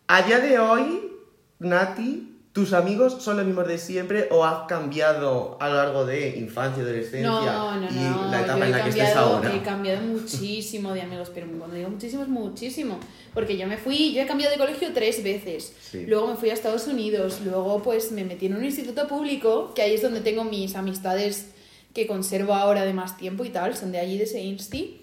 A 0.08 0.22
día 0.24 0.40
de 0.40 0.60
hoy, 0.60 1.12
Nati, 1.60 2.32
¿Tus 2.54 2.74
amigos 2.74 3.24
son 3.24 3.38
los 3.38 3.46
mismos 3.46 3.66
de 3.66 3.78
siempre 3.78 4.28
o 4.30 4.44
has 4.44 4.68
cambiado 4.68 5.56
a 5.62 5.70
lo 5.70 5.76
largo 5.76 6.06
de 6.06 6.36
infancia, 6.38 6.84
adolescencia 6.84 7.30
No, 7.30 7.80
no, 7.80 7.90
y 7.90 7.94
no. 7.94 8.30
la 8.30 8.42
etapa 8.42 8.60
yo 8.60 8.66
en 8.66 8.72
la 8.72 8.84
que 8.84 8.90
estés 8.90 9.04
cambiado, 9.06 9.36
ahora? 9.38 9.56
he 9.56 9.62
cambiado 9.62 10.02
muchísimo 10.02 10.94
de 10.94 11.02
amigos, 11.02 11.32
pero 11.34 11.48
cuando 11.48 11.78
digo 11.78 11.90
muchísimo 11.90 12.24
es 12.24 12.28
muchísimo. 12.28 13.00
Porque 13.34 13.56
yo 13.56 13.68
me 13.68 13.78
fui, 13.78 14.12
yo 14.12 14.22
he 14.22 14.26
cambiado 14.26 14.52
de 14.52 14.58
colegio 14.60 14.90
tres 14.94 15.24
veces. 15.24 15.74
Sí. 15.80 16.04
Luego 16.06 16.28
me 16.28 16.36
fui 16.36 16.50
a 16.50 16.54
Estados 16.54 16.88
Unidos, 16.88 17.40
luego 17.46 17.82
pues 17.82 18.12
me 18.12 18.26
metí 18.26 18.48
en 18.48 18.58
un 18.58 18.66
instituto 18.66 19.08
público, 19.08 19.72
que 19.74 19.84
ahí 19.84 19.94
es 19.94 20.02
donde 20.02 20.20
tengo 20.20 20.44
mis 20.44 20.76
amistades 20.76 21.52
que 21.94 22.08
conservo 22.08 22.54
ahora 22.54 22.86
de 22.86 22.94
más 22.94 23.18
tiempo 23.18 23.44
y 23.44 23.50
tal, 23.50 23.76
son 23.76 23.92
de 23.92 24.00
allí, 24.00 24.18
de 24.18 24.24
ese 24.24 24.42
Insti. 24.42 25.02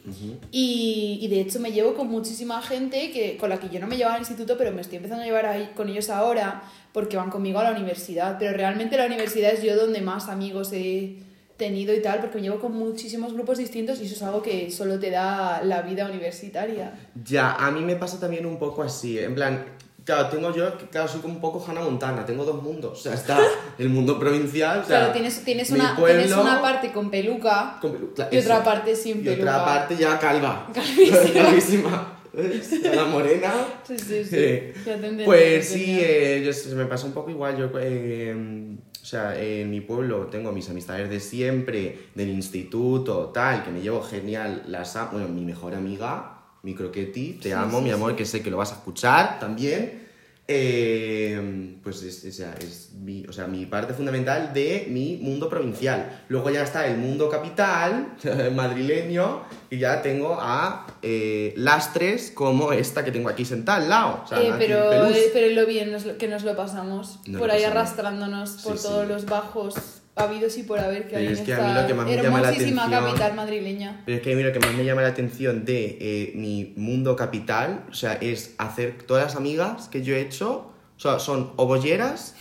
Y, 0.51 1.19
y 1.21 1.29
de 1.29 1.41
hecho 1.41 1.61
me 1.61 1.73
llevo 1.73 1.95
con 1.95 2.09
muchísima 2.09 2.63
gente 2.63 3.11
que, 3.11 3.37
con 3.37 3.51
la 3.51 3.61
que 3.61 3.69
yo 3.69 3.79
no 3.79 3.87
me 3.87 3.97
llevaba 3.97 4.15
al 4.15 4.23
instituto, 4.23 4.57
pero 4.57 4.73
me 4.73 4.81
estoy 4.81 4.97
empezando 4.97 5.23
a 5.23 5.27
llevar 5.27 5.47
ahí, 5.47 5.71
con 5.77 5.89
ellos 5.89 6.09
ahora 6.09 6.63
porque 6.93 7.17
van 7.17 7.31
conmigo 7.31 7.59
a 7.59 7.65
la 7.65 7.73
universidad. 7.73 8.37
Pero 8.39 8.57
realmente 8.57 8.97
la 8.97 9.07
universidad 9.07 9.53
es 9.53 9.63
yo 9.63 9.77
donde 9.77 10.01
más 10.01 10.29
amigos 10.29 10.73
he 10.73 11.17
tenido 11.59 11.95
y 11.95 12.01
tal, 12.01 12.21
porque 12.21 12.37
me 12.37 12.43
llevo 12.43 12.61
con 12.61 12.73
muchísimos 12.73 13.35
grupos 13.35 13.59
distintos 13.59 14.01
y 14.01 14.07
eso 14.07 14.15
es 14.15 14.23
algo 14.23 14.41
que 14.41 14.71
solo 14.71 14.99
te 14.99 15.11
da 15.11 15.63
la 15.63 15.83
vida 15.83 16.07
universitaria. 16.07 16.95
Ya, 17.23 17.55
a 17.55 17.71
mí 17.71 17.83
me 17.83 17.97
pasa 17.97 18.19
también 18.19 18.47
un 18.47 18.59
poco 18.59 18.83
así, 18.83 19.19
en 19.19 19.35
plan, 19.35 19.65
claro, 20.09 20.29
tengo 20.31 20.55
yo, 20.55 20.73
claro, 20.91 21.07
soy 21.07 21.21
como 21.21 21.35
un 21.35 21.41
poco 21.41 21.63
Hannah 21.69 21.83
Montana, 21.83 22.25
tengo 22.25 22.43
dos 22.43 22.63
mundos, 22.63 22.99
o 22.99 23.03
sea, 23.03 23.13
está 23.13 23.39
el 23.79 23.91
mundo 23.91 24.19
provincial, 24.19 24.79
o 24.79 24.85
sea, 24.87 24.99
claro, 25.01 25.13
tienes, 25.13 25.45
tienes, 25.45 25.71
mi 25.71 25.79
una, 25.81 25.95
pueblo 25.97 26.23
tienes 26.23 26.35
una 26.39 26.63
parte 26.63 26.93
con 26.93 27.11
peluca 27.11 27.77
con 27.79 27.95
y 28.31 28.39
otra 28.39 28.65
parte 28.65 28.97
sin 28.97 29.21
y 29.21 29.25
peluca. 29.25 29.43
otra 29.57 29.65
parte 29.67 29.97
ya 29.97 30.19
calva, 30.19 30.67
Calvísima. 30.75 31.43
calvísima, 31.43 32.95
la 32.95 33.05
morena. 33.05 33.53
Sí, 33.87 33.99
sí, 33.99 34.25
sí. 34.25 34.37
Eh, 34.39 34.75
Ya 34.87 34.97
Pues 35.27 35.69
sí, 35.69 35.99
eh, 36.01 36.43
yo- 36.43 36.53
se 36.55 36.75
me 36.75 36.87
pasa 36.87 37.05
un 37.07 37.13
poco 37.13 37.31
igual. 37.31 37.57
Yo, 37.59 37.69
eh, 37.79 38.77
o 39.03 39.05
sea, 39.05 39.39
en 39.39 39.71
mi 39.71 39.81
pueblo 39.81 40.27
tengo 40.27 40.53
mis 40.53 40.71
amistades 40.71 41.11
de 41.11 41.21
siempre, 41.21 41.99
del 42.15 42.29
instituto, 42.31 43.31
tal, 43.35 43.63
que 43.65 43.71
me 43.71 43.81
llevo 43.81 44.03
genial. 44.03 44.63
Las, 44.69 44.97
bueno, 45.13 45.29
mi 45.29 45.45
mejor 45.45 45.75
amiga, 45.75 46.38
mi 46.63 46.75
croqueti, 46.75 47.35
te 47.35 47.49
Sí, 47.49 47.53
amo, 47.53 47.79
sí, 47.79 47.85
mi 47.85 47.91
sí. 47.91 47.95
amor, 47.95 48.17
que 48.17 48.25
sé 48.25 48.43
que 48.43 48.51
lo 48.51 48.57
vas 48.57 48.73
a 48.73 48.77
escuchar 48.77 49.39
también. 49.39 50.07
Eh, 50.51 51.77
pues 51.83 52.03
es, 52.03 52.35
sea, 52.35 52.55
es 52.59 52.93
mi, 52.95 53.25
o 53.27 53.33
sea, 53.35 53.47
mi 53.47 53.67
parte 53.67 53.93
fundamental 53.93 54.53
de 54.55 54.87
mi 54.89 55.19
mundo 55.19 55.49
provincial. 55.51 56.25
Luego 56.29 56.49
ya 56.49 56.63
está 56.63 56.87
el 56.87 56.97
mundo 56.97 57.29
capital, 57.29 58.15
madrileño, 58.55 59.43
y 59.69 59.79
ya 59.79 60.01
tengo 60.01 60.39
a 60.41 60.87
eh, 61.03 61.53
lastres 61.57 62.31
como 62.31 62.73
esta 62.73 63.05
que 63.05 63.13
tengo 63.13 63.29
aquí 63.29 63.45
sentada 63.45 63.77
al 63.83 63.89
lado. 63.91 64.23
O 64.25 64.27
sea, 64.27 64.41
Eh, 64.41 64.55
pero, 64.59 64.91
eh, 65.13 65.31
pero 65.35 65.55
lo 65.55 65.67
bien 65.67 65.93
nos 65.93 66.05
que 66.05 66.29
nos 66.29 66.43
lo 66.45 66.57
pasamos 66.57 67.19
Nos 67.27 67.39
por 67.39 67.49
lo 67.49 67.53
ahí 67.55 67.63
pasamos. 67.65 67.77
arrastrándonos 67.83 68.51
por 68.63 68.81
todos 68.81 69.07
los 69.07 69.27
bajos 69.27 69.75
habidos 70.21 70.57
y 70.59 70.63
por 70.65 70.79
haber 70.79 71.09
que 71.09 71.17
hay 71.17 71.27
en 71.27 71.33
es 71.33 71.41
que 71.41 71.55
a 71.55 71.59
mí 71.67 71.73
lo 71.81 71.87
que 71.87 71.95
más 71.95 72.07
me 72.07 72.17
llama 72.17 72.41
la 72.41 72.49
hermosísima 72.49 72.83
atención- 72.85 73.05
capital 73.07 73.35
madrileña. 73.35 74.03
Pero 74.05 74.17
es 74.19 74.23
que 74.23 74.33
a 74.33 74.37
mí 74.37 74.43
lo 74.43 74.53
que 74.53 74.59
más 74.61 74.75
me 74.75 74.85
llama 74.85 75.03
la 75.03 75.09
atención 75.09 75.65
de 75.65 75.99
eh, 76.01 76.33
mi 76.35 76.73
mundo 76.77 77.17
capital, 77.17 77.85
o 77.91 77.95
sea, 77.95 78.15
es 78.15 78.55
hacer 78.59 79.03
todas 79.07 79.25
las 79.25 79.37
amigas 79.37 79.89
que 79.89 80.03
yo 80.03 80.15
he 80.15 80.21
hecho, 80.21 80.73
o 80.97 81.01
sea, 81.01 81.19
son 81.19 81.53
o 81.57 81.67
bolleras 81.67 82.35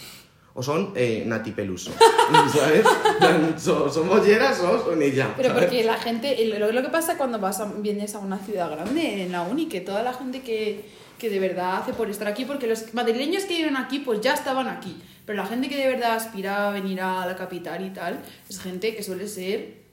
o 0.59 0.63
son 0.63 0.91
eh, 0.95 1.23
Nati 1.25 1.51
Peluso, 1.51 1.91
¿sabes? 2.51 2.83
son, 3.61 3.93
son 3.93 4.09
bolleras 4.09 4.59
o 4.61 4.83
son 4.85 4.99
ella. 5.01 5.31
Pero 5.37 5.49
¿sabes? 5.49 5.63
porque 5.65 5.83
la 5.83 5.97
gente, 5.97 6.35
lo 6.57 6.81
que 6.81 6.89
pasa 6.89 7.15
cuando 7.15 7.37
vas 7.37 7.59
a- 7.59 7.65
vienes 7.77 8.15
a 8.15 8.19
una 8.19 8.39
ciudad 8.39 8.71
grande, 8.71 9.21
en 9.21 9.31
la 9.31 9.43
uni, 9.43 9.67
que 9.67 9.81
toda 9.81 10.01
la 10.01 10.13
gente 10.13 10.41
que, 10.41 10.83
que 11.19 11.29
de 11.29 11.39
verdad 11.39 11.77
hace 11.77 11.93
por 11.93 12.09
estar 12.09 12.27
aquí, 12.27 12.43
porque 12.45 12.65
los 12.65 12.91
madrileños 12.95 13.43
que 13.45 13.55
viven 13.55 13.77
aquí, 13.77 13.99
pues 13.99 14.19
ya 14.21 14.33
estaban 14.33 14.67
aquí. 14.67 14.99
Pero 15.27 15.37
la 15.37 15.45
gente 15.45 15.69
que 15.69 15.77
de 15.77 15.87
verdad 15.89 16.15
aspira 16.15 16.69
a 16.69 16.71
venir 16.71 17.01
a 17.01 17.25
la 17.27 17.35
capital 17.35 17.85
y 17.85 17.91
tal, 17.91 18.19
es 18.49 18.59
gente 18.59 18.95
que 18.95 19.03
suele 19.03 19.27
ser 19.27 19.86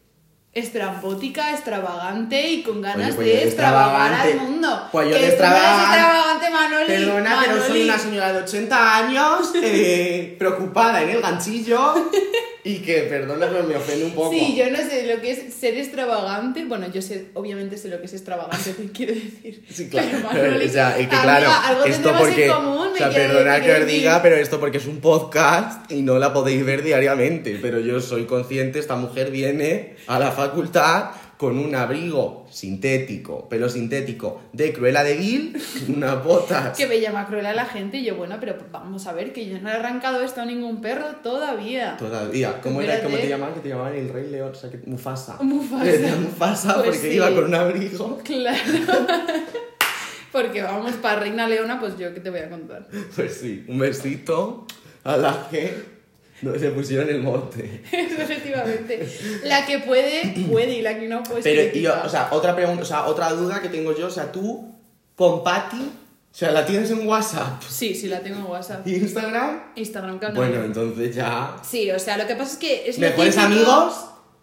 estrambótica, 0.55 1.51
extravagante 1.51 2.49
y 2.49 2.63
con 2.63 2.81
ganas 2.81 3.15
pues 3.15 3.27
yo 3.29 3.33
de 3.35 3.39
de 3.41 3.45
extravagar 3.49 4.15
al 4.15 4.35
mundo. 4.37 4.89
pues 4.93 5.09
yo 5.09 5.15
Que 5.15 5.21
de 5.23 5.29
extravagante- 5.29 6.51
Manoli. 6.51 6.87
Perdona, 6.87 7.39
pero 7.45 7.57
soy 7.59 7.63
Manoli. 7.69 7.83
una 7.85 7.99
señora 7.99 8.33
de 8.33 8.39
80 8.43 8.97
años, 8.97 9.51
eh, 9.61 10.37
preocupada 10.39 11.03
en 11.03 11.09
el 11.11 11.21
ganchillo 11.21 11.95
y 12.67 12.79
que, 12.79 13.01
perdona, 13.03 13.47
pero 13.51 13.65
me 13.65 13.77
ofende 13.77 14.07
un 14.07 14.13
poco. 14.13 14.31
Sí, 14.31 14.57
yo 14.57 14.71
no 14.71 14.79
sé 14.79 15.07
lo 15.07 15.21
que 15.21 15.33
es 15.33 15.53
ser 15.53 15.77
extravagante. 15.77 16.65
Bueno, 16.65 16.91
yo 16.91 17.03
sé, 17.03 17.27
obviamente 17.35 17.77
sé 17.77 17.89
lo 17.89 18.01
que 18.01 18.07
es 18.07 18.15
extravagante, 18.15 18.73
te 18.73 18.91
quiero 18.91 19.13
decir. 19.13 19.63
Sí, 19.71 19.91
claro. 19.91 20.09
Pero, 20.33 20.47
Manoli, 20.47 20.67
o 20.67 20.69
sea, 20.71 20.99
es 20.99 21.07
que 21.07 21.15
amiga, 21.15 21.23
claro, 21.23 21.51
algo 21.63 21.85
esto 21.85 22.15
porque. 22.19 22.47
en 22.47 22.53
común, 22.53 22.89
o 22.95 22.97
sea, 22.97 23.11
te 23.11 23.65
que 23.65 23.73
os 23.75 23.87
diga, 23.87 24.23
pero 24.23 24.37
esto 24.37 24.59
porque 24.59 24.79
es 24.79 24.87
un 24.87 25.01
podcast 25.01 25.93
y 25.93 26.01
no 26.01 26.19
la 26.19 26.33
podéis 26.33 26.65
ver 26.65 26.83
diariamente. 26.83 27.59
Pero 27.61 27.81
yo 27.81 28.01
soy 28.01 28.25
consciente, 28.25 28.79
esta 28.79 28.97
mujer 28.97 29.31
viene 29.31 29.97
a 30.07 30.19
la 30.19 30.33
facultad 30.33 31.11
con 31.37 31.59
un 31.59 31.75
abrigo 31.75 32.47
sintético, 32.51 33.49
pelo 33.49 33.69
sintético 33.69 34.41
de 34.53 34.73
Cruella 34.73 35.03
de 35.03 35.17
Vil, 35.17 35.63
unas 35.89 36.23
botas. 36.25 36.77
Que 36.77 36.87
me 36.87 37.01
llama 37.01 37.27
cruel 37.27 37.47
a 37.47 37.55
la 37.55 37.67
gente 37.67 37.99
y 37.99 38.05
yo, 38.05 38.17
bueno, 38.17 38.37
pero 38.41 38.57
vamos 38.71 39.07
a 39.07 39.13
ver 39.13 39.33
que 39.33 39.47
yo 39.47 39.59
no 39.61 39.69
he 39.69 39.73
arrancado 39.73 40.23
esto 40.23 40.41
a 40.41 40.47
ningún 40.47 40.81
perro 40.81 41.07
todavía. 41.23 41.97
Todavía. 41.97 42.61
¿Cómo, 42.61 42.81
era, 42.81 43.03
¿Cómo 43.03 43.17
te 43.17 43.29
llamaban? 43.29 43.55
Que 43.55 43.61
te 43.61 43.69
llamaban 43.71 43.95
el 43.95 44.09
Rey 44.09 44.31
León, 44.31 44.53
o 44.53 44.55
sea, 44.55 44.71
que 44.71 44.79
Mufasa. 44.87 45.39
Mufasa. 45.41 46.17
Mufasa 46.21 46.75
Pues 46.75 46.87
porque 46.87 47.11
sí. 47.11 47.17
iba 47.17 47.31
con 47.35 47.45
un 47.45 47.55
abrigo. 47.55 48.19
Claro. 48.25 48.59
Porque 50.33 50.63
vamos, 50.63 50.95
para 50.95 51.21
Reina 51.21 51.47
Leona, 51.47 51.79
pues 51.79 51.97
yo, 51.97 52.13
¿qué 52.13 52.19
te 52.19 52.29
voy 52.29 52.41
a 52.41 52.51
contar? 52.51 52.89
Pues 53.15 53.37
sí, 53.37 53.65
un 53.69 53.79
besito 53.79 54.67
a 55.05 55.17
la 55.17 55.47
que 55.49 55.94
no 56.45 56.59
se 56.59 56.71
pusieron 56.71 57.09
el 57.09 57.21
mote. 57.23 57.83
Efectivamente. 57.93 59.09
La 59.45 59.67
que 59.67 59.79
puede, 59.81 60.35
puede 60.51 60.75
y 60.79 60.83
la 60.83 60.99
que 60.99 61.09
no, 61.09 61.23
pues. 61.23 61.43
Pero, 61.45 61.73
yo, 61.77 61.95
o 62.05 62.09
sea, 62.09 62.29
otra 62.33 62.55
pregunta, 62.55 62.83
o 62.83 62.87
sea, 62.87 63.07
otra 63.07 63.31
duda 63.33 63.61
que 63.61 63.69
tengo 63.69 63.97
yo, 63.97 64.07
o 64.07 64.11
sea, 64.11 64.31
tú 64.31 64.73
con 65.17 65.43
Patty, 65.45 65.81
o 65.81 66.37
sea, 66.37 66.51
¿la 66.51 66.67
tienes 66.67 66.91
en 66.91 67.07
WhatsApp? 67.07 67.63
Sí, 67.69 67.95
sí, 67.95 68.09
la 68.09 68.21
tengo 68.21 68.39
en 68.39 68.47
WhatsApp. 68.47 68.87
¿Y 68.87 68.95
Instagram? 68.97 69.63
Instagram 69.77 70.19
canal. 70.19 70.37
Bueno, 70.37 70.65
entonces 70.65 71.15
ya... 71.15 71.57
Sí, 71.69 71.91
o 71.93 71.99
sea, 71.99 72.17
lo 72.17 72.27
que 72.27 72.35
pasa 72.35 72.53
es 72.53 72.59
que 72.59 72.89
es 72.89 72.99
¿Mejores 72.99 73.37
típico- 73.37 73.47
amigos? 73.47 73.95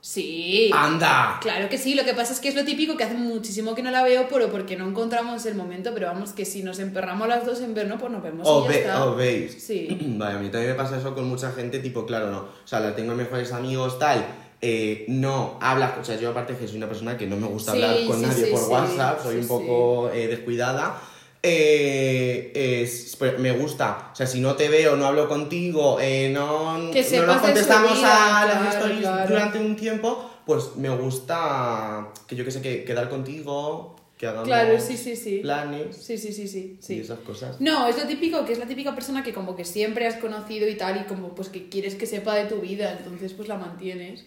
Sí. 0.02 0.72
¡Anda! 0.74 1.38
Claro 1.42 1.70
que 1.70 1.78
sí, 1.78 1.94
lo 1.94 2.04
que 2.04 2.14
pasa 2.16 2.34
es 2.34 2.40
que 2.40 2.50
es 2.50 2.56
lo 2.56 2.66
típico 2.66 2.98
que 2.98 3.04
hace 3.04 3.14
muchísimo 3.14 3.76
que 3.76 3.84
no 3.84 3.92
la 3.92 4.02
veo, 4.04 4.28
pero 4.30 4.50
porque 4.50 4.76
no 4.76 4.88
encontramos 4.88 5.46
el 5.46 5.54
momento, 5.56 5.92
pero 5.94 6.08
vamos, 6.08 6.32
que 6.34 6.44
si 6.44 6.64
nos 6.64 6.80
emperramos 6.80 7.28
las 7.28 7.46
dos 7.46 7.62
en 7.62 7.76
vernos, 7.76 8.00
pues 8.00 8.12
nos 8.12 8.24
vemos 8.24 8.48
¿Os, 8.48 8.64
y 8.64 8.68
ya 8.68 8.70
ve- 8.74 8.80
está. 8.82 9.06
veis? 9.12 9.64
Sí. 9.64 9.88
Vale, 10.18 10.36
a 10.38 10.40
mí 10.40 10.50
también 10.50 10.72
me 10.74 10.78
pasa 10.78 10.98
eso 10.98 11.14
con 11.14 11.30
mucha 11.30 11.52
gente, 11.52 11.80
tipo, 11.80 12.06
claro, 12.06 12.32
no. 12.32 12.40
O 12.40 12.48
sea, 12.68 12.80
la 12.80 12.96
tengo 12.96 13.12
en 13.12 13.20
mejores 13.20 13.52
amigos, 13.54 14.00
tal. 14.00 14.26
eh, 14.64 15.06
no 15.08 15.58
hablas, 15.62 15.94
o 16.00 16.04
sea, 16.04 16.20
yo 16.20 16.30
aparte 16.32 16.56
que 16.56 16.68
soy 16.68 16.78
una 16.78 16.88
persona 16.88 17.16
que 17.18 17.26
no 17.28 17.36
me 17.38 17.48
gusta 17.48 17.72
Sí, 17.74 17.82
hablar 17.84 18.06
con 18.08 18.20
sí, 18.20 18.26
nadie 18.26 18.46
sí, 18.46 18.52
por 18.52 18.64
WhatsApp, 18.70 19.22
soy 19.24 19.38
un 19.38 19.48
poco 19.48 20.10
eh, 20.14 20.28
descuidada. 20.28 21.00
Eh, 21.44 22.52
es- 22.84 23.16
pues, 23.18 23.40
me 23.40 23.52
gusta, 23.52 24.10
o 24.14 24.16
sea, 24.16 24.28
si 24.28 24.40
no 24.40 24.56
te 24.56 24.70
veo, 24.70 24.96
no 24.96 25.06
hablo 25.08 25.28
contigo, 25.28 26.00
eh, 26.00 26.30
no, 26.32 26.92
Que 26.92 27.02
no 27.18 27.26
nos 27.26 27.38
contestamos 27.42 27.98
vida, 27.98 28.42
a 28.42 28.46
las 28.46 28.76
stories 28.76 29.00
claro. 29.00 29.30
durante 29.30 29.58
un 29.60 29.76
tiempo, 29.76 30.30
pues 30.46 30.76
me 30.76 30.90
gusta 30.90 32.10
que 32.28 32.36
yo 32.36 32.46
que 32.46 32.52
sé, 32.52 32.62
que 32.62 32.84
quedar 32.84 33.10
contigo, 33.10 33.96
que 34.18 34.28
hagamos 34.28 34.48
Claro, 34.48 34.80
sí, 34.80 34.98
sí, 34.98 35.16
sí. 35.16 35.40
planes 35.40 35.96
Sí, 35.98 36.16
sí, 36.20 36.32
sí, 36.32 36.48
sí. 36.48 36.78
y 36.96 37.00
esas 37.00 37.20
cosas. 37.20 37.60
No, 37.60 37.88
es 37.88 37.98
lo 37.98 38.06
típico, 38.08 38.46
que 38.46 38.54
es 38.54 38.60
la 38.60 38.68
típica 38.68 38.94
persona 38.94 39.24
que 39.24 39.34
como 39.34 39.56
que 39.56 39.66
siempre 39.66 40.06
has 40.06 40.18
conocido 40.18 40.68
y 40.68 40.76
tal, 40.76 41.02
y 41.02 41.04
como 41.06 41.34
pues 41.34 41.50
que 41.50 41.70
quieres 41.70 41.96
que 41.96 42.06
sepa 42.06 42.36
de 42.36 42.46
tu 42.46 42.58
vida, 42.62 42.96
entonces 43.00 43.34
pues 43.34 43.48
la 43.48 43.58
mantienes. 43.58 44.26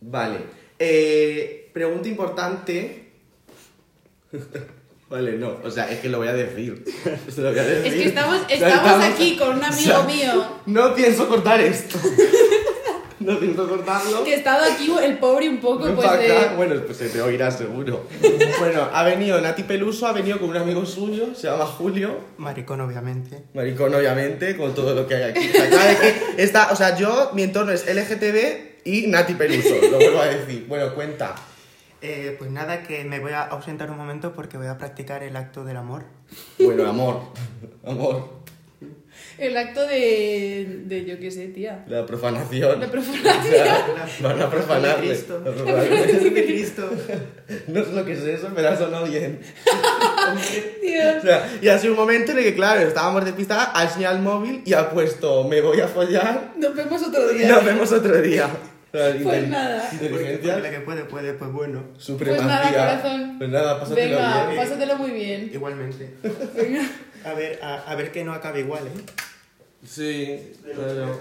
Vale. 0.00 0.38
Eh, 0.80 1.70
pregunta 1.72 2.08
importante. 2.08 3.12
vale, 5.10 5.32
no. 5.32 5.58
O 5.62 5.70
sea, 5.70 5.90
es 5.90 6.00
que 6.00 6.08
lo 6.08 6.18
voy 6.18 6.28
a 6.28 6.32
decir. 6.32 6.84
Se 7.28 7.40
lo 7.42 7.50
voy 7.50 7.58
a 7.58 7.64
decir. 7.64 7.92
Es 7.92 7.94
que 7.94 8.08
estamos, 8.08 8.40
O 8.42 8.48
sea, 8.48 8.68
estamos 8.68 9.04
aquí 9.04 9.36
con 9.36 9.58
un 9.58 9.62
o 9.62 9.66
amigo 9.66 9.82
sea, 9.82 10.02
mío 10.02 10.46
No 10.66 10.94
pienso 10.94 11.28
cortar 11.28 11.60
esto. 11.60 11.98
no 13.20 13.38
pienso 13.38 13.68
cortarlo. 13.68 14.24
que 14.24 14.34
ha 14.34 14.36
estado 14.36 14.64
aquí 14.64 14.90
el 15.02 15.18
pobre 15.18 15.48
un 15.48 15.58
poco 15.58 15.84
Ven 15.84 15.94
pues 15.94 16.06
pa' 16.06 16.16
de... 16.16 16.32
acá. 16.36 16.54
Bueno, 16.56 16.74
pues 16.86 16.96
se 16.96 17.08
te 17.10 17.20
oirá 17.20 17.50
seguro. 17.50 18.06
bueno, 18.58 18.88
ha 18.92 19.02
venido 19.04 19.40
Nati 19.40 19.64
Peluso, 19.64 20.06
ha 20.06 20.12
venido 20.12 20.38
con 20.38 20.48
un 20.48 20.56
amigo 20.56 20.86
suyo, 20.86 21.34
se 21.34 21.48
llama 21.48 21.66
Julio. 21.66 22.16
Maricón, 22.38 22.80
obviamente. 22.80 23.44
Maricón, 23.52 23.94
obviamente, 23.94 24.56
con 24.56 24.74
todo 24.74 24.94
lo 24.94 25.06
que 25.06 25.16
hay 25.16 25.22
aquí. 25.30 25.50
O 25.50 25.52
sea, 25.52 26.00
que 26.00 26.42
está, 26.42 26.72
o 26.72 26.76
sea, 26.76 26.96
yo, 26.96 27.30
mi 27.34 27.42
entorno 27.42 27.72
es 27.72 27.84
LGTB 27.86 28.84
y 28.84 29.06
Nati 29.08 29.34
Peluso, 29.34 29.74
lo 29.90 29.98
vuelvo 29.98 30.20
a 30.20 30.26
decir. 30.26 30.64
Bueno, 30.66 30.94
cuenta. 30.94 31.34
Eh, 32.02 32.34
pues 32.38 32.50
nada, 32.50 32.82
que 32.82 33.04
me 33.04 33.18
voy 33.20 33.32
a 33.32 33.42
ausentar 33.42 33.90
un 33.90 33.98
momento 33.98 34.32
porque 34.32 34.56
voy 34.56 34.68
a 34.68 34.78
practicar 34.78 35.22
el 35.22 35.36
acto 35.36 35.64
del 35.64 35.76
amor. 35.76 36.04
Bueno, 36.58 36.88
amor. 36.88 37.20
Amor. 37.86 38.40
El 39.36 39.56
acto 39.56 39.80
de, 39.86 40.82
de 40.84 41.04
yo 41.06 41.18
qué 41.18 41.30
sé, 41.30 41.46
tía. 41.48 41.84
La 41.88 42.04
profanación. 42.06 42.78
La 42.80 42.86
O 42.86 42.90
profanación. 42.90 43.42
sea, 43.50 43.96
van 44.22 44.40
a 44.42 44.50
profanarle. 44.50 45.08
Cristo. 45.08 45.36
A 45.46 45.50
profanarle. 45.50 46.30
de 46.30 46.44
Cristo. 46.46 46.90
No 47.68 47.84
sé 47.84 47.92
lo 47.92 48.04
que 48.04 48.12
es 48.12 48.20
eso, 48.20 48.48
pero 48.54 48.68
ha 48.68 48.76
sonado 48.76 49.06
bien. 49.06 49.40
Dios. 50.82 51.16
O 51.18 51.20
sea, 51.22 51.50
y 51.60 51.68
ha 51.68 51.78
sido 51.78 51.94
un 51.94 51.98
momento 52.00 52.32
en 52.32 52.38
el 52.38 52.44
que, 52.44 52.54
claro, 52.54 52.80
estábamos 52.80 53.24
despistadas, 53.24 53.70
ha 53.74 53.84
enseñado 53.84 54.16
el 54.16 54.22
móvil 54.22 54.62
y 54.64 54.72
ha 54.74 54.90
puesto 54.90 55.44
me 55.44 55.60
voy 55.60 55.80
a 55.80 55.88
follar, 55.88 56.52
Nos 56.56 56.74
vemos 56.74 57.02
otro 57.02 57.28
día. 57.30 57.48
nos 57.48 57.64
vemos 57.64 57.92
otro 57.92 58.20
día. 58.22 58.48
Pues 58.92 59.48
nada. 59.48 59.88
Inteligencia, 59.92 60.52
porque 60.54 60.68
la 60.68 60.70
que 60.70 60.80
puede, 60.80 61.04
puede, 61.04 61.32
pues 61.34 61.52
bueno. 61.52 61.84
supremacía. 61.98 62.46
Pues 62.46 62.72
nada, 62.72 63.00
corazón. 63.00 63.38
Pues 63.38 63.50
nada, 63.50 63.80
pásatelo 63.80 64.16
Venga, 64.16 64.46
bien. 64.46 64.60
pásatelo 64.62 64.96
muy 64.96 65.10
bien. 65.10 65.50
Igualmente. 65.52 66.14
Venga. 66.56 66.82
A 67.24 67.34
ver, 67.34 67.58
a, 67.62 67.74
a 67.90 67.94
ver 67.94 68.10
que 68.12 68.24
no 68.24 68.32
acabe 68.32 68.60
igual, 68.60 68.86
¿eh? 68.86 69.00
Sí, 69.86 70.52
claro. 70.74 71.20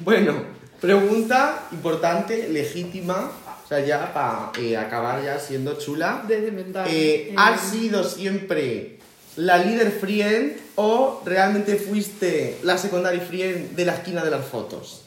Bueno, 0.00 0.34
pregunta 0.80 1.66
importante, 1.72 2.48
legítima, 2.48 3.32
o 3.64 3.68
sea, 3.68 3.80
ya 3.80 4.12
para 4.12 4.80
acabar 4.80 5.22
ya 5.24 5.38
siendo 5.38 5.78
chula. 5.78 6.24
Desde 6.28 6.50
mental. 6.52 6.86
Eh, 6.88 7.30
Eh, 7.30 7.34
¿Has 7.36 7.60
sido 7.70 8.04
siempre 8.04 8.98
la 9.36 9.58
líder 9.58 9.90
friend 9.90 10.56
o 10.76 11.22
realmente 11.24 11.76
fuiste 11.76 12.58
la 12.62 12.78
secondary 12.78 13.20
friend 13.20 13.74
de 13.74 13.84
la 13.84 13.94
esquina 13.94 14.22
de 14.24 14.30
las 14.30 14.44
fotos? 14.44 15.03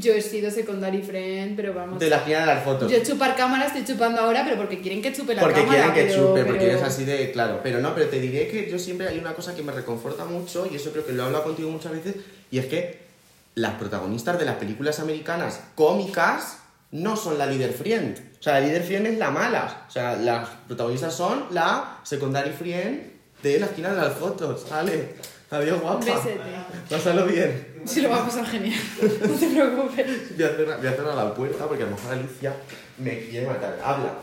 Yo 0.00 0.12
he 0.12 0.20
sido 0.22 0.50
secondary 0.50 1.02
friend, 1.02 1.56
pero 1.56 1.72
vamos. 1.74 1.98
De 1.98 2.08
la 2.10 2.16
esquina 2.16 2.40
de 2.40 2.46
las 2.46 2.64
fotos. 2.64 2.90
Yo 2.90 3.02
chupar 3.02 3.34
cámara 3.36 3.66
estoy 3.66 3.84
chupando 3.84 4.20
ahora, 4.20 4.42
pero 4.44 4.56
porque 4.56 4.80
quieren 4.80 5.00
que 5.02 5.12
chupe 5.12 5.34
la 5.34 5.42
Porque 5.42 5.60
cámara. 5.62 5.92
quieren 5.92 5.94
que 6.08 6.12
pero- 6.14 6.28
chupe, 6.28 6.44
porque 6.44 6.64
eres 6.66 6.82
así 6.82 7.04
de 7.04 7.30
claro. 7.32 7.60
Pero 7.62 7.80
no, 7.80 7.94
pero 7.94 8.08
te 8.08 8.20
diré 8.20 8.48
que 8.48 8.70
yo 8.70 8.78
siempre 8.78 9.08
hay 9.08 9.18
una 9.18 9.34
cosa 9.34 9.54
que 9.54 9.62
me 9.62 9.72
reconforta 9.72 10.24
mucho, 10.24 10.68
y 10.70 10.76
eso 10.76 10.90
creo 10.92 11.06
que 11.06 11.12
lo 11.12 11.22
he 11.22 11.26
hablado 11.26 11.44
contigo 11.44 11.70
muchas 11.70 11.92
veces, 11.92 12.16
y 12.50 12.58
es 12.58 12.66
que 12.66 13.06
las 13.54 13.74
protagonistas 13.74 14.38
de 14.38 14.44
las 14.44 14.56
películas 14.56 15.00
americanas 15.00 15.60
cómicas 15.74 16.58
no 16.92 17.16
son 17.16 17.38
la 17.38 17.46
líder 17.46 17.72
friend. 17.72 18.18
O 18.38 18.42
sea, 18.42 18.60
la 18.60 18.66
líder 18.66 18.82
friend 18.82 19.06
es 19.06 19.18
la 19.18 19.30
mala. 19.30 19.84
O 19.88 19.90
sea, 19.90 20.14
las 20.16 20.48
protagonistas 20.66 21.14
son 21.14 21.46
la 21.50 21.98
secondary 22.04 22.50
friend 22.50 23.02
de 23.42 23.58
la 23.58 23.66
esquina 23.66 23.90
de 23.94 23.96
las 24.02 24.12
fotos. 24.14 24.66
¿Vale? 24.70 25.14
Adiós, 25.50 25.80
guapa. 25.80 26.04
Pásalo 26.90 27.24
bien. 27.26 27.75
Sí, 27.86 28.00
lo 28.00 28.10
va 28.10 28.22
a 28.22 28.24
pasar 28.24 28.46
genial. 28.46 28.78
No 29.02 29.34
te 29.34 29.46
preocupes. 29.48 30.36
Voy 30.36 30.44
a, 30.44 30.92
cerrar, 30.92 31.08
a 31.10 31.24
la 31.24 31.34
puerta 31.34 31.66
porque 31.66 31.82
a 31.82 31.86
lo 31.86 31.92
mejor 31.92 32.12
Alicia 32.12 32.54
me 32.98 33.18
quiere 33.20 33.46
matar. 33.46 33.78
Habla. 33.82 34.14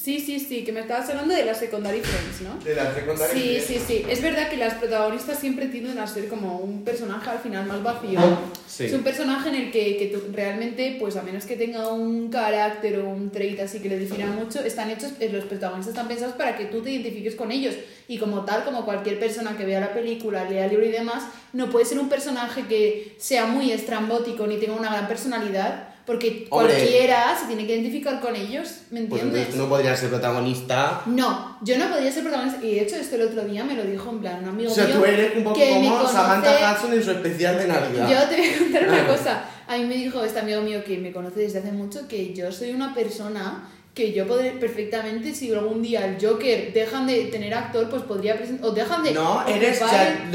Sí, 0.00 0.20
sí, 0.20 0.38
sí, 0.38 0.62
que 0.64 0.70
me 0.72 0.80
estabas 0.80 1.08
hablando 1.10 1.34
de 1.34 1.44
las 1.44 1.58
secondary 1.58 2.00
friends, 2.00 2.40
¿no? 2.42 2.62
De 2.64 2.74
la 2.76 2.94
secondary 2.94 3.32
Sí, 3.32 3.60
friend. 3.60 3.66
sí, 3.66 3.84
sí. 3.84 4.06
Es 4.08 4.22
verdad 4.22 4.48
que 4.48 4.56
las 4.56 4.74
protagonistas 4.74 5.38
siempre 5.40 5.66
tienden 5.66 5.98
a 5.98 6.06
ser 6.06 6.28
como 6.28 6.58
un 6.58 6.84
personaje 6.84 7.28
al 7.28 7.40
final 7.40 7.66
más 7.66 7.82
vacío. 7.82 8.20
Sí. 8.68 8.84
Es 8.84 8.92
un 8.92 9.02
personaje 9.02 9.48
en 9.48 9.54
el 9.56 9.70
que, 9.72 9.96
que 9.96 10.06
tú 10.06 10.22
realmente, 10.32 10.96
pues 11.00 11.16
a 11.16 11.22
menos 11.22 11.44
que 11.46 11.56
tenga 11.56 11.88
un 11.92 12.30
carácter 12.30 13.00
o 13.00 13.08
un 13.08 13.30
trait 13.30 13.58
así 13.60 13.80
que 13.80 13.88
le 13.88 13.98
defina 13.98 14.26
mucho, 14.26 14.60
están 14.60 14.88
hechos, 14.90 15.12
eh, 15.18 15.30
los 15.32 15.44
protagonistas 15.46 15.94
están 15.94 16.06
pensados 16.06 16.36
para 16.36 16.56
que 16.56 16.66
tú 16.66 16.80
te 16.80 16.92
identifiques 16.92 17.34
con 17.34 17.50
ellos. 17.50 17.74
Y 18.06 18.18
como 18.18 18.44
tal, 18.44 18.64
como 18.64 18.84
cualquier 18.84 19.18
persona 19.18 19.56
que 19.56 19.64
vea 19.64 19.80
la 19.80 19.92
película, 19.92 20.48
lea 20.48 20.66
el 20.66 20.70
libro 20.70 20.86
y 20.86 20.92
demás, 20.92 21.24
no 21.52 21.70
puede 21.70 21.84
ser 21.84 21.98
un 21.98 22.08
personaje 22.08 22.66
que 22.68 23.16
sea 23.18 23.46
muy 23.46 23.72
estrambótico 23.72 24.46
ni 24.46 24.58
tenga 24.58 24.74
una 24.74 24.90
gran 24.92 25.08
personalidad, 25.08 25.87
porque 26.08 26.46
Hombre. 26.50 26.72
cualquiera 26.74 27.38
se 27.38 27.46
tiene 27.46 27.66
que 27.66 27.74
identificar 27.76 28.18
con 28.20 28.34
ellos, 28.34 28.68
¿me 28.90 29.02
Pues 29.02 29.22
entiendes? 29.22 29.24
entonces 29.26 29.54
tú 29.54 29.56
no 29.58 29.68
podrías 29.68 30.00
ser 30.00 30.08
protagonista. 30.08 31.02
No, 31.06 31.58
yo 31.62 31.76
no 31.78 31.88
podría 31.90 32.10
ser 32.10 32.22
protagonista. 32.24 32.64
Y 32.64 32.74
de 32.76 32.80
hecho, 32.80 32.96
esto 32.96 33.16
el 33.16 33.22
otro 33.22 33.42
día 33.44 33.62
me 33.62 33.74
lo 33.74 33.84
dijo 33.84 34.10
en 34.10 34.20
plan 34.20 34.42
un 34.42 34.48
amigo 34.48 34.72
O 34.72 34.74
sea, 34.74 34.86
mío. 34.86 34.96
tú 34.96 35.04
eres 35.04 35.36
un 35.36 35.44
poco 35.44 35.60
como 35.60 35.90
conoce- 35.98 36.12
Samantha 36.12 36.72
Hudson 36.76 36.92
en 36.94 37.04
su 37.04 37.10
especial 37.10 37.58
de 37.58 37.68
Navidad. 37.68 38.08
Yo 38.10 38.28
te 38.28 38.36
voy 38.38 38.48
a 38.48 38.58
contar 38.58 38.88
una 38.88 39.06
cosa. 39.06 39.44
A 39.68 39.76
mí 39.76 39.84
me 39.84 39.96
dijo 39.96 40.24
este 40.24 40.38
amigo 40.40 40.62
mío 40.62 40.82
que 40.82 40.96
me 40.98 41.12
conoce 41.12 41.40
desde 41.40 41.58
hace 41.58 41.72
mucho 41.72 42.08
que 42.08 42.32
yo 42.34 42.50
soy 42.50 42.70
una 42.70 42.94
persona 42.94 43.68
que 43.98 44.12
yo 44.12 44.26
podré 44.26 44.52
perfectamente, 44.52 45.34
si 45.34 45.52
algún 45.52 45.82
día 45.82 46.06
el 46.06 46.24
Joker 46.24 46.72
dejan 46.72 47.06
de 47.08 47.24
tener 47.26 47.52
actor, 47.52 47.90
pues 47.90 48.02
podría 48.04 48.36
presentar. 48.36 48.64
O 48.66 48.72
dejan 48.72 49.02
de. 49.02 49.12
No, 49.12 49.44
eres, 49.46 49.80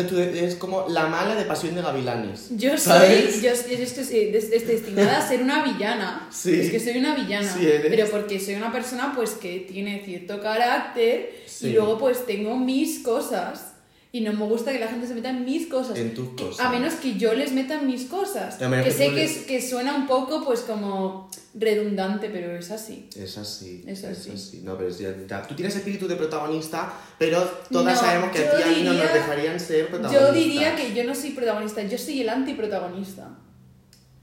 tú 0.10 0.20
eres 0.20 0.56
como 0.56 0.86
la 0.90 1.08
mala 1.08 1.34
de 1.36 1.46
Pasión 1.46 1.74
de 1.76 1.82
Gavilanes. 1.82 2.50
Yo 2.52 2.72
soy, 2.72 2.80
¿sabes? 2.80 3.42
yo 3.42 3.50
es 3.52 3.62
que 3.64 4.04
soy 4.04 4.26
des- 4.32 4.50
des- 4.52 4.68
destinada 4.68 5.18
a 5.20 5.28
ser 5.28 5.42
una 5.42 5.64
villana. 5.64 6.28
Sí. 6.32 6.60
Es 6.60 6.72
que 6.72 6.80
soy 6.80 6.98
una 6.98 7.16
villana. 7.16 7.52
Sí, 7.52 7.66
eres. 7.66 7.88
Pero 7.90 8.08
porque 8.12 8.40
soy 8.40 8.56
una 8.56 8.72
persona 8.72 9.14
pues 9.16 9.32
que 9.32 9.62
tiene 9.62 10.02
cierto 10.06 10.42
carácter 10.42 11.32
Sí. 11.48 11.68
y 11.68 11.74
luego 11.74 11.98
pues 11.98 12.26
tengo 12.26 12.58
mis 12.58 13.00
cosas. 13.00 13.73
Y 14.16 14.22
no 14.22 14.32
me 14.32 14.46
gusta 14.46 14.72
que 14.72 14.78
la 14.78 14.88
gente 14.88 15.08
se 15.08 15.16
meta 15.16 15.32
en 15.32 15.44
mis 15.44 15.66
cosas. 15.66 15.98
En 15.98 16.14
tus 16.14 16.30
cosas. 16.40 16.64
A 16.64 16.70
menos 16.70 16.94
que 16.94 17.18
yo 17.18 17.34
les 17.34 17.52
meta 17.52 17.80
en 17.82 17.88
mis 17.88 18.06
cosas. 18.06 18.58
Que 18.58 18.70
que 18.84 18.92
sé 18.92 19.06
que, 19.10 19.12
les- 19.16 19.38
es- 19.38 19.44
que 19.48 19.60
suena 19.60 19.96
un 19.96 20.06
poco 20.06 20.46
pues 20.46 20.60
como 20.60 21.32
redundante, 21.56 22.30
pero 22.30 22.52
es 22.56 22.70
así. 22.70 23.10
Es 23.16 23.40
así. 23.40 23.84
Es 23.88 24.04
así. 24.04 24.62
No, 24.64 24.78
pero 24.78 24.90
es 24.90 25.00
ya- 25.00 25.42
Tú 25.48 25.56
tienes 25.56 25.76
espíritu 25.76 26.08
de 26.08 26.16
protagonista, 26.16 26.94
pero 27.18 27.42
todas 27.72 27.96
No, 27.96 28.00
sabemos 28.00 28.30
que 28.32 28.48
a 28.48 28.56
ti 28.56 28.62
a 28.62 28.68
mí 28.68 28.84
no 28.84 28.94
nos 28.94 29.14
dejarían 29.14 29.60
ser 29.60 29.88
protagonistas. 29.88 30.28
Yo 30.30 30.40
diría 30.40 30.76
que 30.76 30.94
yo 30.94 31.04
no 31.06 31.16
soy 31.16 31.32
protagonista, 31.32 31.82
yo 31.82 31.98
soy 31.98 32.22
el 32.22 32.30
antiprotagonista. 32.30 33.30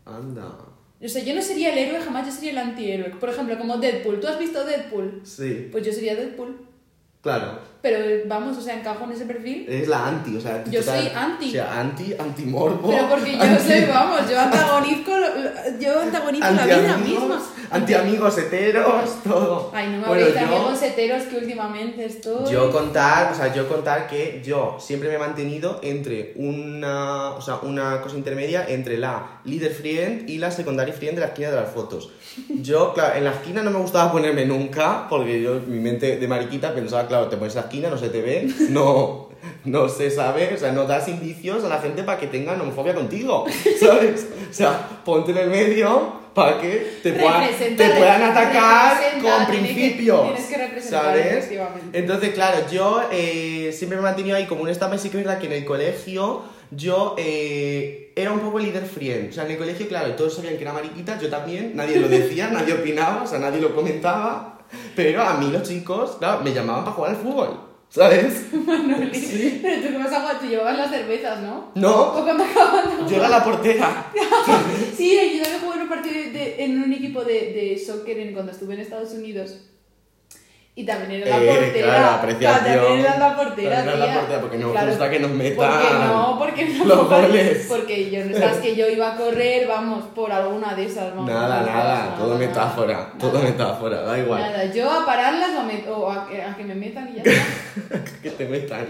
Anda. 0.05 0.57
O 1.03 1.09
sea, 1.09 1.24
yo 1.24 1.35
no 1.35 1.42
sería 1.42 1.72
el 1.72 1.79
héroe, 1.79 2.00
jamás 2.00 2.26
yo 2.26 2.33
sería 2.33 2.53
el 2.53 2.59
antihéroe. 2.59 3.11
Por 3.18 3.29
ejemplo, 3.29 3.59
como 3.59 3.79
Deadpool. 3.79 4.20
¿Tú 4.20 4.29
has 4.29 4.38
visto 4.38 4.64
Deadpool? 4.64 5.22
Sí. 5.24 5.68
Pues 5.72 5.85
yo 5.85 5.92
sería 5.92 6.14
Deadpool. 6.14 6.61
Claro. 7.22 7.59
Pero 7.82 7.98
vamos, 8.28 8.58
o 8.58 8.60
sea, 8.60 8.74
encajo 8.78 9.04
en 9.04 9.12
ese 9.12 9.24
perfil. 9.24 9.64
Eres 9.66 9.88
la 9.88 10.06
anti, 10.08 10.36
o 10.36 10.40
sea. 10.40 10.62
Yo 10.64 10.80
total- 10.80 10.98
soy 11.02 11.12
anti. 11.16 11.48
O 11.48 11.52
sea, 11.52 11.80
anti, 11.80 12.14
anti-morbo. 12.18 12.90
Pero 12.90 13.08
porque 13.08 13.36
yo 13.36 13.42
anti- 13.42 13.64
soy, 13.68 13.84
vamos, 13.86 14.20
yo 14.30 14.38
antagonizo, 14.40 15.10
yo 15.80 16.00
antagonizo 16.00 16.50
la 16.52 16.64
vida 16.66 16.96
misma. 16.98 17.42
Anti-amigos 17.70 18.37
heteros, 18.38 19.22
todo. 19.22 19.70
Ay, 19.72 19.88
no 19.90 19.98
me 19.98 20.06
Bueno, 20.09 20.26
yo- 20.28 20.38
amigos 20.40 20.83
heteros 20.83 21.22
que 21.24 21.37
últimamente 21.37 22.04
estoy. 22.04 22.50
Yo 22.50 22.70
contar, 22.70 23.33
o 23.33 23.35
sea, 23.35 23.54
yo 23.54 23.68
contar 23.68 24.09
que 24.09 24.42
yo 24.44 24.76
siempre 24.80 25.09
me 25.09 25.14
he 25.14 25.18
mantenido 25.18 25.78
entre 25.83 26.33
una, 26.37 27.30
o 27.30 27.40
sea, 27.40 27.61
una 27.62 28.00
cosa 28.00 28.16
intermedia 28.16 28.66
entre 28.68 28.98
la 28.98 29.40
líder 29.44 29.72
friend 29.72 30.28
y 30.28 30.38
la 30.38 30.50
secondary 30.50 30.92
friend 30.92 31.14
de 31.14 31.20
la 31.20 31.26
esquina 31.28 31.50
de 31.50 31.56
las 31.56 31.70
fotos. 31.70 32.11
Yo, 32.48 32.92
claro, 32.92 33.16
en 33.16 33.24
la 33.24 33.30
esquina 33.33 33.62
no 33.62 33.70
me 33.70 33.78
gustaba 33.78 34.11
ponerme 34.11 34.44
nunca, 34.46 35.06
porque 35.09 35.40
yo, 35.40 35.61
mi 35.66 35.78
mente 35.78 36.16
de 36.16 36.28
mariquita 36.28 36.74
pensaba, 36.74 37.06
claro, 37.06 37.28
te 37.28 37.37
pones 37.37 37.54
en 37.54 37.61
la 37.61 37.66
esquina, 37.66 37.90
no 37.90 37.98
se 37.98 38.09
te 38.09 38.20
ve, 38.20 38.52
no, 38.70 39.28
no 39.64 39.88
se 39.88 40.11
sabe, 40.11 40.52
o 40.54 40.59
sea, 40.59 40.72
no 40.72 40.85
das 40.87 41.06
indicios 41.09 41.62
a 41.64 41.68
la 41.68 41.78
gente 41.78 42.02
para 42.02 42.18
que 42.18 42.26
tengan 42.26 42.61
homofobia 42.61 42.94
contigo, 42.94 43.44
¿sabes? 43.80 44.26
O 44.50 44.52
sea, 44.52 44.88
ponte 45.04 45.30
en 45.33 45.38
el 45.38 45.50
medio 45.50 46.19
para 46.34 46.60
que 46.60 46.98
te, 47.02 47.12
puedan, 47.12 47.48
te 47.76 47.88
puedan 47.90 48.22
atacar 48.22 49.00
con 49.20 49.46
que- 49.46 49.52
principios, 49.58 50.22
tienes 50.24 50.46
que 50.46 50.56
representar, 50.56 51.02
¿sabes? 51.04 51.26
efectivamente. 51.26 51.98
Entonces, 51.98 52.30
claro, 52.34 52.58
yo 52.70 53.02
eh, 53.10 53.72
siempre 53.76 53.96
me 53.96 54.02
he 54.02 54.04
mantenido 54.06 54.36
ahí 54.36 54.46
como 54.46 54.62
un 54.62 54.68
estampa 54.68 54.96
y 54.96 54.98
sí 54.98 55.10
que 55.10 55.18
es 55.18 55.24
verdad 55.24 55.40
que 55.40 55.46
en 55.46 55.52
el 55.54 55.64
colegio 55.64 56.42
yo 56.70 57.16
eh, 57.18 58.12
era 58.14 58.32
un 58.32 58.40
poco 58.40 58.58
líder 58.58 58.84
friend. 58.86 59.30
O 59.30 59.32
sea, 59.32 59.44
en 59.44 59.50
el 59.52 59.58
colegio, 59.58 59.88
claro, 59.88 60.14
todos 60.14 60.34
sabían 60.36 60.56
que 60.56 60.62
era 60.62 60.72
mariquita, 60.72 61.18
yo 61.18 61.28
también, 61.28 61.72
nadie 61.74 61.98
lo 61.98 62.08
decía, 62.08 62.48
nadie 62.52 62.74
opinaba, 62.74 63.22
o 63.22 63.26
sea, 63.26 63.38
nadie 63.38 63.60
lo 63.60 63.74
comentaba. 63.74 64.58
Pero 64.94 65.22
a 65.22 65.34
mí 65.34 65.50
los 65.50 65.64
chicos, 65.64 66.16
claro, 66.20 66.42
me 66.44 66.52
llamaban 66.52 66.84
para 66.84 66.94
jugar 66.94 67.10
al 67.10 67.16
fútbol, 67.16 67.58
¿sabes? 67.90 68.46
Manoli. 68.66 69.14
Sí. 69.14 69.59
Pero 69.62 69.83
tú 69.83 69.88
qué 69.92 69.98
vas 69.98 70.12
a 70.12 70.20
jugar, 70.20 70.40
tú 70.40 70.46
llevabas 70.46 70.79
las 70.79 70.90
cervezas, 70.90 71.40
¿no? 71.42 71.70
No, 71.74 72.12
O 72.14 72.22
cuando 72.24 72.44
acaban 72.44 73.07
yo 73.09 73.16
era 73.16 73.29
la 73.29 73.44
portera. 73.44 74.07
Sí, 74.96 75.14
yo 75.37 75.42
también 75.42 75.61
jugué 75.62 75.76
en 75.76 75.83
un 75.83 75.88
partido 75.88 76.14
de- 76.14 76.31
de- 76.31 76.64
en 76.64 76.83
un 76.83 76.92
equipo 76.92 77.24
de, 77.24 77.33
de 77.53 77.83
soccer 77.85 78.18
en, 78.18 78.33
cuando 78.35 78.53
estuve 78.53 78.74
en 78.74 78.81
Estados 78.81 79.12
Unidos. 79.12 79.57
Y 80.80 80.84
también 80.86 81.22
era 81.22 81.36
la 81.38 81.44
Eh, 81.44 81.46
portera. 81.58 81.86
claro, 81.86 82.08
apreciación. 82.16 82.64
También 82.76 83.00
era 83.04 83.18
la 83.18 83.36
portera, 83.36 83.82
era 83.82 83.96
la 83.96 84.14
portera, 84.14 84.40
porque 84.40 84.56
no 84.56 84.70
Claro. 84.70 84.86
gusta 84.88 85.10
que 85.10 85.20
nos 85.20 85.30
metan 85.32 85.56
Porque 85.70 85.94
no, 86.06 86.38
porque 86.38 86.64
no. 86.78 86.84
los 86.86 87.08
goles. 87.10 87.66
Porque 87.68 88.10
yo 88.10 88.24
no 88.24 88.36
sabes 88.38 88.56
que 88.58 88.76
yo 88.76 88.88
iba 88.88 89.12
a 89.12 89.16
correr, 89.16 89.68
vamos, 89.68 90.04
por 90.14 90.32
alguna 90.32 90.74
de 90.74 90.86
esas. 90.86 91.14
Vamos, 91.14 91.30
Nada, 91.30 91.60
nada, 91.66 91.72
pasa 92.06 92.14
todo 92.16 92.28
nada, 92.34 92.38
metáfora, 92.46 92.92
nada. 92.94 93.12
todo 93.18 93.32
Nada. 93.34 93.44
metáfora, 93.44 94.00
da 94.02 94.18
igual. 94.18 94.40
Nada, 94.40 94.64
yo 94.72 94.90
a 94.90 95.04
pararlas 95.04 95.50
o 95.56 95.60
a, 95.60 95.64
met- 95.64 95.88
o 95.88 96.10
a 96.10 96.26
que- 96.26 96.42
a 96.42 96.56
que 96.56 96.64
me 96.64 96.74
metan 96.74 97.10
y 97.12 97.16
ya 97.16 97.22
está. 97.30 98.04
que 98.22 98.30
te 98.30 98.46
metan. 98.48 98.86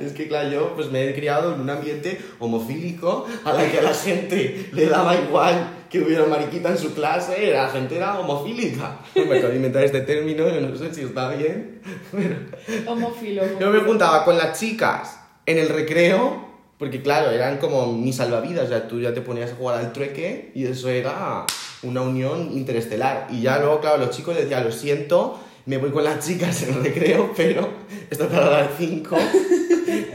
Es 0.00 0.12
que, 0.12 0.28
claro, 0.28 0.48
yo 0.48 0.72
pues 0.76 0.92
me 0.92 1.08
he 1.08 1.14
criado 1.14 1.54
en 1.54 1.60
un 1.60 1.70
ambiente 1.70 2.20
homofílico 2.38 3.26
a 3.44 3.52
la 3.52 3.64
que 3.68 3.78
a 3.80 3.82
la 3.82 3.94
gente 3.94 4.68
le 4.72 4.86
daba 4.86 5.16
igual 5.16 5.78
que 5.90 6.00
hubiera 6.00 6.24
mariquita 6.24 6.70
en 6.70 6.78
su 6.78 6.94
clase, 6.94 7.52
la 7.52 7.68
gente 7.68 7.96
era 7.96 8.18
homofílica. 8.18 8.96
Me 9.14 9.24
acabo 9.36 9.48
de 9.50 9.56
inventar 9.56 9.84
este 9.84 10.00
término, 10.00 10.48
yo 10.48 10.60
no 10.62 10.74
sé 10.74 10.94
si 10.94 11.02
está 11.02 11.28
bien. 11.36 11.80
Homófilo. 12.86 13.42
Yo 13.58 13.70
me 13.70 13.80
juntaba 13.80 14.24
con 14.24 14.36
las 14.38 14.58
chicas 14.58 15.18
en 15.46 15.58
el 15.58 15.68
recreo, 15.68 16.44
porque 16.78 17.02
claro, 17.02 17.30
eran 17.30 17.58
como 17.58 17.86
mis 17.92 18.16
salvavidas, 18.16 18.66
o 18.66 18.68
sea, 18.68 18.88
tú 18.88 19.00
ya 19.00 19.12
te 19.14 19.20
ponías 19.20 19.52
a 19.52 19.54
jugar 19.56 19.78
al 19.78 19.92
trueque 19.92 20.50
y 20.54 20.66
eso 20.66 20.88
era 20.88 21.44
una 21.82 22.02
unión 22.02 22.50
interestelar. 22.52 23.26
Y 23.30 23.42
ya 23.42 23.58
luego, 23.58 23.80
claro, 23.80 23.98
los 23.98 24.10
chicos 24.10 24.34
les 24.34 24.44
decían, 24.44 24.64
lo 24.64 24.72
siento, 24.72 25.38
me 25.66 25.78
voy 25.78 25.90
con 25.90 26.04
las 26.04 26.24
chicas 26.26 26.62
en 26.64 26.74
el 26.74 26.84
recreo, 26.84 27.32
pero 27.36 27.68
esta 28.10 28.28
tarde 28.28 28.54
a 28.54 28.60
las 28.62 28.70
5, 28.78 29.16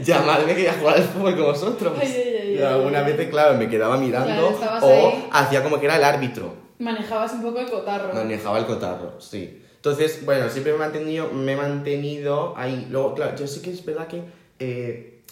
llamadme 0.04 0.54
que 0.54 0.62
voy 0.62 0.66
a 0.66 0.72
jugar 0.74 0.96
al 0.96 1.02
fútbol 1.04 1.36
con 1.36 1.44
vosotros. 1.46 1.92
Ay, 2.00 2.08
ay, 2.14 2.22
ay, 2.22 2.38
Sí. 2.58 2.62
Algunas 2.64 3.06
veces, 3.06 3.28
claro, 3.28 3.56
me 3.56 3.68
quedaba 3.68 3.98
mirando 3.98 4.56
Claro, 4.56 4.84
o 4.86 5.08
ahí. 5.10 5.28
hacía 5.30 5.62
como 5.62 5.78
que 5.78 5.86
era 5.86 5.96
el 5.96 6.02
árbitro. 6.02 6.54
Manejabas 6.80 7.32
un 7.34 7.42
poco 7.42 7.60
el 7.60 7.70
cotarro. 7.70 8.12
Manejaba 8.14 8.58
el 8.58 8.66
cotarro, 8.66 9.20
sí. 9.20 9.62
Entonces, 9.78 10.24
bueno, 10.24 10.48
siempre 10.50 10.72
me 10.72 10.76
he 10.76 10.80
mantenido, 10.80 11.30
me 11.32 11.52
he 11.52 11.56
mantenido 11.56 12.54
ahí. 12.56 12.88
Luego, 12.90 13.14
claro, 13.14 13.36
yo 13.36 13.46
sí 13.46 13.62
que 13.62 13.70
es 13.70 13.84
verdad 13.84 14.08
que 14.08 14.22
eh, 14.58 15.22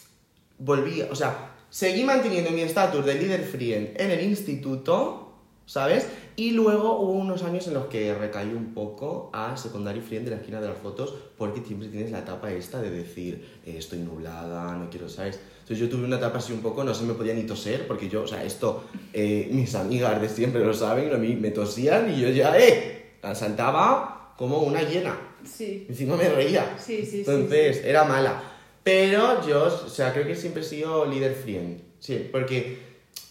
volví, 0.58 1.02
o 1.02 1.14
sea, 1.14 1.54
seguí 1.68 2.04
manteniendo 2.04 2.50
mi 2.50 2.62
estatus 2.62 3.04
de 3.04 3.14
líder 3.14 3.42
free 3.42 3.74
en 3.74 4.10
el 4.10 4.22
instituto, 4.22 5.26
¿sabes? 5.66 6.06
Y 6.36 6.50
luego 6.50 7.00
hubo 7.00 7.12
unos 7.12 7.42
años 7.42 7.66
en 7.66 7.74
los 7.74 7.86
que 7.86 8.14
recaí 8.14 8.52
un 8.52 8.74
poco 8.74 9.30
a 9.32 9.56
secundario 9.56 10.02
friend 10.02 10.26
de 10.26 10.30
la 10.32 10.36
esquina 10.36 10.60
de 10.60 10.68
las 10.68 10.76
fotos 10.76 11.14
porque 11.38 11.62
siempre 11.62 11.88
tienes 11.88 12.10
la 12.12 12.18
etapa 12.18 12.52
esta 12.52 12.80
de 12.80 12.90
decir 12.90 13.60
eh, 13.64 13.76
estoy 13.78 14.00
nublada, 14.00 14.76
no 14.76 14.90
quiero, 14.90 15.08
¿sabes? 15.08 15.40
Entonces 15.60 15.78
yo 15.78 15.88
tuve 15.88 16.04
una 16.04 16.16
etapa 16.16 16.38
así 16.38 16.52
un 16.52 16.60
poco, 16.60 16.84
no 16.84 16.94
se 16.94 17.04
me 17.04 17.14
podía 17.14 17.34
ni 17.34 17.44
toser 17.44 17.86
porque 17.86 18.08
yo, 18.08 18.22
o 18.22 18.26
sea, 18.26 18.44
esto 18.44 18.84
eh, 19.12 19.48
mis 19.50 19.74
amigas 19.76 20.20
de 20.20 20.28
siempre 20.28 20.64
lo 20.64 20.74
saben, 20.74 21.12
a 21.12 21.16
mí 21.16 21.34
me 21.36 21.50
tosían 21.50 22.12
y 22.12 22.20
yo 22.20 22.28
ya, 22.28 22.56
¡eh! 22.58 23.16
Saltaba 23.34 24.25
como 24.36 24.60
una 24.60 24.82
hiena. 24.82 25.18
Sí. 25.44 25.86
Encima 25.88 26.16
me 26.16 26.28
reía. 26.28 26.76
Sí, 26.78 26.98
sí, 27.04 27.06
sí, 27.06 27.18
Entonces, 27.18 27.84
era 27.84 28.04
mala. 28.04 28.42
Pero 28.82 29.46
yo, 29.46 29.64
o 29.64 29.88
sea, 29.88 30.12
creo 30.12 30.26
que 30.26 30.36
siempre 30.36 30.62
he 30.62 30.64
sido 30.64 31.06
líder 31.06 31.34
friend. 31.34 31.82
Sí, 31.98 32.28
porque 32.30 32.78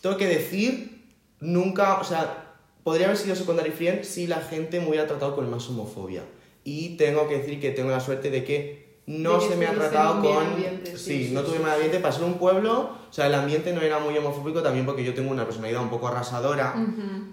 tengo 0.02 0.18
que 0.18 0.28
decir, 0.28 1.04
nunca, 1.40 2.00
o 2.00 2.04
sea, 2.04 2.56
podría 2.84 3.08
haber 3.08 3.18
sido 3.18 3.36
secondary 3.36 3.72
friend 3.72 4.04
si 4.04 4.28
la 4.28 4.42
gente 4.42 4.80
me 4.80 4.90
hubiera 4.90 5.08
tratado 5.08 5.36
con 5.36 5.50
más 5.50 5.70
homofobia. 5.70 6.24
Y 6.64 6.98
tengo 6.98 7.28
que 7.28 7.38
decir 7.38 7.60
que 7.60 7.72
tengo 7.72 7.92
la 7.92 8.00
suerte 8.00 8.30
de 8.30 8.44
que 8.44 8.85
no 9.08 9.40
se 9.40 9.56
me 9.56 9.68
ha 9.68 9.74
tratado 9.74 10.22
con... 10.22 10.48
ambiente, 10.48 10.98
sí, 10.98 11.28
sí, 11.28 11.32
no 11.32 11.42
tuve 11.42 11.60
mal 11.60 11.74
ambiente. 11.74 12.00
Para 12.00 12.14
ser 12.14 12.24
un 12.24 12.36
pueblo, 12.36 12.90
o 13.08 13.14
sea, 13.14 13.28
el 13.28 13.36
ambiente 13.36 13.72
no 13.72 13.82
era 13.82 14.00
muy 14.00 14.18
homofóbico 14.18 14.64
también 14.64 14.86
porque 14.86 15.04
yo 15.04 15.14
tengo 15.14 15.32
una 15.32 15.46
personalidad 15.46 15.84
un 15.84 15.90
poco 15.90 16.08
arrasadora 16.08 16.74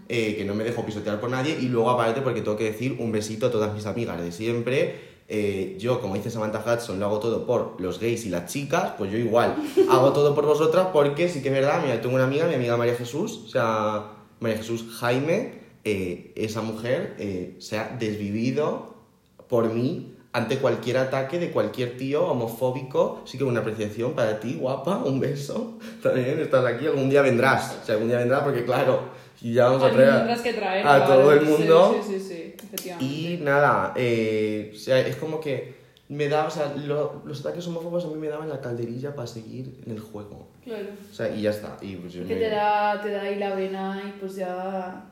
eh, 0.09 0.37
que 0.37 0.45
no 0.45 0.55
me 0.55 0.65
dejo 0.65 0.85
pisotear 0.85 1.19
por 1.19 1.31
nadie 1.31 1.57
y 1.59 1.69
luego 1.69 1.91
aparte 1.91 2.21
porque 2.21 2.43
tengo 2.43 2.57
que 2.59 2.65
decir 2.65 2.97
un 2.99 3.11
besito 3.11 3.47
a 3.47 3.51
todas 3.51 3.73
mis 3.73 3.87
amigas 3.87 4.21
de 4.21 4.33
siempre. 4.33 5.13
Eh, 5.29 5.77
yo, 5.79 6.01
como 6.01 6.15
dice 6.15 6.31
Samantha 6.31 6.63
Hudson, 6.63 7.01
lo 7.01 7.07
hago 7.07 7.19
todo 7.21 7.47
por 7.47 7.81
los 7.81 7.99
gays 7.99 8.27
y 8.27 8.29
las 8.29 8.53
chicas, 8.53 8.93
pues 8.99 9.11
yo 9.11 9.17
igual 9.17 9.57
hago 9.91 10.13
todo 10.13 10.35
por 10.35 10.45
vosotras 10.45 10.89
porque 10.93 11.31
sí 11.31 11.41
que 11.41 11.49
es 11.49 11.55
verdad, 11.55 11.81
mira, 11.83 11.99
tengo 12.03 12.17
una 12.17 12.25
amiga, 12.25 12.47
mi 12.47 12.55
amiga 12.55 12.77
María 12.77 12.97
Jesús, 12.97 13.45
o 13.47 13.49
sea, 13.49 14.09
María 14.41 14.59
Jesús 14.59 14.85
Jaime, 14.99 15.63
eh, 15.85 16.33
esa 16.37 16.61
mujer 16.61 17.17
se 17.61 17.79
ha 17.79 17.97
desvivido 17.99 18.95
por 19.49 19.73
mí 19.73 20.12
ante 20.33 20.59
cualquier 20.59 20.97
ataque 20.99 21.39
de 21.39 21.51
cualquier 21.51 21.97
tío 21.97 22.25
homofóbico. 22.27 23.23
Sí 23.27 23.37
que 23.39 23.45
una 23.45 23.61
apreciación 23.61 24.15
para 24.15 24.41
ti, 24.41 24.57
guapa, 24.59 24.99
un 24.99 25.21
beso. 25.21 25.79
También 26.03 26.39
estás 26.41 26.65
aquí, 26.65 26.87
algún 26.87 27.11
día 27.11 27.23
vendrás. 27.23 27.79
O 27.83 27.85
sea, 27.87 27.95
algún 27.95 28.09
día 28.09 28.19
vendrás 28.19 28.43
porque, 28.43 28.65
claro, 28.65 29.01
y 29.41 29.53
ya 29.55 29.67
vamos 29.67 29.83
a 29.83 29.91
traer 29.91 30.41
que 30.43 30.53
traer, 30.55 30.87
a 30.87 31.05
todo 31.07 31.33
el 31.33 31.43
mundo. 31.43 31.97
Sí, 32.07 32.19
sí, 32.19 32.21
sí. 32.21 32.97
Y 33.01 33.39
nada, 33.43 33.93
eh, 33.97 34.73
o 34.75 34.79
sea, 34.79 34.99
es 35.01 35.17
como 35.17 35.41
que 35.41 35.83
me 36.09 36.29
da, 36.29 36.47
o 36.47 36.51
sea, 36.51 36.73
lo- 36.77 37.23
los 37.25 37.41
ataques 37.41 37.67
homófobos 37.67 38.05
a 38.05 38.09
mí 38.09 38.15
me 38.17 38.29
daban 38.29 38.49
la 38.49 38.61
calderilla 38.61 39.15
para 39.15 39.27
seguir 39.27 39.81
en 39.87 39.93
el 39.93 40.01
juego. 40.01 40.49
Claro. 40.65 40.87
O 41.11 41.15
sea, 41.15 41.35
y 41.35 41.43
ya 41.43 41.51
está. 41.51 41.77
Y 41.81 41.97
pues 41.97 42.13
yo 42.13 42.27
Que 42.27 42.35
me- 42.35 42.41
te 42.41 42.49
da, 42.51 43.01
te 43.03 43.11
da 43.11 43.23
ahí 43.23 43.39
la 43.39 43.55
vena 43.55 44.03
y 44.07 44.19
pues 44.21 44.37
ya, 44.37 45.05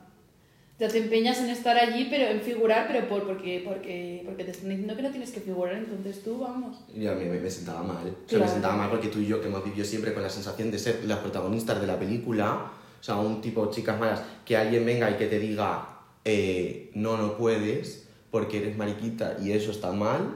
ya 0.81 0.87
te 0.87 0.97
empeñas 0.97 1.37
en 1.37 1.51
estar 1.51 1.77
allí, 1.77 2.07
pero 2.09 2.25
en 2.25 2.41
figurar, 2.41 2.87
pero 2.91 3.07
por, 3.07 3.27
porque, 3.27 3.61
porque, 3.63 4.23
porque 4.25 4.43
te 4.43 4.49
están 4.49 4.69
diciendo 4.71 4.95
que 4.95 5.03
no 5.03 5.11
tienes 5.11 5.29
que 5.29 5.39
figurar, 5.39 5.75
entonces 5.75 6.23
tú 6.23 6.39
vamos. 6.39 6.79
Y 6.91 7.05
a 7.05 7.11
mí 7.11 7.25
me, 7.25 7.49
sentaba 7.51 7.83
mal. 7.83 7.97
O 7.97 8.01
sea, 8.01 8.13
Claro. 8.27 8.45
me 8.45 8.51
sentaba 8.51 8.75
mal 8.75 8.89
porque 8.89 9.09
tú 9.09 9.19
y 9.19 9.27
yo, 9.27 9.39
que 9.39 9.47
hemos 9.47 9.63
vivido 9.63 9.85
siempre 9.85 10.11
con 10.11 10.23
la 10.23 10.29
sensación 10.31 10.71
de 10.71 10.79
ser 10.79 11.03
las 11.05 11.19
protagonistas 11.19 11.79
de 11.79 11.85
la 11.85 11.99
película, 11.99 12.71
o 12.99 13.03
sea, 13.03 13.17
un 13.17 13.41
tipo 13.41 13.69
chicas 13.69 13.99
malas, 13.99 14.23
que 14.43 14.57
alguien 14.57 14.83
venga 14.83 15.11
y 15.11 15.17
que 15.17 15.27
te 15.27 15.37
diga, 15.37 15.87
eh, 16.25 16.89
no, 16.95 17.15
no 17.15 17.37
puedes, 17.37 18.07
porque 18.31 18.57
eres 18.57 18.75
mariquita 18.75 19.37
y 19.39 19.51
eso 19.51 19.69
está 19.69 19.91
mal. 19.91 20.33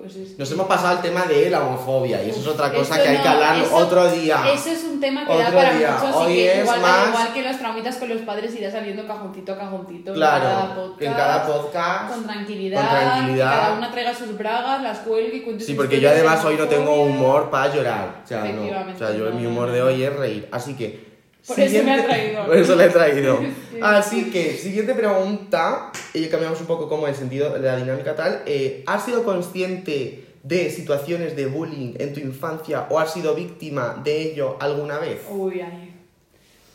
Pues 0.00 0.16
es 0.16 0.38
Nos 0.38 0.48
que- 0.48 0.54
hemos 0.54 0.66
pasado 0.66 0.88
al 0.96 1.02
tema 1.02 1.24
de 1.26 1.50
la 1.50 1.62
homofobia 1.62 2.22
y 2.24 2.30
eso 2.30 2.40
es 2.40 2.46
otra 2.46 2.72
cosa 2.72 2.94
Eso 2.94 3.02
que 3.04 3.08
hay 3.10 3.16
que 3.18 3.28
hablar 3.28 3.58
eso- 3.58 3.76
otro 3.76 4.10
día. 4.10 4.40
Eso 4.52 4.70
es 4.70 4.84
un 4.84 4.98
tema 4.98 5.26
que 5.26 5.36
da 5.36 5.48
Otro 5.48 5.58
para 5.58 5.74
día. 5.74 5.98
muchos 6.00 6.16
Hoy 6.16 6.34
que 6.34 6.52
es 6.52 6.60
igual, 6.62 6.80
más- 6.80 6.98
al 6.98 7.08
igual 7.10 7.32
que 7.34 7.42
los 7.42 7.58
traumitas 7.58 7.96
con 7.96 8.08
los 8.08 8.20
padres 8.22 8.54
irá 8.54 8.70
saliendo 8.70 9.06
cajoncito 9.06 9.52
a 9.52 9.58
cajoncito 9.58 10.14
en 10.14 10.20
cada 10.20 10.40
Claro, 10.40 10.74
podcast. 10.74 11.02
en 11.02 11.12
cada 11.12 11.46
podcast. 11.46 12.08
Con 12.14 12.24
tranquilidad, 12.24 12.80
con 12.80 12.90
tranquilidad. 12.90 13.50
que 13.52 13.56
cada 13.60 13.72
una 13.76 13.90
traiga 13.90 14.14
sus 14.14 14.38
bragas, 14.38 14.82
las 14.82 14.98
cuelgue 15.00 15.36
y 15.36 15.40
cuente 15.42 15.64
Sí, 15.64 15.74
porque 15.74 16.00
yo 16.00 16.08
además 16.08 16.42
hoy 16.46 16.56
no 16.56 16.66
tengo 16.66 17.02
humor 17.02 17.50
para 17.50 17.74
llorar. 17.74 18.22
O 18.24 18.26
sea, 18.26 18.44
no. 18.44 18.62
O 18.62 18.98
sea, 18.98 19.12
yo 19.14 19.26
no, 19.26 19.36
mi 19.36 19.44
humor 19.44 19.70
de 19.70 19.82
hoy 19.82 20.02
es 20.02 20.16
reír. 20.16 20.48
Así 20.50 20.74
que. 20.76 21.09
Por 21.46 21.58
eso 21.60 21.82
me 21.82 21.92
ha 21.92 22.04
traído. 22.04 22.46
Por 22.46 22.56
eso 22.56 22.76
le 22.76 22.84
he 22.86 22.90
traído. 22.90 23.40
Sí. 23.70 23.78
Así 23.82 24.30
que, 24.30 24.58
siguiente 24.58 24.94
pregunta. 24.94 25.90
Y 26.12 26.26
cambiamos 26.26 26.60
un 26.60 26.66
poco 26.66 26.88
como 26.88 27.06
el 27.06 27.14
sentido 27.14 27.50
de 27.52 27.60
la 27.60 27.76
dinámica 27.76 28.14
tal. 28.14 28.42
Eh, 28.44 28.82
¿Has 28.86 29.04
sido 29.06 29.24
consciente 29.24 30.24
de 30.42 30.70
situaciones 30.70 31.36
de 31.36 31.46
bullying 31.46 31.94
en 31.98 32.12
tu 32.12 32.20
infancia 32.20 32.86
o 32.90 32.98
has 32.98 33.12
sido 33.12 33.34
víctima 33.34 34.00
de 34.04 34.22
ello 34.22 34.56
alguna 34.60 34.98
vez? 34.98 35.20
Uy, 35.30 35.60
ay. 35.60 35.94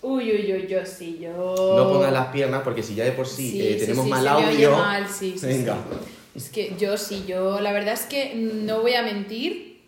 Uy, 0.01 0.31
uy, 0.31 0.53
uy, 0.53 0.67
yo 0.67 0.85
sí, 0.85 1.19
yo. 1.21 1.75
No 1.77 1.91
pongas 1.91 2.13
las 2.13 2.27
piernas 2.27 2.61
porque 2.63 2.81
si 2.81 2.95
ya 2.95 3.03
de 3.05 3.11
por 3.11 3.27
sí, 3.27 3.59
eh, 3.61 3.75
tenemos 3.79 4.05
sí, 4.05 4.09
mal 4.11 4.23
me 4.23 4.31
oye 4.47 4.65
audio. 4.65 4.71
mal, 4.71 5.07
sí, 5.09 5.35
sí, 5.37 5.47
Venga. 5.47 5.73
sí. 5.73 5.97
Es 6.35 6.49
que 6.49 6.75
yo 6.79 6.97
sí, 6.97 7.25
yo, 7.27 7.59
la 7.59 7.71
verdad 7.71 7.93
es 7.93 8.01
que 8.05 8.33
no 8.35 8.81
voy 8.81 8.93
a 8.93 9.01
mentir. 9.03 9.81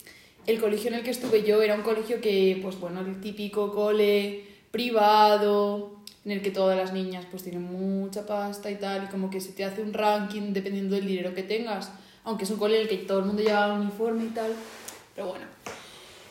El 0.46 0.60
colegio 0.60 0.90
en 0.90 0.96
el 0.96 1.04
que 1.04 1.12
estuve 1.12 1.44
yo 1.44 1.62
era 1.62 1.76
un 1.76 1.82
colegio 1.82 2.22
que, 2.22 2.60
pues 2.62 2.80
bueno, 2.80 3.02
el 3.02 3.20
típico 3.22 3.74
cole 3.74 4.46
privado, 4.78 5.92
en 6.26 6.32
el 6.32 6.42
que 6.42 6.52
todas 6.52 6.78
las 6.78 6.94
niñas 6.94 7.26
pues 7.30 7.44
tienen 7.44 7.63
mucha 7.63 8.26
pasta 8.26 8.70
y 8.70 8.76
tal, 8.76 9.06
y 9.06 9.08
como 9.08 9.30
que 9.30 9.40
se 9.42 9.52
te 9.52 9.63
hace 9.66 9.82
un 9.82 9.94
ranking 9.94 10.54
dependiendo 10.54 10.96
del 10.96 11.08
dinero 11.08 11.34
que 11.34 11.44
tengas. 11.44 11.92
Aunque 12.24 12.44
es 12.44 12.50
un 12.52 12.58
cole 12.58 12.76
en 12.76 12.82
el 12.84 12.88
que 12.90 12.98
todo 12.98 13.20
el 13.20 13.26
mundo 13.26 13.42
lleva 13.42 13.74
uniforme 13.74 14.26
y 14.26 14.30
tal. 14.30 14.52
Pero 15.16 15.28
bueno. 15.30 15.46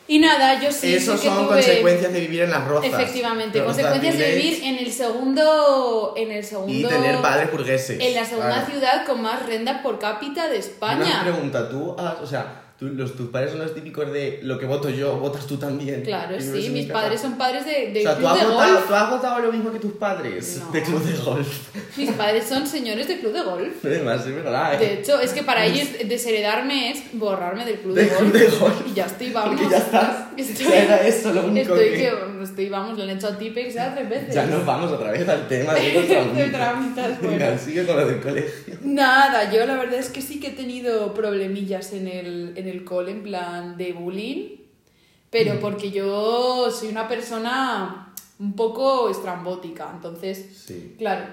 Y 0.09 0.19
nada, 0.21 0.61
yo 0.63 0.71
sí. 0.71 0.95
Esos 0.95 1.19
sí 1.19 1.27
que 1.29 1.35
son 1.35 1.47
tuve- 1.47 1.55
consecuencias 1.55 2.13
de 2.13 2.21
vivir 2.21 2.43
en 2.43 2.51
las 2.51 2.65
rozas. 2.69 2.93
Efectivamente, 2.93 3.59
Los 3.59 3.69
consecuencias 3.69 4.17
de 4.19 4.35
vivir 4.37 4.63
en 4.63 4.79
el 4.79 4.93
segundo. 4.93 6.15
En 6.17 6.31
el 6.31 6.45
segundo. 6.45 6.73
Y 6.73 6.85
tener 6.85 7.21
padres 7.21 7.51
burgueses. 7.51 7.99
En 8.01 8.15
la 8.15 8.25
segunda 8.25 8.65
ciudad 8.67 9.05
con 9.07 9.21
más 9.23 9.45
renta 9.47 9.83
por 9.83 9.99
cápita 9.99 10.43
de 10.45 10.51
Una 10.51 10.59
España. 10.59 11.21
pregunta, 11.25 11.69
tú, 11.69 11.91
o 11.99 12.27
sea, 12.27 12.63
tú- 12.79 12.89
los, 12.89 13.15
tus 13.17 13.29
padres 13.31 13.51
son 13.53 13.61
los 13.61 13.75
típicos 13.75 14.13
de 14.13 14.41
lo 14.43 14.59
que 14.59 14.67
voto 14.67 14.89
yo, 14.91 15.17
votas 15.19 15.47
tú 15.47 15.57
también. 15.57 16.03
Claro, 16.03 16.37
sí, 16.41 16.69
mis 16.71 16.87
padres 16.87 17.21
son 17.21 17.37
padres 17.39 17.65
de, 17.65 17.93
de 17.93 18.01
O 18.01 18.03
sea, 18.03 18.13
¿tú 18.15 18.19
club 18.21 18.29
has, 18.31 18.39
de 18.41 18.47
votado, 18.47 18.73
golf. 18.75 18.87
¿tú 18.89 18.95
has 18.95 19.11
votado 19.11 19.39
lo 19.41 19.53
mismo 19.53 19.73
que 19.73 19.79
tus 19.79 19.93
padres? 19.93 20.61
No. 20.65 20.71
De 20.73 20.83
club 20.83 21.03
de 21.03 21.17
golf. 21.19 21.69
Mis 21.97 22.11
padres 22.13 22.45
son 22.45 22.67
señores 22.67 23.09
de 23.09 23.19
club 23.21 23.33
de 23.33 23.43
golf. 23.43 23.73
Además, 23.85 24.27
es 24.27 24.35
verdad, 24.35 24.75
¿eh? 24.75 24.79
De 24.87 24.93
hecho, 25.01 25.21
es 25.21 25.33
que 25.33 25.43
para 25.43 25.65
ellos 25.67 25.89
desheredarme 26.07 26.91
es 26.91 27.03
borrarme 27.13 27.65
del 27.65 27.77
club 27.81 27.95
de, 27.95 28.05
Del 28.05 28.11
club 28.15 28.33
de 28.33 28.47
golf. 28.47 28.83
Y 28.91 28.95
ya 28.95 29.07
estoy, 29.07 29.31
vamos. 29.33 29.57
Porque 29.59 29.71
ya 29.71 29.79
estás. 29.79 30.17
Estoy, 30.37 30.67
Ya 30.67 30.83
era 30.85 31.07
eso 31.07 31.33
lo 31.33 31.45
único 31.47 31.75
estoy 31.75 31.91
que- 31.91 31.97
que... 31.99 32.13
Estoy, 32.43 32.69
vamos, 32.69 32.97
lo 32.97 33.05
han 33.05 33.11
hecho 33.11 33.27
a 33.29 33.37
Tipex 33.39 33.75
ya 33.75 33.95
tres 33.95 34.09
veces. 34.09 34.35
Ya 34.35 34.47
nos 34.47 34.65
vamos 34.65 34.93
otra 34.93 35.11
vez 35.11 35.29
al 35.29 35.49
tema 35.49 35.75
de 35.75 35.93
los 35.95 36.09
De 36.09 36.17
Venga, 36.47 36.75
bueno. 37.23 37.59
sigue 37.59 37.87
con 37.87 37.97
lo 37.97 38.07
del 38.07 38.21
colegio. 38.21 38.77
Nada, 38.83 39.51
yo 39.53 39.67
la 39.67 39.77
verdad 39.77 39.99
es 39.99 40.11
que 40.11 40.21
sí 40.23 40.39
que 40.41 40.49
he 40.49 40.53
tenido 40.53 41.13
problemillas 41.15 41.93
en 41.93 42.07
el, 42.09 42.53
en 42.57 42.66
el 42.69 42.85
cole, 42.85 43.13
en 43.13 43.23
plan 43.23 43.77
de 43.77 43.93
bullying, 43.93 44.57
pero 45.31 45.55
Mm. 45.55 45.59
porque 45.59 45.91
yo 45.91 46.71
soy 46.71 46.89
una 46.89 47.09
persona 47.09 48.13
un 48.39 48.55
poco 48.55 49.09
estrambótica, 49.09 49.91
entonces, 49.95 50.47
Sí. 50.67 50.95
claro, 50.99 51.25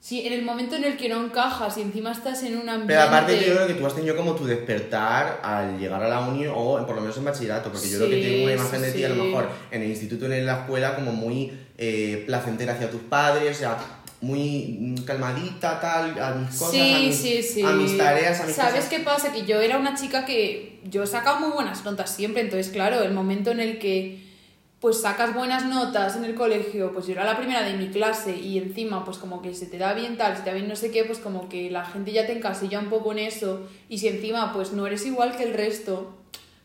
si 0.00 0.26
en 0.26 0.32
el 0.32 0.42
momento 0.42 0.74
en 0.76 0.84
el 0.84 0.96
que 0.96 1.08
no 1.08 1.24
encajas 1.24 1.78
y 1.78 1.82
encima 1.82 2.10
estás 2.12 2.42
en 2.42 2.56
un 2.56 2.68
ambiente... 2.68 2.88
Pero 2.94 3.02
aparte 3.02 3.36
yo 3.38 3.54
creo 3.54 3.66
que 3.68 3.74
tú 3.74 3.86
has 3.86 3.94
tenido 3.94 4.16
como 4.16 4.34
tu 4.34 4.44
despertar 4.44 5.40
al 5.44 5.78
llegar 5.78 6.02
a 6.02 6.08
la 6.08 6.20
uni 6.20 6.44
o 6.46 6.84
por 6.84 6.94
lo 6.96 7.00
menos 7.00 7.16
en 7.16 7.24
bachillerato, 7.24 7.70
porque 7.70 7.88
yo 7.88 7.98
creo 7.98 8.10
que 8.10 8.16
Sí, 8.16 8.22
tengo 8.30 8.44
una 8.44 8.52
imagen 8.54 8.80
sí, 8.80 8.86
de 8.86 8.92
ti 8.92 9.04
a 9.04 9.08
lo 9.10 9.14
sí. 9.14 9.20
mejor 9.22 9.48
en 9.70 9.82
el 9.82 9.88
instituto 9.90 10.26
en 10.26 10.44
la 10.44 10.60
escuela 10.62 10.94
como 10.96 11.12
muy 11.12 11.52
eh, 11.78 12.24
placentera 12.26 12.74
hacia 12.74 12.90
tus 12.90 13.00
padres, 13.02 13.56
o 13.56 13.58
sea, 13.60 13.78
muy 14.22 14.78
mm, 14.80 14.94
calmadita, 15.04 15.80
tal, 15.80 16.18
a 16.18 16.34
mis 16.34 16.56
cosas, 16.58 16.68
a, 16.68 16.70
Sí, 16.72 16.94
mis, 17.06 17.16
sí, 17.16 17.42
sí. 17.42 17.62
a 17.62 17.72
mis 17.72 17.96
tareas, 17.98 18.40
a 18.40 18.46
mis 18.46 18.54
¿Sabes 18.56 18.74
cosas. 18.84 18.88
qué 18.88 18.98
pasa? 19.00 19.32
Que 19.32 19.44
yo 19.44 19.60
era 19.60 19.76
una 19.78 19.94
chica 19.94 20.24
que 20.24 20.80
yo 20.84 21.06
sacaba 21.06 21.38
muy 21.40 21.50
buenas 21.50 21.84
notas 21.84 22.10
siempre, 22.14 22.40
entonces 22.42 22.72
claro, 22.72 23.02
el 23.02 23.12
momento 23.12 23.50
en 23.50 23.60
el 23.60 23.78
que 23.78 24.22
pues 24.80 25.00
sacas 25.00 25.32
buenas 25.32 25.66
notas 25.66 26.16
en 26.16 26.24
el 26.24 26.34
colegio, 26.34 26.92
pues 26.92 27.06
yo 27.06 27.12
era 27.12 27.24
la 27.24 27.36
primera 27.36 27.62
de 27.62 27.74
mi 27.74 27.86
clase 27.88 28.36
y 28.36 28.58
encima 28.58 29.04
pues 29.04 29.16
como 29.18 29.40
que 29.40 29.54
se 29.54 29.66
te 29.66 29.78
da 29.78 29.92
bien 29.94 30.16
tal, 30.16 30.36
se 30.36 30.42
te 30.42 30.50
da 30.50 30.56
bien 30.56 30.66
no 30.68 30.74
sé 30.74 30.90
qué, 30.90 31.04
pues 31.04 31.20
como 31.20 31.48
que 31.48 31.70
la 31.70 31.84
gente 31.84 32.10
ya 32.10 32.26
te 32.26 32.32
encasilla 32.32 32.80
un 32.80 32.88
poco 32.90 33.12
en 33.12 33.20
eso 33.20 33.60
y 33.88 33.98
si 33.98 34.08
encima 34.08 34.52
pues 34.52 34.72
no 34.72 34.84
eres 34.86 35.06
igual 35.06 35.36
que 35.36 35.44
el 35.44 35.54
resto, 35.54 36.16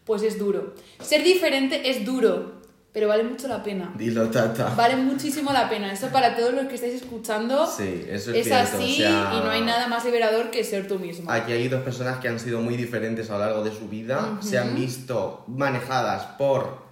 pues 0.04 0.24
es 0.24 0.40
duro. 0.40 0.74
Ser 1.00 1.24
diferente 1.24 1.92
es 1.92 2.06
duro, 2.06 2.54
pero 2.98 3.10
vale 3.10 3.22
mucho 3.24 3.48
la 3.48 3.62
pena. 3.62 3.92
Dilo, 3.96 4.28
tata. 4.32 4.74
Vale 4.76 4.96
muchísimo 4.96 5.52
la 5.54 5.70
pena. 5.70 5.94
Eso 5.94 6.08
para 6.08 6.36
todos 6.36 6.52
los 6.56 6.66
que 6.66 6.74
estáis 6.74 6.96
escuchando 6.96 7.68
Sí, 7.68 8.04
eso 8.10 8.32
es, 8.32 8.38
es 8.38 8.46
cierto, 8.48 8.78
así 8.78 8.94
o 8.94 9.08
sea, 9.08 9.34
y 9.36 9.40
no 9.46 9.52
hay 9.52 9.62
nada 9.62 9.88
más 9.88 10.04
liberador 10.04 10.50
que 10.50 10.64
ser 10.64 10.88
tú 10.88 10.98
mismo. 10.98 11.32
Aquí 11.32 11.52
hay 11.52 11.68
dos 11.68 11.84
personas 11.84 12.18
que 12.18 12.28
han 12.28 12.40
sido 12.40 12.60
muy 12.60 12.76
diferentes 12.76 13.30
a 13.30 13.34
lo 13.34 13.40
largo 13.46 13.64
de 13.64 13.72
su 13.72 13.88
vida, 13.88 14.40
se 14.42 14.58
han 14.58 14.74
visto 14.74 15.44
manejadas 15.46 16.24
por 16.40 16.88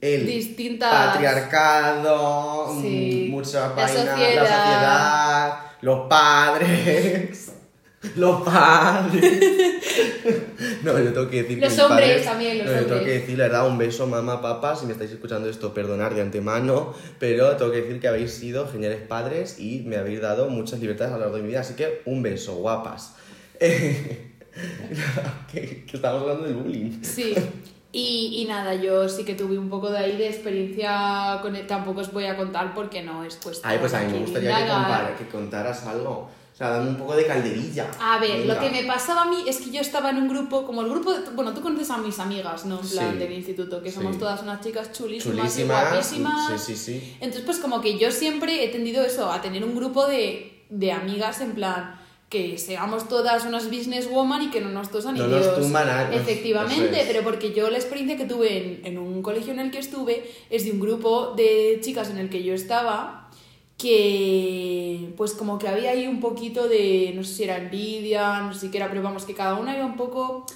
el 0.00 0.26
Distintas- 0.26 0.90
patriarcado, 1.12 2.74
Sí. 2.80 3.26
mm, 3.28 3.30
mucha 3.30 3.68
La 3.68 3.74
vaina, 3.74 4.04
la 4.04 4.16
sociedad, 4.16 5.58
los 5.82 6.08
padres. 6.08 7.40
Los 8.16 8.42
padres. 8.42 9.40
No, 10.82 10.98
yo 10.98 11.12
tengo 11.12 11.28
que 11.28 11.42
decir 11.42 11.58
Los 11.58 11.78
hombres 11.78 12.08
padres- 12.08 12.24
también, 12.24 12.58
los 12.58 12.66
no, 12.66 12.72
yo 12.72 12.78
tengo 12.80 12.94
hombres. 12.96 13.04
que 13.14 13.20
decir, 13.20 13.38
la 13.38 13.44
verdad, 13.44 13.66
un 13.68 13.78
beso, 13.78 14.06
mamá, 14.06 14.40
papá, 14.42 14.76
si 14.76 14.86
me 14.86 14.92
estáis 14.92 15.10
escuchando 15.10 15.48
esto, 15.48 15.72
perdonar 15.74 16.14
de 16.14 16.22
antemano, 16.22 16.94
pero 17.18 17.56
tengo 17.56 17.70
que 17.72 17.82
decir 17.82 18.00
que 18.00 18.08
habéis 18.08 18.32
sido 18.32 18.68
geniales 18.68 19.00
padres 19.06 19.58
y 19.58 19.80
me 19.86 19.96
habéis 19.96 20.20
dado 20.20 20.48
muchas 20.50 20.80
libertades 20.80 21.12
a 21.12 21.16
lo 21.16 21.20
largo 21.22 21.36
de 21.36 21.42
mi 21.42 21.48
vida, 21.48 21.60
así 21.60 21.74
que 21.74 22.02
un 22.04 22.22
beso, 22.22 22.54
guapas. 22.56 23.14
que, 25.52 25.84
que 25.86 25.90
estamos 25.96 26.22
hablando 26.22 26.44
del 26.44 26.54
bullying. 26.54 27.02
Sí. 27.02 27.34
Y, 27.96 28.42
y 28.42 28.46
nada, 28.46 28.74
yo 28.74 29.08
sí 29.08 29.24
que 29.24 29.34
tuve 29.36 29.56
un 29.56 29.70
poco 29.70 29.88
de 29.88 29.98
ahí 29.98 30.16
de 30.16 30.26
experiencia 30.28 31.38
con 31.42 31.54
él. 31.54 31.64
Tampoco 31.68 32.00
os 32.00 32.12
voy 32.12 32.24
a 32.24 32.36
contar 32.36 32.74
porque 32.74 33.04
no 33.04 33.22
es 33.22 33.36
cuestión. 33.36 33.70
Ay, 33.70 33.78
pues 33.78 33.94
a 33.94 34.00
mí 34.00 34.12
me 34.12 34.18
gustaría 34.18 35.14
que, 35.16 35.22
que 35.24 35.30
contaras 35.30 35.86
algo. 35.86 36.28
O 36.54 36.56
sea, 36.56 36.70
dame 36.70 36.90
un 36.90 36.96
poco 36.96 37.16
de 37.16 37.26
calderilla. 37.26 37.90
A 38.00 38.20
ver, 38.20 38.38
Venga. 38.42 38.54
lo 38.54 38.60
que 38.60 38.70
me 38.70 38.84
pasaba 38.84 39.22
a 39.22 39.24
mí 39.24 39.38
es 39.44 39.56
que 39.56 39.72
yo 39.72 39.80
estaba 39.80 40.10
en 40.10 40.18
un 40.18 40.28
grupo, 40.28 40.64
como 40.64 40.82
el 40.82 40.88
grupo, 40.88 41.12
de- 41.12 41.30
bueno, 41.30 41.52
tú 41.52 41.60
conoces 41.62 41.90
a 41.90 41.98
mis 41.98 42.16
amigas, 42.20 42.64
¿no? 42.64 42.80
En 42.80 42.88
plan, 42.88 43.12
Sí. 43.14 43.18
del 43.18 43.32
instituto, 43.32 43.82
que 43.82 43.90
Sí. 43.90 43.96
somos 43.96 44.18
todas 44.20 44.40
unas 44.40 44.60
chicas 44.60 44.92
chulísimas, 44.92 45.58
y 45.58 45.64
guapísimas. 45.64 46.62
Sí, 46.62 46.76
sí, 46.76 46.76
sí. 47.00 47.16
Entonces, 47.20 47.42
pues 47.44 47.58
como 47.58 47.80
que 47.80 47.98
yo 47.98 48.12
siempre 48.12 48.64
he 48.64 48.68
tendido 48.68 49.02
eso, 49.04 49.32
a 49.32 49.40
tener 49.42 49.64
un 49.64 49.74
grupo 49.74 50.06
de, 50.06 50.62
de 50.70 50.92
amigas 50.92 51.40
en 51.40 51.54
plan 51.54 52.00
que 52.30 52.56
seamos 52.58 53.08
todas 53.08 53.44
unas 53.44 53.68
businesswoman 53.68 54.42
y 54.42 54.50
que 54.50 54.60
no 54.60 54.68
nos 54.68 54.90
tosan 54.90 55.16
No 55.16 55.26
nos 55.26 55.42
Dios. 55.42 55.58
tumban 55.58 55.88
a- 55.88 56.12
Efectivamente, 56.14 57.00
es. 57.02 57.06
pero 57.08 57.22
porque 57.24 57.52
yo 57.52 57.68
la 57.70 57.78
experiencia 57.78 58.16
que 58.16 58.24
tuve 58.24 58.58
en, 58.58 58.86
en 58.86 58.98
un 58.98 59.22
colegio 59.22 59.52
en 59.52 59.58
el 59.60 59.70
que 59.70 59.78
estuve 59.78 60.28
es 60.50 60.64
de 60.64 60.70
un 60.72 60.80
grupo 60.80 61.34
de 61.36 61.78
chicas 61.82 62.10
en 62.10 62.18
el 62.18 62.30
que 62.30 62.42
yo 62.42 62.54
estaba 62.54 63.23
que 63.78 65.12
pues 65.16 65.32
como 65.34 65.58
que 65.58 65.68
había 65.68 65.90
ahí 65.90 66.06
un 66.06 66.20
poquito 66.20 66.68
de, 66.68 67.12
no 67.14 67.22
sé 67.24 67.34
si 67.34 67.44
era 67.44 67.56
envidia, 67.56 68.40
no 68.40 68.52
sé 68.52 68.68
si 68.70 68.76
era, 68.76 68.88
pero 68.88 69.02
vamos, 69.02 69.24
que 69.24 69.34
cada 69.34 69.54
una 69.54 69.76
iba 69.76 69.84
un 69.86 69.96
poco 69.96 70.46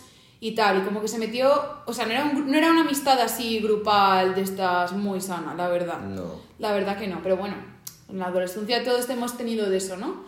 y 0.40 0.52
tal, 0.52 0.78
y 0.78 0.80
como 0.82 1.00
que 1.00 1.08
se 1.08 1.18
metió, 1.18 1.50
o 1.86 1.92
sea, 1.92 2.06
no 2.06 2.12
era, 2.12 2.24
un 2.24 2.50
no 2.50 2.56
era 2.56 2.70
una 2.70 2.82
amistad 2.82 3.20
así 3.20 3.58
grupal 3.58 4.34
de 4.34 4.42
estas 4.42 4.92
muy 4.92 5.20
sana, 5.20 5.54
la 5.54 5.68
verdad. 5.68 6.00
No. 6.00 6.40
La 6.58 6.72
verdad 6.72 6.96
que 6.98 7.08
no, 7.08 7.20
pero 7.22 7.36
bueno, 7.36 7.56
en 8.08 8.18
la 8.18 8.26
adolescencia 8.26 8.84
todos 8.84 9.08
hemos 9.10 9.36
tenido 9.36 9.68
de 9.68 9.76
eso, 9.78 9.96
¿no? 9.96 10.24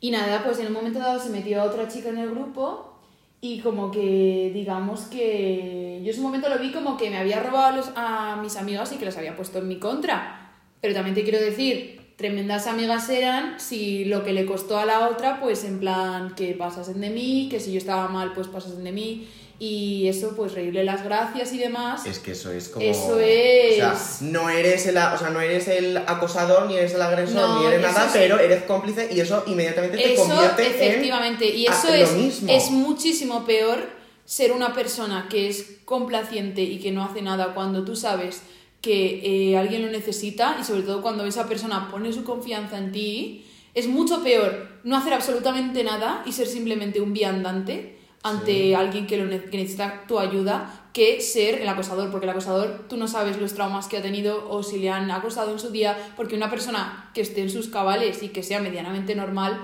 Y 0.00 0.10
nada, 0.10 0.42
pues 0.44 0.58
en 0.58 0.66
un 0.66 0.74
momento 0.74 0.98
dado 0.98 1.18
se 1.18 1.30
metió 1.30 1.62
otra 1.62 1.88
chica 1.88 2.10
en 2.10 2.18
el 2.18 2.30
grupo 2.30 2.92
y 3.40 3.60
como 3.60 3.90
que, 3.90 4.50
digamos 4.52 5.02
que 5.02 6.00
yo 6.02 6.04
en 6.04 6.10
ese 6.10 6.20
momento 6.20 6.48
lo 6.50 6.58
vi 6.58 6.70
como 6.72 6.96
que 6.98 7.08
me 7.08 7.16
había 7.16 7.42
robado 7.42 7.66
a, 7.66 7.72
los- 7.76 7.90
a 7.96 8.36
mis 8.42 8.56
amigas 8.56 8.92
y 8.92 8.96
que 8.96 9.06
las 9.06 9.16
había 9.16 9.34
puesto 9.34 9.58
en 9.58 9.68
mi 9.68 9.78
contra. 9.78 10.52
Pero 10.82 10.92
también 10.92 11.14
te 11.14 11.22
quiero 11.22 11.40
decir, 11.40 12.02
tremendas 12.16 12.66
amigas 12.66 13.08
eran 13.08 13.58
si 13.58 14.04
lo 14.04 14.22
que 14.24 14.32
le 14.32 14.46
costó 14.46 14.78
a 14.78 14.84
la 14.86 15.08
otra, 15.08 15.40
pues 15.40 15.64
en 15.64 15.80
plan 15.80 16.34
que 16.34 16.52
pasasen 16.54 17.00
de 17.00 17.10
mí, 17.10 17.48
que 17.50 17.58
si 17.60 17.72
yo 17.72 17.78
estaba 17.78 18.08
mal, 18.08 18.32
pues 18.34 18.46
pasasen 18.48 18.84
de 18.84 18.92
mí. 18.92 19.28
Y 19.56 20.08
eso, 20.08 20.34
pues 20.34 20.52
reírle 20.52 20.82
las 20.82 21.04
gracias 21.04 21.52
y 21.52 21.58
demás. 21.58 22.04
Es 22.06 22.18
que 22.18 22.32
eso 22.32 22.50
es 22.50 22.68
como. 22.68 22.84
Eso 22.84 23.20
es. 23.20 23.74
O 23.74 23.76
sea, 23.76 23.96
no 24.22 24.50
eres 24.50 24.84
el, 24.86 24.96
o 24.96 25.16
sea, 25.16 25.30
no 25.30 25.40
eres 25.40 25.68
el 25.68 25.96
acosador, 25.96 26.66
ni 26.66 26.74
eres 26.76 26.92
el 26.94 27.00
agresor, 27.02 27.36
No, 27.36 27.60
ni 27.60 27.66
eres 27.66 27.78
eso 27.78 27.88
nada, 27.92 28.06
es- 28.06 28.12
pero 28.12 28.38
eres 28.40 28.64
cómplice 28.64 29.08
y 29.12 29.20
eso 29.20 29.44
inmediatamente 29.46 29.96
te 29.96 30.12
Eso, 30.14 30.24
convierte 30.26 30.66
efectivamente, 30.66 31.46
y 31.48 31.66
en 31.66 31.72
eso 31.72 31.88
a- 31.88 31.96
es, 31.96 32.10
lo 32.12 32.18
mismo. 32.18 32.52
es 32.52 32.70
muchísimo 32.72 33.44
peor 33.46 33.78
ser 34.24 34.50
una 34.50 34.74
persona 34.74 35.28
que 35.30 35.48
es 35.48 35.76
complaciente 35.84 36.62
y 36.62 36.80
que 36.80 36.90
no 36.90 37.04
hace 37.04 37.22
nada 37.22 37.54
cuando 37.54 37.84
tú 37.84 37.94
sabes 37.94 38.42
que 38.84 39.50
eh, 39.52 39.56
alguien 39.56 39.82
lo 39.82 39.90
necesita 39.90 40.56
y 40.60 40.64
sobre 40.64 40.82
todo 40.82 41.00
cuando 41.00 41.24
esa 41.24 41.48
persona 41.48 41.88
pone 41.90 42.12
su 42.12 42.22
confianza 42.22 42.76
en 42.76 42.92
ti, 42.92 43.44
es 43.72 43.88
mucho 43.88 44.22
peor 44.22 44.68
no 44.84 44.96
hacer 44.96 45.14
absolutamente 45.14 45.82
nada 45.84 46.22
y 46.26 46.32
ser 46.32 46.46
simplemente 46.46 47.00
un 47.00 47.12
viandante 47.14 47.98
ante 48.22 48.52
Sí. 48.52 48.74
alguien 48.74 49.06
que, 49.06 49.16
lo 49.16 49.24
ne- 49.26 49.44
que 49.50 49.56
necesita 49.56 50.04
tu 50.08 50.18
ayuda 50.18 50.88
que 50.92 51.20
ser 51.20 51.60
el 51.62 51.68
acosador, 51.68 52.10
porque 52.10 52.26
el 52.26 52.30
acosador 52.30 52.84
tú 52.88 52.96
no 52.96 53.08
sabes 53.08 53.38
los 53.40 53.52
traumas 53.54 53.88
que 53.88 53.96
ha 53.98 54.02
tenido 54.02 54.48
o 54.48 54.62
si 54.62 54.78
le 54.78 54.90
han 54.90 55.10
acosado 55.10 55.50
en 55.52 55.58
su 55.58 55.70
día, 55.70 55.96
porque 56.16 56.36
una 56.36 56.50
persona 56.50 57.10
que 57.14 57.20
esté 57.22 57.40
en 57.42 57.50
sus 57.50 57.68
cabales 57.68 58.22
y 58.22 58.28
que 58.28 58.42
sea 58.42 58.60
medianamente 58.60 59.14
normal 59.14 59.58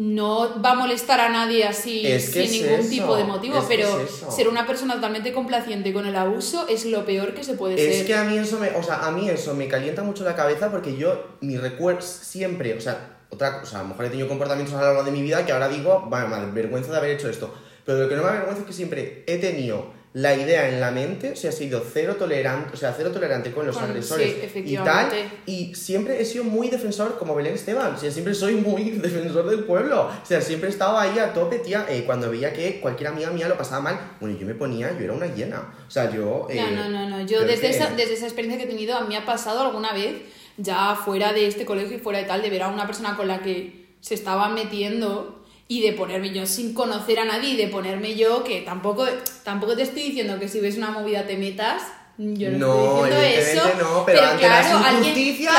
no 0.00 0.62
va 0.62 0.70
a 0.70 0.74
molestar 0.76 1.20
a 1.20 1.28
nadie 1.28 1.66
así 1.66 2.06
Es 2.06 2.30
que 2.30 2.48
sin 2.48 2.64
es 2.64 2.70
ningún 2.70 2.88
tipo 2.88 3.16
de 3.16 3.24
motivo, 3.24 3.58
es 3.58 3.64
pero 3.68 4.00
es 4.00 4.34
ser 4.34 4.48
una 4.48 4.66
persona 4.66 4.94
totalmente 4.94 5.34
complaciente 5.34 5.92
con 5.92 6.06
el 6.06 6.16
abuso 6.16 6.66
es 6.68 6.86
lo 6.86 7.04
peor 7.04 7.34
que 7.34 7.44
se 7.44 7.52
puede 7.52 7.74
Es 7.74 7.98
ser. 7.98 8.06
que 8.06 8.14
a 8.14 8.24
mí 8.24 8.38
eso 8.38 8.58
me, 8.58 8.70
o 8.70 8.82
sea, 8.82 9.06
a 9.06 9.10
mí 9.10 9.28
eso 9.28 9.54
me 9.54 9.68
calienta 9.68 10.02
mucho 10.02 10.24
la 10.24 10.34
cabeza 10.34 10.70
porque 10.70 10.96
yo, 10.96 11.36
mi 11.42 11.58
recuerdo 11.58 12.00
siempre, 12.00 12.72
o 12.72 12.80
sea, 12.80 13.18
otra 13.28 13.60
cosa, 13.60 13.80
a 13.80 13.82
lo 13.82 13.90
mejor 13.90 14.06
he 14.06 14.08
tenido 14.08 14.26
comportamientos 14.26 14.74
a 14.74 14.80
lo 14.80 14.86
largo 14.86 15.02
de 15.04 15.10
mi 15.10 15.20
vida 15.20 15.44
que 15.44 15.52
ahora 15.52 15.68
digo, 15.68 16.06
vale, 16.08 16.28
me 16.28 16.36
avergüenza 16.36 16.92
de 16.92 16.96
haber 16.96 17.10
hecho 17.10 17.28
esto. 17.28 17.54
Pero 17.84 17.98
lo 17.98 18.08
que 18.08 18.16
no 18.16 18.22
me 18.22 18.30
avergüenza 18.30 18.62
es 18.62 18.66
que 18.66 18.72
siempre 18.72 19.24
he 19.26 19.36
tenido 19.36 19.92
la 20.12 20.34
idea 20.34 20.68
en 20.68 20.80
la 20.80 20.90
mente, 20.90 21.30
o 21.30 21.36
sea, 21.36 21.50
he 21.50 21.52
sido 21.52 21.84
cero 21.92 22.16
tolerante, 22.18 22.70
o 22.74 22.76
sea, 22.76 22.92
cero 22.96 23.12
tolerante 23.12 23.52
con 23.52 23.64
los 23.64 23.76
Con- 23.76 23.84
agresores 23.84 24.34
sí, 24.52 24.58
y 24.66 24.76
tal, 24.76 25.08
y 25.46 25.72
siempre 25.76 26.20
he 26.20 26.24
sido 26.24 26.42
muy 26.42 26.68
defensor, 26.68 27.16
como 27.16 27.32
Belén 27.36 27.54
Esteban, 27.54 27.94
o 27.94 27.96
sea, 27.96 28.10
siempre 28.10 28.34
soy 28.34 28.56
muy 28.56 28.90
defensor 28.90 29.48
del 29.48 29.60
pueblo, 29.64 30.08
o 30.22 30.26
sea, 30.26 30.40
siempre 30.40 30.68
he 30.68 30.72
estado 30.72 30.98
ahí 30.98 31.16
a 31.20 31.32
tope, 31.32 31.60
tía, 31.60 31.86
eh, 31.88 32.02
cuando 32.04 32.28
veía 32.28 32.52
que 32.52 32.80
cualquier 32.80 33.10
amiga 33.10 33.30
mía 33.30 33.46
lo 33.48 33.56
pasaba 33.56 33.82
mal, 33.82 34.00
bueno, 34.20 34.36
yo 34.36 34.46
me 34.48 34.54
ponía, 34.54 34.90
yo 34.98 35.04
era 35.04 35.12
una 35.12 35.32
hiena, 35.32 35.72
o 35.86 35.90
sea, 35.90 36.10
yo... 36.10 36.48
eh, 36.50 36.60
No, 36.60 36.70
no, 36.70 36.88
no, 36.88 37.08
no. 37.08 37.24
Yo 37.26 37.42
desde 37.44 37.60
que- 37.68 37.76
esa, 37.76 37.90
desde 37.94 38.14
esa 38.14 38.24
experiencia 38.26 38.58
que 38.58 38.64
he 38.64 38.74
tenido, 38.74 38.96
a 38.96 39.04
mí 39.04 39.14
ha 39.14 39.24
pasado 39.24 39.60
alguna 39.60 39.92
vez, 39.92 40.16
ya 40.56 40.96
fuera 40.96 41.32
de 41.32 41.46
este 41.46 41.64
colegio 41.64 41.96
y 41.96 42.00
fuera 42.00 42.18
de 42.18 42.24
tal, 42.24 42.42
de 42.42 42.50
ver 42.50 42.64
a 42.64 42.68
una 42.68 42.84
persona 42.84 43.16
con 43.16 43.28
la 43.28 43.42
que 43.42 43.94
se 44.00 44.14
estaba 44.14 44.48
metiendo 44.48 45.39
y 45.70 45.82
de 45.82 45.92
ponerme 45.92 46.30
yo 46.32 46.46
sin 46.46 46.74
conocer 46.74 47.20
a 47.20 47.24
nadie 47.24 47.50
y 47.50 47.56
de 47.56 47.68
ponerme 47.68 48.16
yo 48.16 48.42
que 48.42 48.62
tampoco, 48.62 49.06
tampoco 49.44 49.76
te 49.76 49.82
estoy 49.82 50.02
diciendo 50.02 50.36
que 50.40 50.48
si 50.48 50.58
ves 50.58 50.76
una 50.76 50.90
movida 50.90 51.28
te 51.28 51.36
metas. 51.36 51.82
Yo 52.18 52.50
no, 52.50 52.58
No, 52.58 53.06
estoy 53.06 53.28
diciendo 53.36 53.62
eso. 53.68 53.78
no, 53.80 54.04
pero 54.04 54.20
ante 54.22 54.48
las 54.48 54.66
alguien- 54.66 54.96
injusticias 55.16 55.54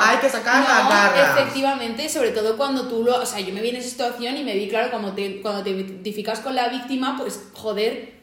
hay 0.00 0.18
que 0.18 0.28
sacar 0.28 0.62
no, 0.62 0.68
las 0.68 0.88
garras. 0.90 1.38
Efectivamente, 1.40 2.08
sobre 2.10 2.30
todo 2.32 2.56
cuando 2.58 2.86
tú 2.88 3.02
lo. 3.02 3.20
O 3.22 3.26
sea, 3.26 3.40
yo 3.40 3.52
me 3.54 3.62
vi 3.62 3.70
en 3.70 3.76
esa 3.76 3.88
situación 3.88 4.36
y 4.36 4.44
me 4.44 4.54
vi, 4.54 4.68
claro, 4.68 4.90
como 4.92 5.12
te, 5.12 5.40
cuando 5.40 5.62
te 5.64 5.70
identificas 5.70 6.40
con 6.40 6.54
la 6.54 6.68
víctima, 6.68 7.16
pues 7.18 7.40
joder, 7.54 8.13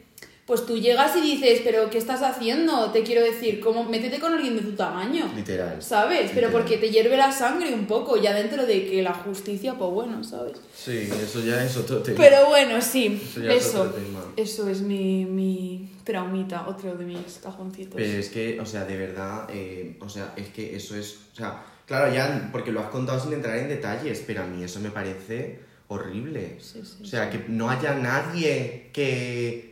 pues 0.52 0.66
tú 0.66 0.78
llegas 0.78 1.16
y 1.16 1.22
dices, 1.22 1.62
pero 1.64 1.90
¿qué 1.90 1.98
estás 1.98 2.22
haciendo? 2.22 2.92
Te 2.92 3.04
quiero 3.04 3.22
decir, 3.24 3.62
como 3.62 3.86
métete 3.86 4.20
con 4.20 4.34
alguien 4.34 4.58
de 4.58 4.62
tu 4.62 4.74
tamaño. 4.74 5.32
Literal. 5.34 5.82
¿Sabes? 5.82 6.32
Pero 6.36 6.52
porque 6.52 6.78
te 6.78 6.90
hierve 6.90 7.16
la 7.16 7.32
sangre 7.32 7.74
un 7.74 7.86
poco, 7.86 8.22
ya 8.22 8.34
dentro 8.34 8.66
de 8.66 8.86
que 8.86 9.02
la 9.02 9.14
justicia, 9.14 9.76
pues 9.76 9.90
bueno, 9.92 10.22
¿sabes? 10.26 10.58
Sí, 10.76 11.08
eso 11.24 11.40
ya 11.40 11.64
es 11.64 11.78
otro 11.78 12.00
tema. 12.02 12.18
Pero 12.18 12.48
bueno, 12.48 12.82
sí, 12.82 13.18
Eso 13.24 13.50
es 13.50 13.66
eso. 13.66 13.86
tema. 13.92 14.26
Eso 14.36 14.68
es 14.68 14.82
mi, 14.82 15.24
mi 15.24 15.90
traumita, 16.04 16.68
otro 16.68 16.96
de 16.96 17.06
mis 17.06 17.40
cajoncitos. 17.42 17.94
Pero 17.96 18.20
es 18.20 18.28
que, 18.28 18.60
o 18.60 18.66
sea, 18.66 18.84
de 18.84 18.98
verdad, 18.98 19.48
eh, 19.54 19.96
o 20.02 20.10
sea, 20.10 20.34
es 20.36 20.50
que 20.50 20.76
eso 20.76 20.98
es, 20.98 21.18
o 21.32 21.36
sea, 21.38 21.64
claro, 21.86 22.14
ya, 22.14 22.50
porque 22.52 22.74
lo 22.74 22.82
has 22.82 22.90
contado 22.90 23.22
sin 23.22 23.32
entrar 23.32 23.56
en 23.56 23.70
detalles, 23.70 24.22
pero 24.28 24.44
a 24.44 24.48
mí 24.48 24.62
eso 24.66 24.82
me 24.82 24.92
parece 24.92 25.60
horrible. 25.88 26.58
Sí, 26.60 26.82
sí, 26.84 27.04
o 27.04 27.06
sea, 27.06 27.30
que 27.30 27.46
no 27.48 27.70
haya 27.70 27.96
nadie 27.96 28.90
que, 28.92 29.71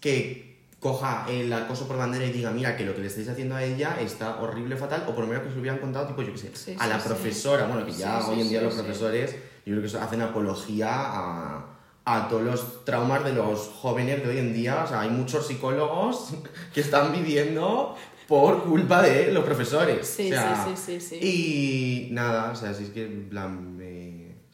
que 0.00 0.50
coja 0.80 1.26
el 1.28 1.52
acoso 1.52 1.86
por 1.86 1.98
bandera 1.98 2.24
y 2.24 2.32
diga, 2.32 2.50
mira, 2.50 2.76
que 2.76 2.84
lo 2.84 2.94
que 2.94 3.02
le 3.02 3.08
estáis 3.08 3.28
haciendo 3.28 3.54
a 3.54 3.62
ella 3.62 3.98
está 4.00 4.40
horrible, 4.40 4.76
fatal, 4.76 5.04
o 5.06 5.14
por 5.14 5.24
lo 5.24 5.26
menos 5.26 5.42
que 5.42 5.50
se 5.50 5.54
lo 5.56 5.60
hubieran 5.60 5.78
contado, 5.78 6.06
tipo, 6.06 6.22
yo 6.22 6.32
qué 6.32 6.38
sé, 6.38 6.50
Sí, 6.54 6.74
a 6.78 6.84
sí, 6.84 6.88
la 6.88 6.98
profesora, 6.98 7.66
bueno, 7.66 7.84
que 7.84 7.92
ya 7.92 8.26
hoy 8.26 8.40
en 8.40 8.48
día 8.48 8.62
los 8.62 8.74
profesores, 8.74 9.36
yo 9.66 9.76
creo 9.76 9.90
que 9.90 9.98
hacen 9.98 10.22
apología 10.22 10.88
a, 10.90 11.66
a 12.06 12.28
todos 12.28 12.42
los 12.42 12.84
traumas 12.86 13.22
de 13.24 13.34
los 13.34 13.68
jóvenes 13.68 14.22
de 14.22 14.30
hoy 14.30 14.38
en 14.38 14.54
día, 14.54 14.82
o 14.84 14.88
sea, 14.88 15.00
hay 15.00 15.10
muchos 15.10 15.46
psicólogos 15.46 16.30
que 16.74 16.80
están 16.80 17.12
viviendo 17.12 17.94
por 18.26 18.62
culpa 18.64 19.02
de 19.02 19.32
los 19.32 19.44
profesores. 19.44 20.06
Sí, 20.06 20.32
o 20.32 20.34
sea, 20.34 20.64
sí, 20.64 20.72
sí, 20.76 21.00
sí, 21.00 21.18
sí. 21.20 21.26
Y 22.08 22.14
nada, 22.14 22.52
o 22.52 22.54
sea, 22.54 22.72
si 22.72 22.84
es 22.84 22.90
que 22.90 23.04
en 23.04 23.28
plan 23.28 23.76
me... 23.76 24.09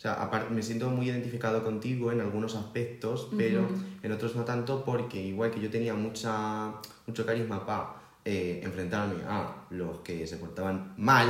Sea, 0.06 0.22
aparte, 0.22 0.54
me 0.54 0.62
siento 0.62 0.88
muy 0.88 1.08
identificado 1.08 1.64
contigo 1.64 2.12
en 2.12 2.20
algunos 2.20 2.54
aspectos, 2.54 3.26
pero 3.36 3.62
Ujú. 3.62 3.74
en 4.04 4.12
otros 4.12 4.36
no 4.36 4.44
tanto 4.44 4.84
porque 4.84 5.20
igual 5.20 5.50
que 5.50 5.60
yo 5.60 5.68
tenía 5.68 5.94
mucha, 5.94 6.74
mucho 7.08 7.26
carisma 7.26 7.66
para 7.66 7.88
enfrentarme 8.24 9.24
a 9.28 9.64
los 9.70 9.98
que 10.02 10.24
se 10.28 10.36
portaban 10.36 10.94
mal, 10.96 11.26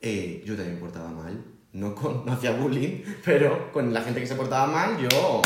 eh, 0.00 0.42
yo 0.46 0.56
también 0.56 0.78
portaba 0.78 1.10
mal. 1.10 1.44
No, 1.74 1.94
con, 1.94 2.24
no 2.26 2.32
hacía 2.32 2.52
bullying, 2.52 3.02
pero 3.22 3.70
con 3.70 3.92
la 3.92 4.00
gente 4.00 4.20
que 4.20 4.26
se 4.26 4.34
portaba 4.34 4.66
mal, 4.66 4.96
yo 4.96 5.42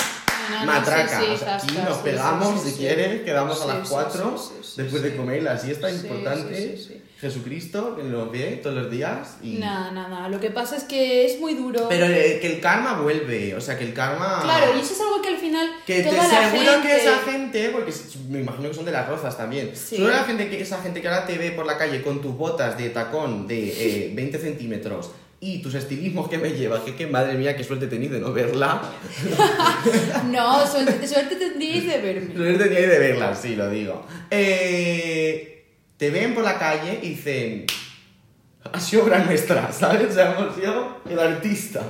No, 0.52 0.60
no, 0.60 0.66
matraca. 0.66 1.18
sí, 1.20 1.26
sí, 1.26 1.32
O 1.32 1.38
sea, 1.38 1.56
aquí 1.56 1.76
nos 1.76 1.96
pegamos, 1.98 2.60
sí, 2.62 2.70
si 2.70 2.76
quieres, 2.78 3.22
quedamos 3.22 3.60
a 3.62 3.66
las 3.66 3.88
sí, 3.88 3.94
4 3.94 4.38
sí, 4.38 4.44
sí, 4.48 4.58
sí, 4.62 4.82
después 4.82 5.02
de 5.02 5.16
comer 5.16 5.42
la 5.42 5.58
siesta 5.58 5.90
Sí, 5.90 5.96
importante. 6.06 6.99
Jesucristo, 7.20 7.96
que 7.96 8.02
nos 8.02 8.32
ve 8.32 8.60
todos 8.62 8.74
los 8.76 8.90
días. 8.90 9.36
Y... 9.42 9.58
Nada, 9.58 9.90
nada. 9.92 10.28
Lo 10.28 10.40
que 10.40 10.50
pasa 10.50 10.76
es 10.76 10.84
que 10.84 11.26
es 11.26 11.38
muy 11.38 11.54
duro. 11.54 11.86
Pero 11.88 12.06
eh, 12.06 12.38
que 12.40 12.54
el 12.54 12.60
karma 12.60 13.00
vuelve, 13.00 13.54
o 13.54 13.60
sea, 13.60 13.76
que 13.76 13.84
el 13.84 13.92
karma... 13.92 14.40
Claro, 14.42 14.72
y 14.76 14.80
eso 14.80 14.94
es 14.94 15.00
algo 15.00 15.20
que 15.20 15.28
al 15.28 15.36
final 15.36 15.68
Que 15.86 16.02
te 16.02 16.08
toda 16.10 16.26
la 16.26 16.50
seguro 16.50 16.72
gente... 16.72 16.88
que 16.88 16.96
esa 16.96 17.18
gente, 17.18 17.68
porque 17.70 17.92
me 18.30 18.40
imagino 18.40 18.68
que 18.70 18.74
son 18.74 18.84
de 18.86 18.92
las 18.92 19.06
rozas 19.08 19.36
también, 19.36 19.70
Sí. 19.74 19.96
seguro 19.96 20.12
la 20.14 20.24
gente 20.24 20.48
que 20.48 20.60
esa 20.62 20.80
gente 20.80 21.02
que 21.02 21.08
ahora 21.08 21.26
te 21.26 21.36
ve 21.36 21.50
por 21.50 21.66
la 21.66 21.76
calle 21.76 22.02
con 22.02 22.22
tus 22.22 22.34
botas 22.34 22.78
de 22.78 22.88
tacón 22.90 23.46
de 23.46 23.68
eh, 23.68 24.12
20 24.14 24.38
centímetros 24.38 25.10
y 25.42 25.62
tus 25.62 25.74
estilismos 25.74 26.28
que 26.28 26.36
me 26.38 26.50
llevas, 26.50 26.80
que, 26.82 26.94
que 26.94 27.06
madre 27.06 27.34
mía, 27.34 27.56
qué 27.56 27.64
suerte 27.64 27.86
tenéis 27.86 28.10
de 28.12 28.20
no 28.20 28.32
verla. 28.32 28.82
No, 30.30 30.66
suerte, 30.66 31.06
suerte 31.08 31.36
tendríais 31.36 31.86
de 31.86 31.98
verme. 31.98 32.34
Suerte 32.34 32.64
tenéis 32.64 32.88
de 32.88 32.98
verla, 32.98 33.34
sí, 33.34 33.56
lo 33.56 33.70
digo. 33.70 34.04
Eh, 34.30 35.49
te 36.00 36.10
ven 36.10 36.34
por 36.34 36.42
la 36.42 36.58
calle 36.58 36.98
y 37.02 37.10
dicen, 37.10 37.66
ha 38.72 38.80
sido 38.80 39.04
obra 39.04 39.18
nuestra, 39.18 39.70
¿sabes? 39.80 40.10
O 40.10 40.12
sea, 40.14 40.32
hemos 40.36 40.54
sido 40.56 40.96
el 41.08 41.18
artista. 41.18 41.82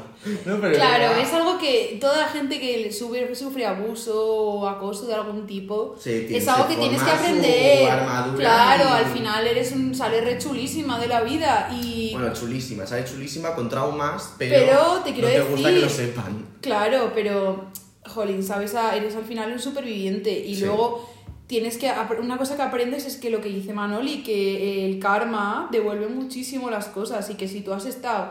¿no? 0.45 0.61
Pero 0.61 0.75
Claro, 0.75 1.17
es 1.19 1.33
algo 1.33 1.57
que 1.59 1.97
toda 2.01 2.19
la 2.19 2.29
gente 2.29 2.59
que 2.61 2.93
sufre, 2.93 3.33
sufre 3.35 3.65
abuso 3.67 4.13
o 4.27 4.69
acoso 4.69 5.07
de 5.07 5.15
algún 5.15 5.47
tipo, 5.47 5.97
Sí, 5.99 6.27
es 6.29 6.47
algo 6.49 6.69
que 6.69 6.75
tienes 6.77 7.01
que 7.03 7.11
aprender. 7.11 7.89
Claro, 8.37 8.85
y- 8.85 8.93
al 8.93 9.07
final 9.07 9.47
eres 9.47 9.73
un 9.73 9.95
sale 9.95 10.21
re 10.21 10.39
chulísima 10.39 10.99
de 10.99 11.07
la 11.09 11.21
vida 11.23 11.71
y 11.81 12.11
Bueno, 12.13 12.33
chulísima, 12.35 12.87
sale 12.87 13.05
chulísima 13.05 13.55
con 13.55 13.69
traumas, 13.69 14.35
pero, 14.37 14.55
Pero 14.57 15.03
te 15.05 15.13
quiero 15.15 15.29
no 15.29 15.35
te 15.35 15.41
gusta 15.53 15.69
que 15.71 15.75
decir- 15.77 15.83
lo 15.85 15.89
sepan. 15.89 16.47
claro, 16.61 17.13
pero 17.15 17.71
jolín, 18.07 18.43
sabes, 18.43 18.75
eres 18.95 19.15
al 19.15 19.25
final 19.25 19.53
un 19.53 19.59
superviviente 19.61 20.31
y 20.37 20.55
Sí. 20.57 20.65
luego 20.65 21.09
tienes 21.51 21.79
que 21.79 21.91
una 22.21 22.39
cosa 22.39 22.55
que 22.55 22.63
aprendes 22.63 23.07
es 23.07 23.17
que 23.17 23.29
lo 23.29 23.41
que 23.41 23.49
dice 23.49 23.73
Manoli 23.73 24.23
que 24.23 24.87
el 24.87 25.01
karma 25.01 25.69
devuelve 25.73 26.07
muchísimo 26.07 26.71
las 26.71 26.87
cosas 26.87 27.29
y 27.29 27.35
que 27.35 27.49
si 27.49 27.63
tú 27.63 27.73
has 27.73 27.87
estado 27.87 28.31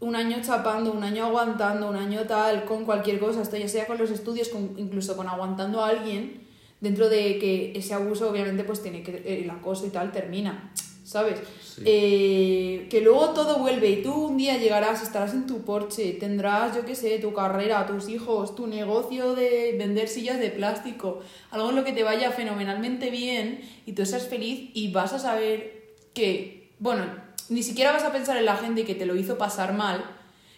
un 0.00 0.16
año 0.16 0.38
chapando, 0.42 0.90
un 0.90 1.02
año 1.04 1.26
aguantando, 1.26 1.90
un 1.90 1.96
año 1.96 2.22
tal, 2.26 2.64
con 2.64 2.86
cualquier 2.86 3.18
cosa, 3.18 3.42
esto 3.42 3.58
ya 3.58 3.68
sea 3.68 3.86
con 3.86 3.98
los 3.98 4.10
estudios, 4.10 4.48
con- 4.48 4.72
incluso 4.78 5.14
con 5.14 5.28
aguantando 5.28 5.84
a 5.84 5.88
alguien, 5.90 6.40
dentro 6.80 7.10
de 7.10 7.38
que 7.38 7.72
ese 7.76 7.92
abuso 7.92 8.30
obviamente 8.30 8.64
pues 8.64 8.82
tiene 8.82 9.02
que, 9.02 9.42
el 9.42 9.50
acoso 9.50 9.86
y 9.86 9.90
tal 9.90 10.10
termina, 10.10 10.72
¿sabes? 11.04 11.38
Sí. 11.62 11.82
Eh, 11.84 12.86
que 12.90 13.00
luego 13.00 13.30
todo 13.30 13.58
vuelve 13.58 13.90
y 13.90 14.02
tú 14.02 14.12
un 14.12 14.36
día 14.36 14.58
llegarás, 14.58 15.02
estarás 15.02 15.32
en 15.34 15.46
tu 15.46 15.62
porche, 15.62 16.12
tendrás, 16.12 16.74
yo 16.74 16.84
qué 16.84 16.94
sé, 16.94 17.18
tu 17.18 17.32
carrera, 17.32 17.86
tus 17.86 18.08
hijos, 18.08 18.56
tu 18.56 18.66
negocio 18.66 19.34
de 19.34 19.74
vender 19.78 20.08
sillas 20.08 20.38
de 20.38 20.50
plástico, 20.50 21.20
algo 21.50 21.70
en 21.70 21.76
lo 21.76 21.84
que 21.84 21.92
te 21.92 22.02
vaya 22.02 22.32
fenomenalmente 22.32 23.10
bien 23.10 23.60
y 23.86 23.92
tú 23.92 24.04
seas 24.06 24.26
feliz 24.26 24.70
y 24.74 24.90
vas 24.90 25.12
a 25.12 25.18
saber 25.18 25.84
que, 26.14 26.70
bueno, 26.78 27.04
ni 27.48 27.62
siquiera 27.62 27.92
vas 27.92 28.04
a 28.04 28.12
pensar 28.12 28.36
en 28.36 28.46
la 28.46 28.56
gente 28.56 28.84
que 28.84 28.94
te 28.94 29.06
lo 29.06 29.16
hizo 29.16 29.36
pasar 29.36 29.74
mal, 29.74 30.04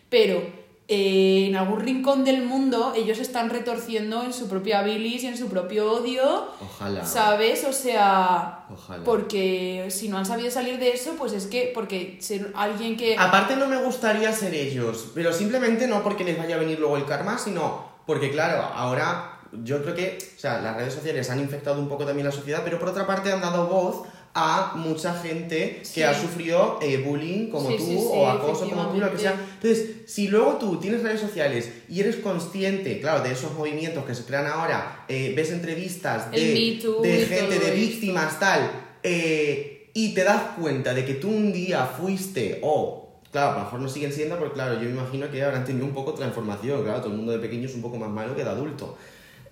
pero 0.09 0.66
eh, 0.89 1.47
en 1.49 1.57
algún 1.57 1.81
rincón 1.81 2.25
del 2.25 2.43
mundo 2.45 2.93
ellos 2.95 3.19
están 3.19 3.51
retorciendo 3.51 4.23
en 4.23 4.33
su 4.33 4.49
propia 4.49 4.83
bilis 4.83 5.25
y 5.25 5.27
en 5.27 5.37
su 5.37 5.49
propio 5.49 5.91
odio, 5.91 6.47
Ojalá. 6.61 7.05
¿sabes? 7.05 7.65
O 7.65 7.73
sea, 7.73 8.67
Ojalá. 8.73 9.03
porque 9.05 9.87
si 9.91 10.09
no 10.09 10.19
han 10.19 10.27
sabido 10.27 10.51
salir 10.51 10.79
de 10.79 10.91
eso, 10.93 11.15
pues 11.19 11.33
es 11.33 11.47
que, 11.47 11.73
porque 11.75 12.19
ser 12.21 12.53
alguien 12.55 12.97
que... 12.97 13.17
Aparte 13.19 13.57
no 13.57 13.67
me 13.67 13.83
gustaría 13.83 14.33
ser 14.33 14.55
ellos, 14.55 15.11
pero 15.15 15.33
simplemente 15.33 15.89
no 15.89 16.03
porque 16.05 16.23
les 16.25 16.39
vaya 16.39 16.55
a 16.55 16.59
venir 16.59 16.79
luego 16.79 16.97
el 16.97 17.05
karma, 17.05 17.37
sino 17.37 17.85
porque 18.07 18.31
claro, 18.31 18.63
ahora 18.63 19.41
yo 19.65 19.83
creo 19.83 19.95
que, 19.95 20.19
o 20.37 20.39
sea, 20.39 20.61
las 20.61 20.77
redes 20.77 20.95
sociales 20.95 21.29
han 21.31 21.41
infectado 21.41 21.81
un 21.81 21.89
poco 21.89 22.05
también 22.05 22.27
la 22.27 22.33
sociedad, 22.33 22.63
pero 22.65 22.79
por 22.79 22.91
otra 22.91 23.07
parte 23.07 23.33
han 23.33 23.41
dado 23.41 23.67
voz 23.67 24.03
a 24.39 24.75
mucha 24.77 25.15
gente 25.15 25.81
Sí. 25.83 25.95
que 25.95 26.05
ha 26.05 26.13
sufrido 26.13 26.79
eh, 26.83 26.99
bullying 26.99 27.49
como 27.49 27.71
Sí, 27.71 27.77
tú 27.79 27.85
sí, 27.85 27.91
sí, 27.93 28.05
o 28.13 28.29
acoso 28.29 28.69
como 28.69 28.89
tú, 28.91 28.99
lo 28.99 29.11
que 29.11 29.19
sea. 29.19 29.33
Entonces, 29.55 29.97
si 30.07 30.29
luego 30.29 30.57
tú 30.61 30.77
tienes 30.79 31.03
redes 31.03 31.21
sociales 31.23 31.71
y 31.89 32.01
eres 32.01 32.17
consciente, 32.17 33.01
claro, 33.01 33.25
de 33.25 33.33
esos 33.33 33.55
movimientos 33.55 34.05
que 34.05 34.15
se 34.15 34.25
crean 34.25 34.47
ahora, 34.47 35.05
eh, 35.09 35.33
ves 35.35 35.51
entrevistas 35.53 36.31
de, 36.31 36.79
Too 36.83 37.01
de 37.01 37.17
gente, 37.27 37.59
de 37.59 37.65
esto. 37.67 37.75
víctimas, 37.75 38.39
tal, 38.39 38.71
eh, 39.03 39.91
y 39.95 40.13
te 40.13 40.23
das 40.25 40.43
cuenta 40.61 40.93
de 40.93 41.07
que 41.07 41.15
tú 41.15 41.29
un 41.31 41.53
día 41.53 41.87
fuiste 41.87 42.61
o... 42.63 43.05
Claro, 43.33 43.53
a 43.53 43.59
lo 43.59 43.65
mejor 43.65 43.81
no 43.81 43.89
siguen 43.89 44.13
siendo, 44.13 44.39
porque 44.39 44.55
claro, 44.55 44.75
yo 44.75 44.83
me 44.89 44.91
imagino 44.91 45.31
que 45.31 45.43
habrán 45.43 45.65
tenido 45.65 45.85
un 45.87 45.93
poco 45.93 46.13
de 46.13 46.19
transformación, 46.19 46.83
claro, 46.85 47.01
todo 47.01 47.11
el 47.11 47.17
mundo 47.17 47.33
de 47.33 47.39
pequeño 47.39 47.67
es 47.69 47.75
un 47.75 47.83
poco 47.83 47.97
más 47.97 48.09
malo 48.11 48.35
que 48.37 48.45
de 48.45 48.51
adulto. 48.51 48.97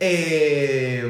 Eh, 0.01 1.03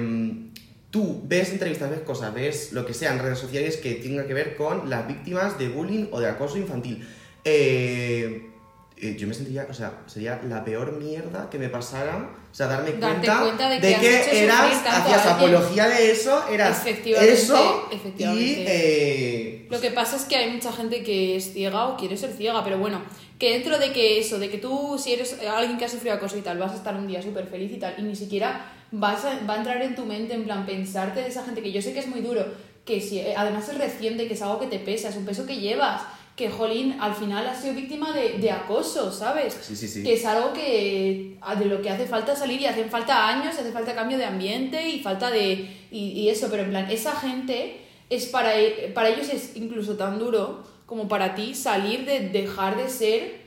tú 0.95 1.21
ves 1.25 1.51
entrevistas, 1.51 1.91
ves 1.91 2.03
cosas, 2.03 2.33
ves 2.33 2.73
lo 2.73 2.87
que 2.87 2.95
sea 2.95 3.13
en 3.13 3.19
redes 3.19 3.41
sociales 3.41 3.79
que 3.79 3.95
tenga 3.95 4.29
que 4.29 4.33
ver 4.33 4.55
con 4.55 4.89
las 4.89 5.09
víctimas 5.09 5.59
de 5.59 5.69
bullying 5.69 6.07
o 6.13 6.21
de 6.21 6.29
acoso 6.29 6.57
infantil. 6.57 7.05
Eh, 7.45 8.49
eh, 8.97 9.17
yo 9.19 9.27
me 9.27 9.35
sentiría, 9.35 9.67
o 9.69 9.75
sea, 9.75 10.05
sería 10.07 10.41
la 10.49 10.65
peor 10.65 10.93
mierda 10.93 11.51
que 11.51 11.59
me 11.59 11.69
pasara, 11.69 12.31
o 12.49 12.55
sea, 12.55 12.69
darme 12.69 12.93
cuenta, 12.93 13.41
cuenta 13.41 13.69
de 13.71 13.81
de 13.81 13.97
que 13.97 14.45
eras, 14.45 14.85
hacías 14.87 15.27
apología 15.27 15.89
de 15.89 16.13
eso, 16.13 16.47
eras 16.49 16.87
Efectivamente, 16.87 17.33
eso 17.33 17.89
y 18.17 18.55
eh, 18.65 19.67
Lo 19.71 19.81
que 19.81 19.91
pasa 19.91 20.15
es 20.15 20.23
que 20.27 20.37
hay 20.37 20.53
mucha 20.53 20.71
gente 20.71 21.03
que 21.03 21.35
es 21.35 21.55
ciega 21.55 21.89
o 21.89 21.97
quiere 21.97 22.17
ser 22.17 22.31
ciega, 22.31 22.63
pero 22.63 22.79
bueno, 22.79 23.03
que 23.37 23.51
dentro 23.55 23.81
de 23.81 23.93
que 23.93 24.21
eso, 24.21 24.39
de 24.39 24.49
que 24.49 24.59
tú, 24.59 24.97
si 25.03 25.15
eres 25.15 25.41
alguien 25.41 25.77
que 25.77 25.87
ha 25.87 25.89
sufrido 25.89 26.15
acoso 26.15 26.39
y 26.39 26.43
tal, 26.43 26.59
vas 26.59 26.71
a 26.71 26.77
estar 26.77 26.95
un 26.95 27.09
día 27.09 27.21
súper 27.21 27.49
feliz 27.49 27.73
y 27.73 27.79
tal, 27.79 27.97
y 27.99 28.03
ni 28.03 28.15
siquiera 28.15 28.71
vas 28.99 29.25
a, 29.25 29.41
va 29.49 29.55
a 29.55 29.59
entrar 29.59 29.81
en 29.83 29.95
tu 29.95 30.05
mente, 30.05 30.35
en 30.35 30.45
plan, 30.45 30.67
pensarte 30.67 31.21
de 31.21 31.29
esa 31.29 31.45
gente, 31.45 31.63
que 31.63 31.73
yo 31.73 31.81
sé 31.83 31.93
que 31.93 32.01
es 32.01 32.07
muy 32.07 32.21
duro, 32.21 32.45
que 32.85 33.01
si 33.01 33.19
eh, 33.19 33.35
además 33.37 33.69
es 33.69 33.79
reciente, 33.79 34.27
que 34.29 34.35
es 34.35 34.43
algo 34.43 34.59
que 34.61 34.67
te 34.67 34.79
pesa, 34.79 35.09
es 35.09 35.17
un 35.17 35.25
peso 35.25 35.47
que 35.47 35.57
llevas, 35.57 36.03
que 36.37 36.51
Jolín 36.51 36.97
al 37.01 37.15
final 37.15 37.47
has 37.47 37.61
sido 37.63 37.75
víctima 37.75 38.13
de, 38.13 38.39
de 38.39 38.51
acoso, 38.51 39.13
¿sabes? 39.13 39.57
Sí, 39.63 39.77
sí, 39.77 39.87
sí. 39.87 40.03
Que 40.03 40.15
es 40.15 40.25
algo 40.27 40.53
que 40.53 41.37
de 41.59 41.65
lo 41.67 41.81
que 41.81 41.91
hace 41.91 42.07
falta 42.07 42.35
salir 42.35 42.61
y 42.61 42.67
hacen 42.67 42.91
falta 42.91 43.29
años, 43.29 43.57
hace 43.59 43.71
falta 43.71 43.95
cambio 43.95 44.19
de 44.19 44.25
ambiente 44.25 44.89
y 44.89 45.01
falta 45.01 45.31
de... 45.31 45.69
y, 45.93 45.99
y 46.11 46.29
eso, 46.31 46.49
pero 46.51 46.65
en 46.65 46.71
plan, 46.71 46.91
esa 46.91 47.13
gente 47.15 47.81
es 48.11 48.27
para, 48.27 48.59
e- 48.59 48.91
para 48.95 49.09
ellos 49.11 49.29
es 49.33 49.57
incluso 49.57 49.97
tan 49.97 50.19
duro 50.19 50.65
como 50.87 51.07
para 51.09 51.35
ti 51.37 51.55
salir 51.55 52.05
de 52.05 52.29
dejar 52.29 52.77
de 52.77 52.89
ser, 52.91 53.41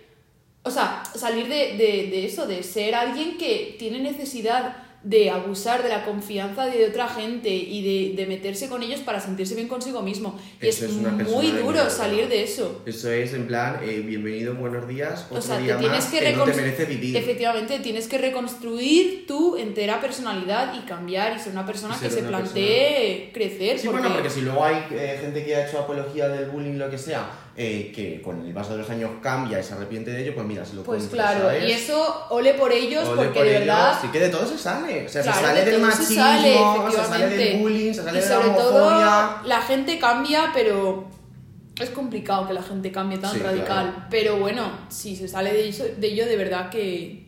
o 0.63 0.71
sea, 0.71 1.03
salir 1.13 1.47
de, 1.49 1.75
de, 1.77 2.07
de 2.09 2.25
eso, 2.25 2.47
de 2.47 2.63
ser 2.63 2.95
alguien 2.95 3.37
que 3.37 3.75
tiene 3.77 3.99
necesidad 3.99 4.77
de 5.07 5.29
abusar 5.29 5.83
de 5.83 5.89
la 5.89 6.03
confianza 6.03 6.65
de 6.65 6.85
otra 6.85 7.07
gente 7.07 7.49
y 7.49 8.11
de, 8.11 8.15
de 8.21 8.27
meterse 8.27 8.67
con 8.67 8.83
ellos 8.83 8.99
para 8.99 9.21
sentirse 9.21 9.55
bien 9.55 9.69
consigo 9.69 10.01
mismo. 10.01 10.37
Y 10.61 10.67
Eso 10.67 10.85
es, 10.85 10.91
muy 10.91 11.51
duro 11.51 11.89
salir 11.89 12.27
de 12.27 12.43
eso. 12.43 12.81
Eso 12.85 13.09
es 13.09 13.33
en 13.33 13.47
plan, 13.47 13.79
eh, 13.83 14.01
bienvenido, 14.05 14.53
buenos 14.55 14.85
días, 14.85 15.25
otro 15.29 15.37
O 15.37 15.41
sea, 15.41 15.59
día 15.59 15.75
te 15.75 15.83
tienes 15.83 16.03
más 16.03 16.11
que, 16.11 16.19
que 16.19 16.33
no 16.33 16.43
te 16.43 16.53
merece 16.53 16.85
vivir. 16.85 17.15
Efectivamente, 17.15 17.79
tienes 17.79 18.07
que 18.09 18.17
reconstruir 18.17 19.25
tu 19.25 19.55
entera 19.55 20.01
personalidad 20.01 20.73
y 20.77 20.85
cambiar 20.85 21.37
y 21.37 21.39
ser 21.39 21.53
una 21.53 21.65
persona 21.65 21.97
que 21.97 22.09
se 22.09 22.23
plantee 22.23 23.31
crecer. 23.33 23.79
Sí, 23.79 23.87
bueno, 23.87 24.11
porque 24.11 24.29
si 24.29 24.41
luego 24.41 24.61
hay 24.65 24.87
eh, 24.91 25.19
gente 25.21 25.45
que 25.45 25.55
ha 25.55 25.67
hecho 25.67 25.79
apología 25.79 26.27
del 26.27 26.49
bullying, 26.49 26.77
lo 26.77 26.89
que 26.89 26.97
sea, 26.97 27.29
eh, 27.59 27.91
que 27.93 28.21
con 28.21 28.45
el 28.45 28.53
paso 28.53 28.73
de 28.73 28.77
los 28.77 28.89
años 28.91 29.09
cambia 29.21 29.59
y 29.59 29.63
se 29.63 29.73
arrepiente 29.73 30.11
de 30.11 30.21
ello, 30.21 30.35
pues 30.35 30.45
mira, 30.45 30.63
se 30.63 30.75
lo 30.75 30.83
Pues 30.83 31.07
claro, 31.07 31.39
¿sabes? 31.45 31.67
y 31.67 31.71
eso, 31.71 32.25
ole 32.29 32.53
por 32.53 32.71
ellos, 32.71 33.03
Ole 33.07 33.15
porque 33.17 33.39
por 33.39 33.43
de 33.47 33.49
ello, 33.57 33.59
verdad... 33.65 33.97
Sí, 33.99 34.07
que 34.09 34.19
de 34.19 34.29
todo 34.29 34.45
se 34.45 34.57
sale. 34.59 35.05
O 35.05 35.09
sea, 35.09 35.23
Claro, 35.23 35.37
se 35.39 35.43
sale 35.45 35.59
de 35.65 35.71
del 35.71 35.81
todo 35.81 35.91
se 35.91 35.97
machismo, 35.97 36.23
sale, 36.23 36.91
se 36.95 37.05
sale 37.09 37.27
del 37.37 37.59
bullying, 37.59 37.93
se 37.93 38.03
sale 38.03 38.19
y 38.19 38.21
de 38.21 38.29
la 38.29 38.35
sobre 38.35 38.49
todo, 38.49 38.85
homofobia. 38.87 39.37
la 39.45 39.61
gente 39.61 39.97
cambia, 39.99 40.51
pero 40.53 41.07
es 41.79 41.89
complicado 41.89 42.47
que 42.47 42.53
la 42.53 42.61
gente 42.63 42.91
cambie 42.91 43.17
tan 43.17 43.33
Sí, 43.33 43.39
radical. 43.39 43.65
claro. 43.65 43.93
Pero 44.11 44.37
bueno, 44.37 44.71
si 44.89 45.15
se 45.15 45.27
sale 45.27 45.51
de 45.51 45.63
ello, 45.65 45.85
de 45.97 46.07
ello 46.07 46.25
de 46.27 46.35
verdad 46.37 46.69
que... 46.69 47.26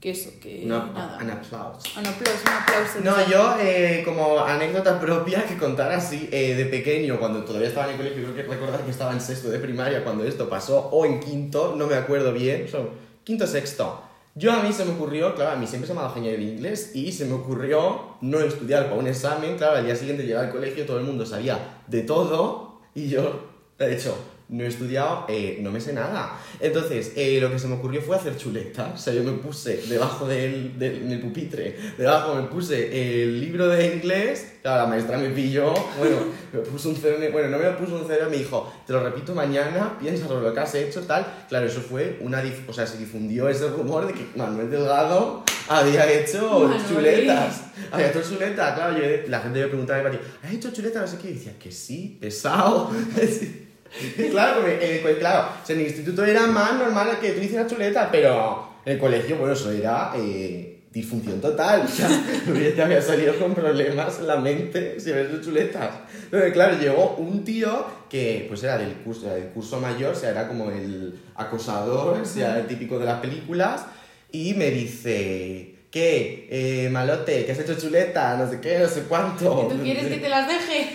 Que 0.00 0.10
eso, 0.10 0.30
que 0.40 0.62
No, 0.64 0.92
nada. 0.92 1.18
un 1.20 1.28
aplauso. 1.28 1.98
Un 1.98 2.06
aplauso, 2.06 2.42
un 2.46 2.52
aplauso. 2.52 3.00
No, 3.02 3.28
yo 3.28 3.56
eh, 3.60 4.02
como 4.04 4.38
anécdota 4.38 5.00
propia 5.00 5.44
que 5.44 5.56
contar 5.56 5.90
así, 5.90 6.28
eh, 6.30 6.54
de 6.54 6.66
pequeño, 6.66 7.18
cuando 7.18 7.42
todavía 7.44 7.66
estaba 7.68 7.86
en 7.86 7.92
el 7.92 7.96
colegio, 7.98 8.22
creo 8.22 8.36
que 8.36 8.42
recordar 8.54 8.82
que 8.82 8.92
estaba 8.92 9.12
en 9.12 9.20
sexto 9.20 9.50
de 9.50 9.58
primaria 9.58 10.04
cuando 10.04 10.22
esto 10.24 10.48
pasó, 10.48 10.88
o 10.92 11.04
en 11.04 11.18
quinto, 11.18 11.74
no 11.76 11.88
me 11.88 11.96
acuerdo 11.96 12.32
bien, 12.32 12.68
son 12.68 12.90
quinto 13.24 13.44
sexto. 13.46 14.04
Yo 14.36 14.52
a 14.52 14.62
mí 14.62 14.72
se 14.72 14.84
me 14.84 14.92
ocurrió, 14.92 15.34
claro, 15.34 15.50
a 15.50 15.56
mí 15.56 15.66
siempre 15.66 15.88
se 15.88 15.94
me 15.94 15.98
ha 15.98 16.02
dado 16.04 16.14
genial 16.14 16.34
el 16.36 16.42
inglés 16.42 16.92
y 16.94 17.10
se 17.10 17.24
me 17.24 17.32
ocurrió 17.34 18.14
no 18.20 18.38
estudiar 18.38 18.84
para 18.84 18.96
un 19.00 19.08
examen, 19.08 19.56
claro, 19.56 19.78
al 19.78 19.84
día 19.84 19.96
siguiente 19.96 20.22
llegar 20.22 20.44
al 20.44 20.52
colegio, 20.52 20.86
todo 20.86 20.98
el 21.00 21.04
mundo 21.04 21.26
sabía 21.26 21.80
de 21.88 22.02
todo 22.02 22.78
y 22.94 23.08
yo 23.08 23.48
he 23.80 23.94
hecho, 23.94 24.16
no 24.50 24.64
he 24.64 24.66
estudiado, 24.66 25.26
eh, 25.28 25.58
no 25.60 25.70
me 25.70 25.80
sé 25.80 25.92
nada. 25.92 26.38
Entonces, 26.58 27.12
eh, 27.16 27.38
lo 27.40 27.50
que 27.50 27.58
se 27.58 27.68
me 27.68 27.74
ocurrió 27.74 28.00
fue 28.00 28.16
hacer 28.16 28.36
chuletas. 28.36 28.94
O 28.94 28.96
sea, 28.96 29.12
yo 29.12 29.22
me 29.22 29.32
puse 29.32 29.82
debajo 29.88 30.26
del, 30.26 30.78
del 30.78 31.20
pupitre, 31.20 31.76
debajo 31.98 32.34
me 32.34 32.44
puse 32.44 33.22
el 33.22 33.40
libro 33.40 33.68
de 33.68 33.94
inglés. 33.94 34.54
Claro, 34.62 34.82
la 34.84 34.88
maestra 34.88 35.18
me 35.18 35.28
pilló, 35.30 35.72
bueno, 35.98 36.16
me 36.52 36.60
puso 36.60 36.88
un 36.88 36.96
cero, 36.96 37.18
bueno, 37.30 37.48
no 37.48 37.58
me 37.58 37.70
puso 37.72 37.96
un 37.96 38.04
cero, 38.06 38.26
me 38.30 38.38
dijo, 38.38 38.72
te 38.86 38.92
lo 38.92 39.02
repito 39.02 39.34
mañana, 39.34 39.98
piensa 40.00 40.26
sobre 40.26 40.48
lo 40.48 40.54
que 40.54 40.60
has 40.60 40.74
hecho, 40.74 41.02
tal. 41.02 41.26
Claro, 41.48 41.66
eso 41.66 41.80
fue 41.80 42.18
una, 42.22 42.42
o 42.66 42.72
sea, 42.72 42.86
se 42.86 42.96
difundió 42.96 43.48
ese 43.48 43.68
rumor 43.68 44.06
de 44.06 44.14
que 44.14 44.26
Manuel 44.34 44.70
Delgado 44.70 45.44
había 45.68 46.10
hecho 46.10 46.60
Manuel. 46.60 46.80
chuletas. 46.88 47.64
Había 47.90 48.10
hecho 48.10 48.22
chuletas, 48.22 48.74
claro, 48.74 48.98
yo, 48.98 49.04
la 49.28 49.40
gente 49.40 49.60
me 49.60 49.68
preguntaba, 49.68 50.10
¿has 50.42 50.52
hecho 50.52 50.72
chuletas? 50.72 51.02
No 51.02 51.08
sé 51.08 51.22
qué, 51.22 51.30
y 51.30 51.34
decía, 51.34 51.52
que 51.58 51.70
sí, 51.70 52.16
pesado. 52.18 52.90
Claro, 54.30 54.66
el 54.66 55.18
claro, 55.18 55.48
o 55.62 55.66
sea, 55.66 55.74
en 55.74 55.80
el 55.80 55.88
instituto 55.88 56.24
era 56.24 56.46
más 56.46 56.74
normal 56.74 57.18
que 57.20 57.30
tú 57.30 57.40
hicieras 57.40 57.70
chuletas, 57.70 58.08
pero 58.12 58.68
en 58.84 58.94
el 58.94 58.98
colegio, 58.98 59.36
bueno, 59.36 59.54
eso 59.54 59.70
era 59.70 60.12
eh, 60.16 60.78
disfunción 60.90 61.40
total. 61.40 61.82
O 61.84 61.88
sea, 61.88 62.08
te 62.76 62.82
había 62.82 63.02
salido 63.02 63.38
con 63.38 63.54
problemas 63.54 64.18
en 64.20 64.26
la 64.26 64.36
mente 64.36 64.98
si 65.00 65.10
hecho 65.10 65.40
chuletas. 65.42 65.90
Pero 66.30 66.52
claro, 66.52 66.78
llegó 66.78 67.16
un 67.16 67.44
tío 67.44 67.86
que 68.08 68.46
pues 68.48 68.62
era 68.62 68.78
del 68.78 68.94
curso, 68.94 69.26
era 69.26 69.34
del 69.34 69.48
curso 69.48 69.80
mayor, 69.80 70.12
o 70.12 70.16
sea, 70.16 70.30
era 70.30 70.48
como 70.48 70.70
el 70.70 71.18
acosador, 71.34 72.20
o 72.20 72.24
sea, 72.24 72.58
el 72.58 72.66
típico 72.66 72.98
de 72.98 73.06
las 73.06 73.20
películas, 73.20 73.84
y 74.32 74.54
me 74.54 74.70
dice... 74.70 75.74
¿Qué? 75.90 76.46
Eh, 76.50 76.90
malote, 76.90 77.46
que 77.46 77.52
has 77.52 77.58
hecho 77.60 77.74
chuleta, 77.74 78.36
no 78.36 78.50
sé 78.50 78.60
qué, 78.60 78.78
no 78.78 78.86
sé 78.86 79.04
cuánto. 79.08 79.68
¿Tú 79.70 79.82
quieres 79.82 80.06
que 80.06 80.18
te 80.18 80.28
las 80.28 80.46
deje? 80.46 80.92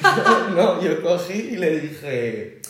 no, 0.55 0.79
yo 0.83 1.01
cogí 1.01 1.33
y 1.33 1.57
le 1.57 1.79
dije, 1.79 2.61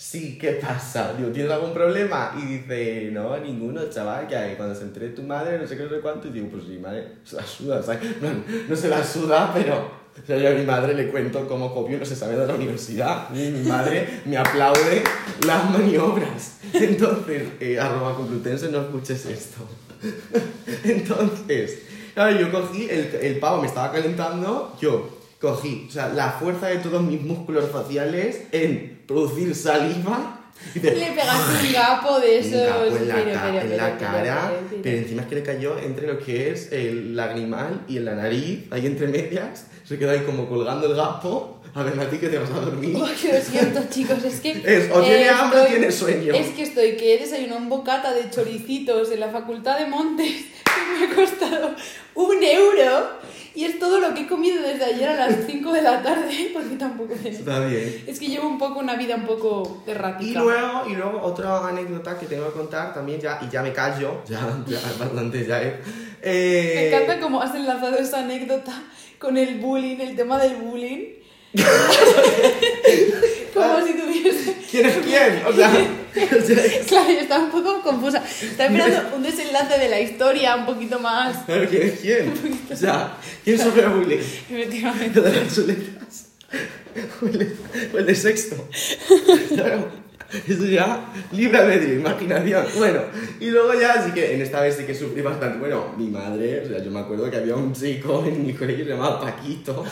sí, 0.00 0.38
¿qué 0.40 0.52
pasa? 0.52 1.12
Digo, 1.12 1.28
¿tienes 1.28 1.52
algún 1.52 1.74
problema? 1.74 2.34
Y 2.42 2.56
dice, 2.56 3.10
no, 3.12 3.36
ninguno, 3.36 3.90
chaval, 3.90 4.26
que 4.26 4.54
cuando 4.56 4.74
se 4.74 4.84
entere 4.84 5.10
tu 5.10 5.22
madre, 5.22 5.58
no 5.58 5.66
sé 5.66 5.76
qué, 5.76 5.82
no 5.82 5.90
sé 5.90 6.00
cuánto. 6.00 6.28
Y 6.28 6.30
digo, 6.30 6.48
pues 6.50 6.64
sí, 6.64 6.78
madre, 6.78 7.16
se 7.22 7.36
la 7.36 7.46
suda, 7.46 7.82
¿sabes? 7.82 8.00
No, 8.22 8.28
no 8.68 8.76
se 8.76 8.88
la 8.88 9.04
suda, 9.04 9.52
pero... 9.54 10.00
O 10.10 10.26
sea, 10.26 10.36
yo 10.38 10.48
a 10.48 10.52
mi 10.52 10.66
madre 10.66 10.92
le 10.92 11.08
cuento 11.08 11.46
cómo 11.46 11.72
copio 11.72 11.96
los 11.96 12.10
exámenes 12.10 12.40
de 12.40 12.46
la 12.48 12.54
universidad. 12.54 13.28
Y 13.32 13.50
mi 13.50 13.68
madre 13.68 14.22
me 14.24 14.36
aplaude 14.36 15.04
las 15.46 15.70
maniobras. 15.70 16.58
Entonces, 16.74 17.44
eh, 17.60 17.78
arroba 17.78 18.16
complutense, 18.16 18.70
no 18.70 18.80
escuches 18.80 19.24
esto. 19.26 19.60
Entonces, 20.84 21.82
yo 22.16 22.50
cogí, 22.50 22.88
el, 22.90 23.14
el 23.22 23.38
pavo 23.38 23.62
me 23.62 23.68
estaba 23.68 23.92
calentando, 23.92 24.76
yo 24.80 25.20
cogí, 25.40 25.86
o 25.88 25.92
sea, 25.92 26.08
la 26.08 26.32
fuerza 26.32 26.66
de 26.66 26.78
todos 26.78 27.02
mis 27.02 27.22
músculos 27.22 27.70
faciales 27.70 28.42
en 28.52 28.99
producir 29.10 29.54
saliva. 29.54 30.36
Y 30.74 30.78
Le 30.80 30.92
pegaste 30.92 31.66
un 31.66 31.72
gapo 31.72 32.20
de 32.20 32.38
un 32.38 32.50
capo 32.52 32.84
en 32.84 33.08
la, 33.08 33.14
pero, 33.14 33.32
ca- 33.32 33.42
pero, 33.42 33.60
en 33.60 33.68
pero, 33.68 33.76
la 33.76 33.86
pero, 33.86 33.98
cara, 33.98 34.52
pero, 34.82 34.96
encima 34.98 35.22
es 35.22 35.28
que 35.28 35.34
le 35.36 35.42
cayó 35.42 35.78
entre 35.78 36.06
lo 36.06 36.18
que 36.18 36.50
es 36.50 36.70
el 36.70 37.16
lagrimal 37.16 37.80
y 37.88 37.96
en 37.96 38.04
la 38.04 38.14
nariz, 38.14 38.66
ahí 38.70 38.86
entre 38.86 39.08
medias, 39.08 39.66
se 39.84 39.98
quedó 39.98 40.10
ahí 40.12 40.20
como 40.20 40.48
colgando 40.48 40.86
el 40.86 40.94
gapo. 40.94 41.56
A 41.72 41.84
ver, 41.84 41.98
a 42.00 42.10
ti 42.10 42.18
que 42.18 42.28
te 42.28 42.36
vas 42.36 42.50
a 42.50 42.60
dormir. 42.60 42.96
Uy, 42.96 43.00
lo 43.00 43.40
siento, 43.40 43.80
chicos, 43.90 44.24
es 44.24 44.40
que. 44.40 44.50
Es, 44.64 44.90
o 44.92 45.00
tiene 45.02 45.26
eh, 45.26 45.30
hambre 45.30 45.60
o 45.60 45.66
tiene 45.66 45.90
sueño. 45.92 46.34
Es 46.34 46.48
que 46.48 46.62
estoy, 46.64 46.96
que 46.96 47.14
he 47.14 47.18
desayunado 47.18 47.60
un 47.60 47.68
bocata 47.68 48.12
de 48.12 48.28
choricitos 48.28 49.10
en 49.12 49.20
la 49.20 49.28
facultad 49.28 49.78
de 49.78 49.86
Montes 49.86 50.46
que 50.64 50.98
me 51.06 51.12
ha 51.12 51.14
costado 51.14 51.70
un 52.14 52.42
euro 52.42 53.20
y 53.54 53.64
es 53.64 53.78
todo 53.78 53.98
lo 54.00 54.14
que 54.14 54.22
he 54.22 54.26
comido 54.26 54.62
desde 54.62 54.84
ayer 54.84 55.08
a 55.08 55.28
las 55.28 55.46
5 55.46 55.72
de 55.72 55.82
la 55.82 56.02
tarde 56.02 56.50
porque 56.54 56.76
tampoco 56.76 57.14
me... 57.22 57.30
Está 57.30 57.60
bien. 57.66 58.04
Es 58.06 58.18
que 58.18 58.28
llevo 58.28 58.48
un 58.48 58.58
poco 58.58 58.78
una 58.78 58.94
vida 58.96 59.16
un 59.16 59.26
poco 59.26 59.82
errática. 59.86 60.40
Y 60.40 60.42
luego, 60.42 60.88
y 60.88 60.94
luego 60.94 61.20
otra 61.22 61.68
anécdota 61.68 62.18
que 62.18 62.26
tengo 62.26 62.46
que 62.46 62.52
contar 62.52 62.94
también 62.94 63.20
ya, 63.20 63.40
y 63.42 63.48
ya 63.50 63.62
me 63.62 63.72
callo, 63.72 64.22
ya, 64.28 64.62
ya 64.66 64.80
bastante 64.98 65.46
ya, 65.46 65.62
¿eh? 65.62 65.80
Eh, 66.22 66.72
Me 66.74 66.88
encanta 66.88 67.20
cómo 67.20 67.40
has 67.40 67.54
enlazado 67.54 67.96
esa 67.96 68.20
anécdota 68.20 68.72
con 69.18 69.36
el 69.36 69.58
bullying, 69.58 69.98
el 69.98 70.16
tema 70.16 70.38
del 70.38 70.56
bullying. 70.56 71.16
como 73.54 73.86
si 73.86 73.94
tuviese... 73.94 74.56
¿Quién 74.70 74.86
es 74.86 74.96
quién? 74.98 75.42
O 75.46 75.52
sea, 75.52 75.70
o 76.38 76.42
sea, 76.42 76.56
Claro, 76.86 77.10
yo 77.10 77.20
estaba 77.20 77.44
un 77.44 77.50
poco 77.50 77.82
confusa. 77.82 78.22
Estaba 78.42 78.70
esperando 78.70 79.10
un 79.16 79.22
desenlace 79.22 79.78
de 79.78 79.88
la 79.88 80.00
historia 80.00 80.56
un 80.56 80.66
poquito 80.66 80.98
más... 80.98 81.44
claro, 81.44 81.68
¿quién 81.68 81.82
es 81.82 82.00
quién? 82.00 82.32
O 82.70 82.76
sea, 82.76 83.16
¿quién 83.44 83.58
sufre 83.58 83.86
bullying? 83.88 84.18
Efectivamente. 84.18 85.20
De 85.20 85.32
las 85.32 85.54
chuletas. 85.54 86.26
O 87.22 87.26
el 87.26 87.38
de, 87.38 87.56
o 87.94 87.98
el 87.98 88.06
de 88.06 88.14
sexto. 88.14 88.68
Claro. 89.54 90.00
Eso 90.46 90.64
ya, 90.64 91.12
libre 91.32 91.58
albedrío, 91.58 91.94
imaginación. 91.98 92.64
Bueno, 92.78 93.00
y 93.40 93.50
luego 93.50 93.74
ya 93.74 94.04
sí 94.04 94.12
que 94.12 94.34
en 94.34 94.42
esta 94.42 94.60
vez 94.60 94.76
sí 94.76 94.84
que 94.84 94.94
sufrí 94.94 95.22
bastante. 95.22 95.58
Bueno, 95.58 95.92
mi 95.96 96.06
madre, 96.06 96.62
o 96.64 96.68
sea, 96.68 96.82
yo 96.82 96.90
me 96.90 97.00
acuerdo 97.00 97.28
que 97.28 97.36
había 97.36 97.56
un 97.56 97.72
chico 97.72 98.24
en 98.24 98.46
mi 98.46 98.54
colegio 98.54 98.84
que 98.84 98.90
se 98.90 98.96
llamaba 98.96 99.20
Paquito. 99.20 99.84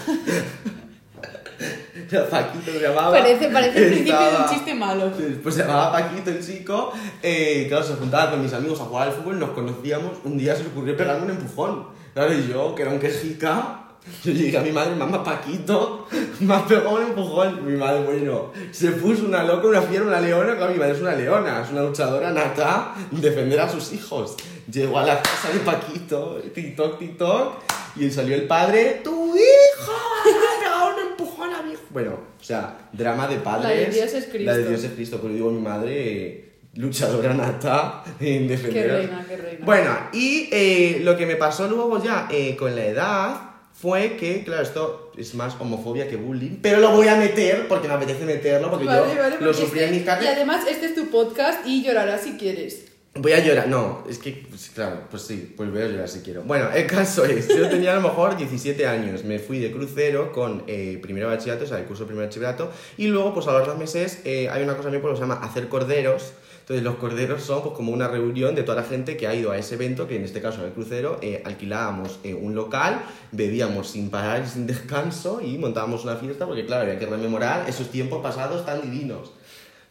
Paquito 2.30 2.72
se 2.72 2.80
llamaba. 2.80 3.10
Parece, 3.10 3.48
parece 3.48 3.78
el 3.78 3.92
principio 3.92 4.18
de 4.18 4.36
un 4.36 4.48
chiste 4.48 4.74
malo. 4.74 5.12
Pues 5.42 5.54
se 5.54 5.62
llamaba 5.62 5.92
Paquito 5.92 6.30
el 6.30 6.44
chico, 6.44 6.92
eh, 7.22 7.66
claro, 7.68 7.84
se 7.84 7.94
juntaba 7.94 8.30
con 8.30 8.42
mis 8.42 8.52
amigos 8.52 8.80
a 8.80 8.84
jugar 8.84 9.08
al 9.08 9.14
fútbol, 9.14 9.38
nos 9.38 9.50
conocíamos, 9.50 10.18
un 10.24 10.38
día 10.38 10.54
se 10.54 10.64
le 10.64 10.70
ocurrió 10.70 10.96
pegarme 10.96 11.24
un 11.24 11.30
empujón. 11.30 11.86
Claro, 12.14 12.32
y 12.32 12.48
yo, 12.48 12.74
que 12.74 12.82
era 12.82 12.90
un 12.90 12.98
quejica, 12.98 13.88
yo 14.24 14.32
llegué 14.32 14.56
a 14.56 14.62
mi 14.62 14.72
madre, 14.72 14.94
mamá 14.94 15.22
Paquito, 15.22 16.06
me 16.40 16.54
ha 16.54 16.64
pegado 16.66 16.96
un 16.96 17.02
empujón. 17.02 17.64
Mi 17.66 17.76
madre, 17.76 18.02
bueno, 18.04 18.52
se 18.70 18.92
puso 18.92 19.26
una 19.26 19.42
loca, 19.42 19.66
una 19.68 19.82
fiera, 19.82 20.04
una 20.04 20.20
leona, 20.20 20.56
claro, 20.56 20.72
mi 20.72 20.78
madre 20.78 20.92
es 20.94 21.00
una 21.00 21.14
leona, 21.14 21.62
es 21.62 21.70
una 21.70 21.82
luchadora 21.82 22.30
nata, 22.30 22.94
defender 23.10 23.60
a 23.60 23.68
sus 23.68 23.92
hijos. 23.92 24.36
Llegó 24.70 24.98
a 24.98 25.04
la 25.04 25.22
casa 25.22 25.50
de 25.52 25.60
Paquito, 25.60 26.40
TikTok, 26.54 26.98
TikTok, 26.98 27.52
y 27.96 28.10
salió 28.10 28.34
el 28.34 28.46
padre, 28.46 29.00
tu 29.02 29.34
hijo, 29.34 29.92
le 30.24 30.30
ha 30.30 30.60
pegado 30.60 30.94
un 30.94 31.10
empujón 31.10 31.54
a 31.54 31.62
mi 31.62 31.72
hijo. 31.72 31.82
Bueno, 31.98 32.12
o 32.40 32.44
sea, 32.44 32.78
drama 32.92 33.26
de 33.26 33.38
padres. 33.38 33.64
La 33.64 33.74
de 33.74 33.86
Dios 33.92 34.12
es 34.14 34.26
Cristo. 34.26 34.44
La 34.52 34.56
de 34.56 34.68
Dios 34.68 34.84
es 34.84 34.92
Cristo, 34.92 35.18
pero 35.20 35.34
digo, 35.34 35.50
mi 35.50 35.60
madre, 35.60 36.58
luchadora 36.74 37.34
nata 37.34 38.04
en 38.20 38.46
defender. 38.46 38.86
Qué 38.86 38.92
reina, 38.92 39.24
qué 39.28 39.36
reina. 39.36 39.64
Bueno, 39.66 39.90
y 40.12 40.48
eh, 40.52 41.00
lo 41.02 41.16
que 41.16 41.26
me 41.26 41.34
pasó 41.34 41.66
luego 41.68 42.00
ya 42.00 42.28
eh, 42.30 42.54
con 42.54 42.76
la 42.76 42.84
edad 42.84 43.40
fue 43.72 44.16
que, 44.16 44.44
claro, 44.44 44.62
esto 44.62 45.10
es 45.18 45.34
más 45.34 45.56
homofobia 45.58 46.06
que 46.08 46.14
bullying, 46.14 46.58
pero 46.62 46.78
lo 46.78 46.92
voy 46.92 47.08
a 47.08 47.16
meter 47.16 47.66
porque 47.66 47.88
me 47.88 47.94
apetece 47.94 48.24
meterlo, 48.24 48.70
porque 48.70 48.84
Vale, 48.86 49.14
yo 49.16 49.20
vale, 49.20 49.36
lo 49.40 49.52
sufrí 49.52 49.80
este- 49.80 49.84
en 49.86 49.90
mi 49.90 49.96
Y 49.98 50.04
carne. 50.04 50.28
además, 50.28 50.66
este 50.70 50.86
es 50.86 50.94
tu 50.94 51.06
podcast 51.10 51.66
y 51.66 51.82
llorarás 51.82 52.20
si 52.22 52.34
quieres. 52.36 52.84
Voy 53.20 53.32
a 53.32 53.44
llorar, 53.44 53.66
no, 53.66 54.04
es 54.08 54.18
que, 54.18 54.46
pues, 54.48 54.70
claro, 54.72 55.00
pues 55.10 55.24
sí, 55.24 55.52
pues 55.56 55.72
voy 55.72 55.82
a 55.82 55.88
llorar 55.88 56.08
si 56.08 56.20
quiero. 56.20 56.42
Bueno, 56.42 56.70
el 56.72 56.86
caso 56.86 57.24
es, 57.24 57.48
yo 57.48 57.68
tenía 57.68 57.90
a 57.90 57.96
lo 57.96 58.02
mejor 58.02 58.36
17 58.36 58.86
años, 58.86 59.24
me 59.24 59.40
fui 59.40 59.58
de 59.58 59.72
crucero 59.72 60.30
con 60.30 60.62
eh, 60.68 61.00
primero 61.02 61.26
bachillerato, 61.26 61.64
o 61.64 61.66
sea, 61.66 61.78
el 61.78 61.84
curso 61.84 62.04
de 62.04 62.08
primer 62.08 62.26
bachillerato, 62.26 62.70
y 62.96 63.08
luego, 63.08 63.34
pues 63.34 63.48
a 63.48 63.58
los 63.58 63.66
dos 63.66 63.76
meses, 63.76 64.20
eh, 64.24 64.48
hay 64.48 64.62
una 64.62 64.76
cosa 64.76 64.88
pueblo 64.90 65.10
que 65.10 65.16
se 65.16 65.22
llama 65.22 65.40
hacer 65.42 65.68
corderos. 65.68 66.32
Entonces, 66.60 66.84
los 66.84 66.96
corderos 66.96 67.42
son 67.42 67.62
pues 67.62 67.74
como 67.74 67.92
una 67.92 68.08
reunión 68.08 68.54
de 68.54 68.62
toda 68.62 68.82
la 68.82 68.86
gente 68.86 69.16
que 69.16 69.26
ha 69.26 69.34
ido 69.34 69.50
a 69.50 69.56
ese 69.56 69.76
evento, 69.76 70.06
que 70.06 70.16
en 70.16 70.24
este 70.24 70.42
caso 70.42 70.60
en 70.60 70.66
el 70.66 70.72
crucero, 70.72 71.18
eh, 71.22 71.42
alquilábamos 71.44 72.20
eh, 72.24 72.34
un 72.34 72.54
local, 72.54 73.00
bebíamos 73.32 73.88
sin 73.88 74.10
parar 74.10 74.44
y 74.44 74.48
sin 74.48 74.66
descanso 74.68 75.40
y 75.40 75.56
montábamos 75.56 76.04
una 76.04 76.16
fiesta, 76.16 76.46
porque 76.46 76.66
claro, 76.66 76.82
había 76.82 76.98
que 76.98 77.06
rememorar 77.06 77.68
esos 77.68 77.90
tiempos 77.90 78.22
pasados 78.22 78.66
tan 78.66 78.82
divinos. 78.82 79.32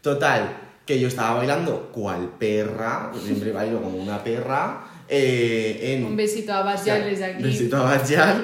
Total, 0.02 0.67
que 0.88 1.00
yo 1.00 1.10
estaba 1.10 1.38
bailando 1.38 1.92
cual 1.92 2.32
perra, 2.40 3.12
siempre 3.22 3.52
bailo 3.52 3.82
como 3.82 3.98
una 3.98 4.24
perra, 4.24 4.88
eh, 5.10 5.94
en... 5.94 6.06
Un 6.06 6.16
besito 6.16 6.54
a 6.54 6.64
Basjal 6.64 7.04
desde 7.04 7.26
aquí. 7.26 7.44
Besito 7.44 7.78
a 7.78 7.90
gracias 7.92 8.38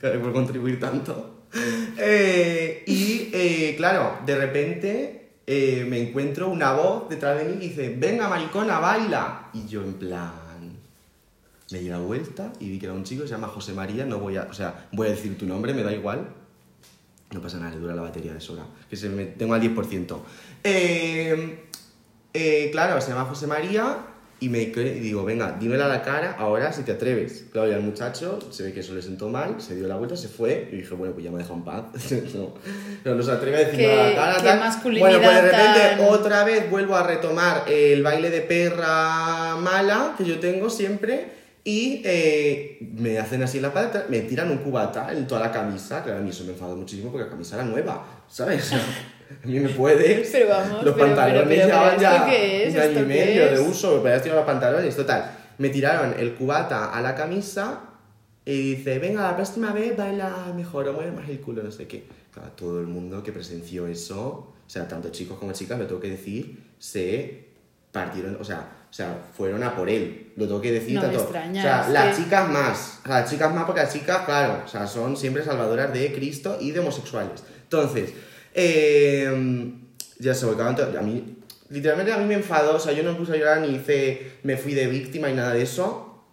por 0.00 0.32
contribuir 0.32 0.80
tanto. 0.80 1.44
Eh, 1.96 2.82
y 2.86 3.30
eh, 3.32 3.74
claro, 3.76 4.18
de 4.26 4.36
repente 4.36 5.14
me 5.46 6.08
encuentro 6.08 6.48
una 6.50 6.72
voz 6.72 7.08
detrás 7.08 7.38
de 7.38 7.44
mí 7.44 7.54
y 7.54 7.68
dice, 7.68 7.94
venga 7.96 8.28
maricona, 8.28 8.80
baila. 8.80 9.48
Y 9.54 9.66
yo 9.66 9.82
en 9.82 9.94
plan... 9.94 10.48
Me 11.70 11.80
di 11.80 11.88
la 11.88 11.98
vuelta 11.98 12.52
y 12.60 12.70
vi 12.70 12.78
que 12.78 12.86
era 12.86 12.94
un 12.94 13.04
chico 13.04 13.22
que 13.22 13.28
se 13.28 13.34
llama 13.34 13.48
José 13.48 13.72
María, 13.72 14.04
no 14.04 14.18
voy 14.18 14.36
a... 14.36 14.48
O 14.50 14.54
sea, 14.54 14.88
voy 14.92 15.06
a 15.06 15.10
decir 15.10 15.38
tu 15.38 15.46
nombre, 15.46 15.74
me 15.74 15.82
da 15.82 15.92
igual. 15.92 16.28
No 17.30 17.42
pasa 17.42 17.58
nada, 17.58 17.72
le 17.74 17.80
dura 17.80 17.94
la 17.94 18.02
batería 18.02 18.32
de 18.32 18.40
sobra. 18.40 18.64
Que 18.88 18.96
se 18.96 19.08
me, 19.08 19.24
tengo 19.26 19.54
al 19.54 19.60
10%. 19.62 20.18
Eh, 20.64 21.58
eh, 22.32 22.68
claro, 22.72 23.00
se 23.00 23.10
llama 23.10 23.26
José 23.26 23.46
María 23.46 23.98
y 24.40 24.48
me 24.48 24.60
y 24.62 24.70
digo, 25.00 25.24
venga, 25.24 25.56
dímela 25.58 25.86
a 25.86 25.88
la 25.88 26.02
cara 26.02 26.36
ahora 26.38 26.72
si 26.72 26.82
te 26.82 26.92
atreves. 26.92 27.46
Claro, 27.52 27.68
y 27.70 27.74
al 27.74 27.82
muchacho 27.82 28.38
se 28.50 28.62
ve 28.62 28.72
que 28.72 28.80
eso 28.80 28.94
le 28.94 29.02
sentó 29.02 29.28
mal, 29.28 29.60
se 29.60 29.74
dio 29.74 29.88
la 29.88 29.96
vuelta, 29.96 30.16
se 30.16 30.28
fue 30.28 30.68
y 30.72 30.76
dije, 30.76 30.94
bueno, 30.94 31.12
pues 31.12 31.24
ya 31.24 31.32
me 31.32 31.38
dejado 31.38 31.56
en 31.56 31.64
paz. 31.64 31.84
no, 32.34 32.54
no, 33.04 33.14
no 33.16 33.22
se 33.22 33.32
atreve 33.32 33.56
a 33.56 33.60
decirme 33.60 33.92
a 33.92 33.96
la 34.10 34.14
cara. 34.14 34.36
qué 34.36 34.42
tal. 34.44 34.60
masculinidad 34.60 35.08
Bueno, 35.10 35.24
pues 35.24 35.34
de 35.34 35.42
repente 35.42 35.80
tan- 35.80 36.00
otra 36.08 36.44
vez 36.44 36.70
vuelvo 36.70 36.94
a 36.94 37.02
retomar 37.02 37.64
el 37.68 38.02
baile 38.02 38.30
de 38.30 38.40
perra 38.42 39.56
mala 39.56 40.14
que 40.16 40.24
yo 40.24 40.38
tengo 40.38 40.70
siempre. 40.70 41.36
Y 41.68 42.00
eh, 42.02 42.78
me 42.94 43.18
hacen 43.18 43.42
así 43.42 43.60
la 43.60 43.74
pata, 43.74 44.06
me 44.08 44.20
tiran 44.20 44.50
un 44.50 44.56
cubata 44.56 45.12
en 45.12 45.26
toda 45.26 45.42
la 45.42 45.52
camisa. 45.52 46.02
Claro, 46.02 46.20
a 46.20 46.22
mí 46.22 46.30
eso 46.30 46.44
me 46.44 46.52
enfadó 46.52 46.74
muchísimo 46.74 47.10
porque 47.12 47.24
la 47.26 47.30
camisa 47.30 47.56
era 47.56 47.64
nueva, 47.66 48.06
¿sabes? 48.26 48.72
a 49.44 49.46
mí 49.46 49.60
me 49.60 49.68
puedes. 49.68 50.30
Pero 50.30 50.48
vamos, 50.48 50.82
los 50.82 50.94
pero- 50.94 51.08
pantalones 51.08 51.58
¿esto 51.58 52.00
ya 52.00 52.24
qué 52.24 52.68
es? 52.68 52.74
un 52.74 52.80
año 52.80 52.88
¿Esto 52.88 53.00
y 53.00 53.04
medio 53.04 53.50
de 53.50 53.60
uso, 53.60 54.00
pero 54.02 54.16
ya 54.16 54.22
tirar 54.22 54.38
los 54.38 54.46
pantalones. 54.46 54.96
Total, 54.96 55.30
me 55.58 55.68
tiraron 55.68 56.14
el 56.18 56.32
cubata 56.36 56.90
a 56.90 57.02
la 57.02 57.14
camisa 57.14 57.80
y 58.46 58.76
dice, 58.76 58.98
venga, 58.98 59.24
la 59.24 59.36
próxima 59.36 59.74
vez 59.74 59.94
baila 59.94 60.50
mejor 60.56 60.88
o 60.88 60.94
mueve 60.94 61.12
más 61.12 61.28
el 61.28 61.38
culo, 61.38 61.62
no 61.62 61.70
sé 61.70 61.86
qué. 61.86 62.06
Claro, 62.32 62.48
todo 62.52 62.80
el 62.80 62.86
mundo 62.86 63.22
que 63.22 63.30
presenció 63.30 63.86
eso, 63.86 64.24
o 64.26 64.54
sea, 64.66 64.88
tanto 64.88 65.10
chicos 65.10 65.38
como 65.38 65.52
chicas, 65.52 65.78
lo 65.78 65.86
tengo 65.86 66.00
que 66.00 66.12
decir, 66.12 66.72
se 66.78 67.48
partieron, 67.92 68.38
o 68.40 68.44
sea, 68.44 68.70
o 68.90 68.92
sea, 68.92 69.18
fueron 69.36 69.62
a 69.62 69.76
por 69.76 69.88
él. 69.88 70.32
Lo 70.36 70.46
tengo 70.46 70.60
que 70.60 70.72
decir 70.72 70.94
No 70.94 71.02
me 71.02 71.06
tanto. 71.08 71.22
extraña, 71.22 71.60
o 71.60 71.62
sea, 71.62 71.88
las 71.88 72.16
chicas 72.16 72.48
más. 72.48 73.00
O 73.04 73.08
sea, 73.08 73.20
las 73.20 73.30
chicas 73.30 73.54
más 73.54 73.64
porque 73.64 73.82
las 73.82 73.92
chicas, 73.92 74.24
claro, 74.24 74.62
o 74.64 74.68
sea, 74.68 74.86
son 74.86 75.16
siempre 75.16 75.44
salvadoras 75.44 75.92
de 75.92 76.12
Cristo 76.12 76.56
y 76.60 76.70
de 76.70 76.80
homosexuales. 76.80 77.42
Entonces, 77.62 78.12
eh, 78.54 79.72
ya 80.18 80.34
se 80.34 80.46
a 80.46 81.02
mí 81.02 81.38
literalmente 81.70 82.12
a 82.12 82.18
mí 82.18 82.24
me 82.24 82.34
enfadó, 82.34 82.76
o 82.76 82.80
sea, 82.80 82.92
yo 82.92 83.02
no 83.02 83.12
me 83.12 83.18
puse 83.18 83.32
a 83.32 83.36
llorar 83.36 83.60
ni 83.60 83.68
hice 83.68 84.32
me 84.42 84.56
fui 84.56 84.74
de 84.74 84.86
víctima 84.86 85.28
y 85.30 85.34
nada 85.34 85.52
de 85.52 85.62
eso, 85.62 86.24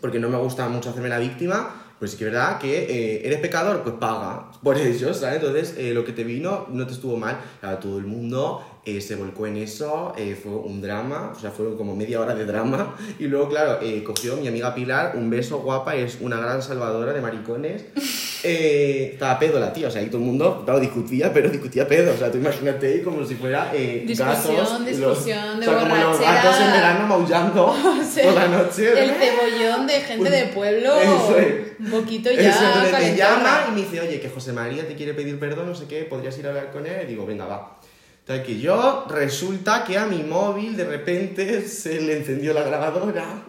porque 0.00 0.18
no 0.18 0.28
me 0.28 0.38
gusta 0.38 0.68
mucho 0.68 0.90
hacerme 0.90 1.08
la 1.08 1.18
víctima. 1.18 1.84
Pues 1.98 2.12
sí 2.12 2.16
que 2.16 2.26
es 2.26 2.32
verdad 2.32 2.60
que 2.60 2.84
eh, 2.84 3.26
eres 3.26 3.40
pecador, 3.40 3.82
pues 3.82 3.96
paga 3.96 4.52
por 4.62 4.78
ello, 4.78 5.12
¿sabes? 5.12 5.40
Entonces, 5.42 5.74
eh, 5.78 5.92
lo 5.92 6.04
que 6.04 6.12
te 6.12 6.22
vino 6.22 6.68
no 6.70 6.86
te 6.86 6.92
estuvo 6.92 7.16
mal. 7.16 7.40
Claro, 7.58 7.78
todo 7.78 7.98
el 7.98 8.06
mundo 8.06 8.77
eh, 8.96 9.00
se 9.00 9.16
volcó 9.16 9.46
en 9.46 9.56
eso, 9.56 10.14
eh, 10.16 10.36
fue 10.40 10.52
un 10.52 10.80
drama, 10.80 11.32
o 11.36 11.38
sea, 11.38 11.50
fueron 11.50 11.76
como 11.76 11.94
media 11.94 12.20
hora 12.20 12.34
de 12.34 12.44
drama. 12.44 12.96
Y 13.18 13.24
luego, 13.26 13.48
claro, 13.48 13.78
eh, 13.82 14.02
cogió 14.02 14.36
mi 14.36 14.48
amiga 14.48 14.74
Pilar, 14.74 15.12
un 15.16 15.28
beso 15.28 15.58
guapa, 15.58 15.94
es 15.94 16.18
una 16.20 16.36
gran 16.38 16.62
salvadora 16.62 17.12
de 17.12 17.20
maricones. 17.20 17.84
Eh, 18.44 19.10
estaba 19.14 19.36
pedo 19.36 19.58
la 19.58 19.72
tía, 19.72 19.88
o 19.88 19.90
sea, 19.90 20.00
ahí 20.00 20.06
todo 20.06 20.18
el 20.18 20.26
mundo, 20.26 20.62
claro, 20.64 20.78
discutía, 20.78 21.32
pero 21.32 21.50
discutía 21.50 21.88
pedo. 21.88 22.12
O 22.14 22.16
sea, 22.16 22.30
tú 22.30 22.38
imagínate 22.38 22.86
ahí 22.86 23.02
como 23.02 23.24
si 23.26 23.34
fuera 23.34 23.72
eh, 23.74 24.04
Discusión, 24.06 24.56
gatos. 24.56 24.86
discusión 24.86 25.60
de 25.60 25.66
o 25.66 25.70
sea, 25.70 25.80
como 25.80 25.96
los 25.96 26.20
gatos 26.20 26.60
en 26.60 26.70
verano 26.70 27.06
maullando 27.08 27.66
O 28.00 28.04
sea, 28.04 28.24
por 28.24 28.34
la 28.34 28.46
noche. 28.46 28.92
El 28.92 29.10
cebollón 29.10 29.86
de 29.88 29.94
gente 29.94 30.30
de 30.30 30.44
pueblo. 30.46 30.94
Eso 31.00 31.36
es. 31.36 31.80
Un 31.80 31.90
poquito 31.90 32.30
Eso, 32.30 32.40
ya. 32.40 32.72
entonces 32.74 33.10
me 33.10 33.16
llama 33.16 33.64
y 33.68 33.70
me 33.72 33.80
dice, 33.80 34.00
oye, 34.00 34.20
que 34.20 34.28
José 34.28 34.52
María 34.52 34.86
te 34.86 34.94
quiere 34.94 35.14
pedir 35.14 35.38
perdón, 35.40 35.66
no 35.66 35.74
sé 35.74 35.86
qué, 35.86 36.02
podrías 36.04 36.38
ir 36.38 36.46
a 36.46 36.50
hablar 36.50 36.70
con 36.70 36.86
él. 36.86 37.02
Y 37.02 37.06
digo, 37.06 37.26
venga, 37.26 37.46
va. 37.46 37.80
Entonces 38.28 38.46
que 38.46 38.60
yo 38.60 39.06
resulta 39.08 39.84
que 39.84 39.96
a 39.96 40.04
mi 40.04 40.22
móvil 40.22 40.76
de 40.76 40.84
repente 40.84 41.66
se 41.66 41.98
le 41.98 42.18
encendió 42.18 42.52
la 42.52 42.62
grabadora 42.62 43.42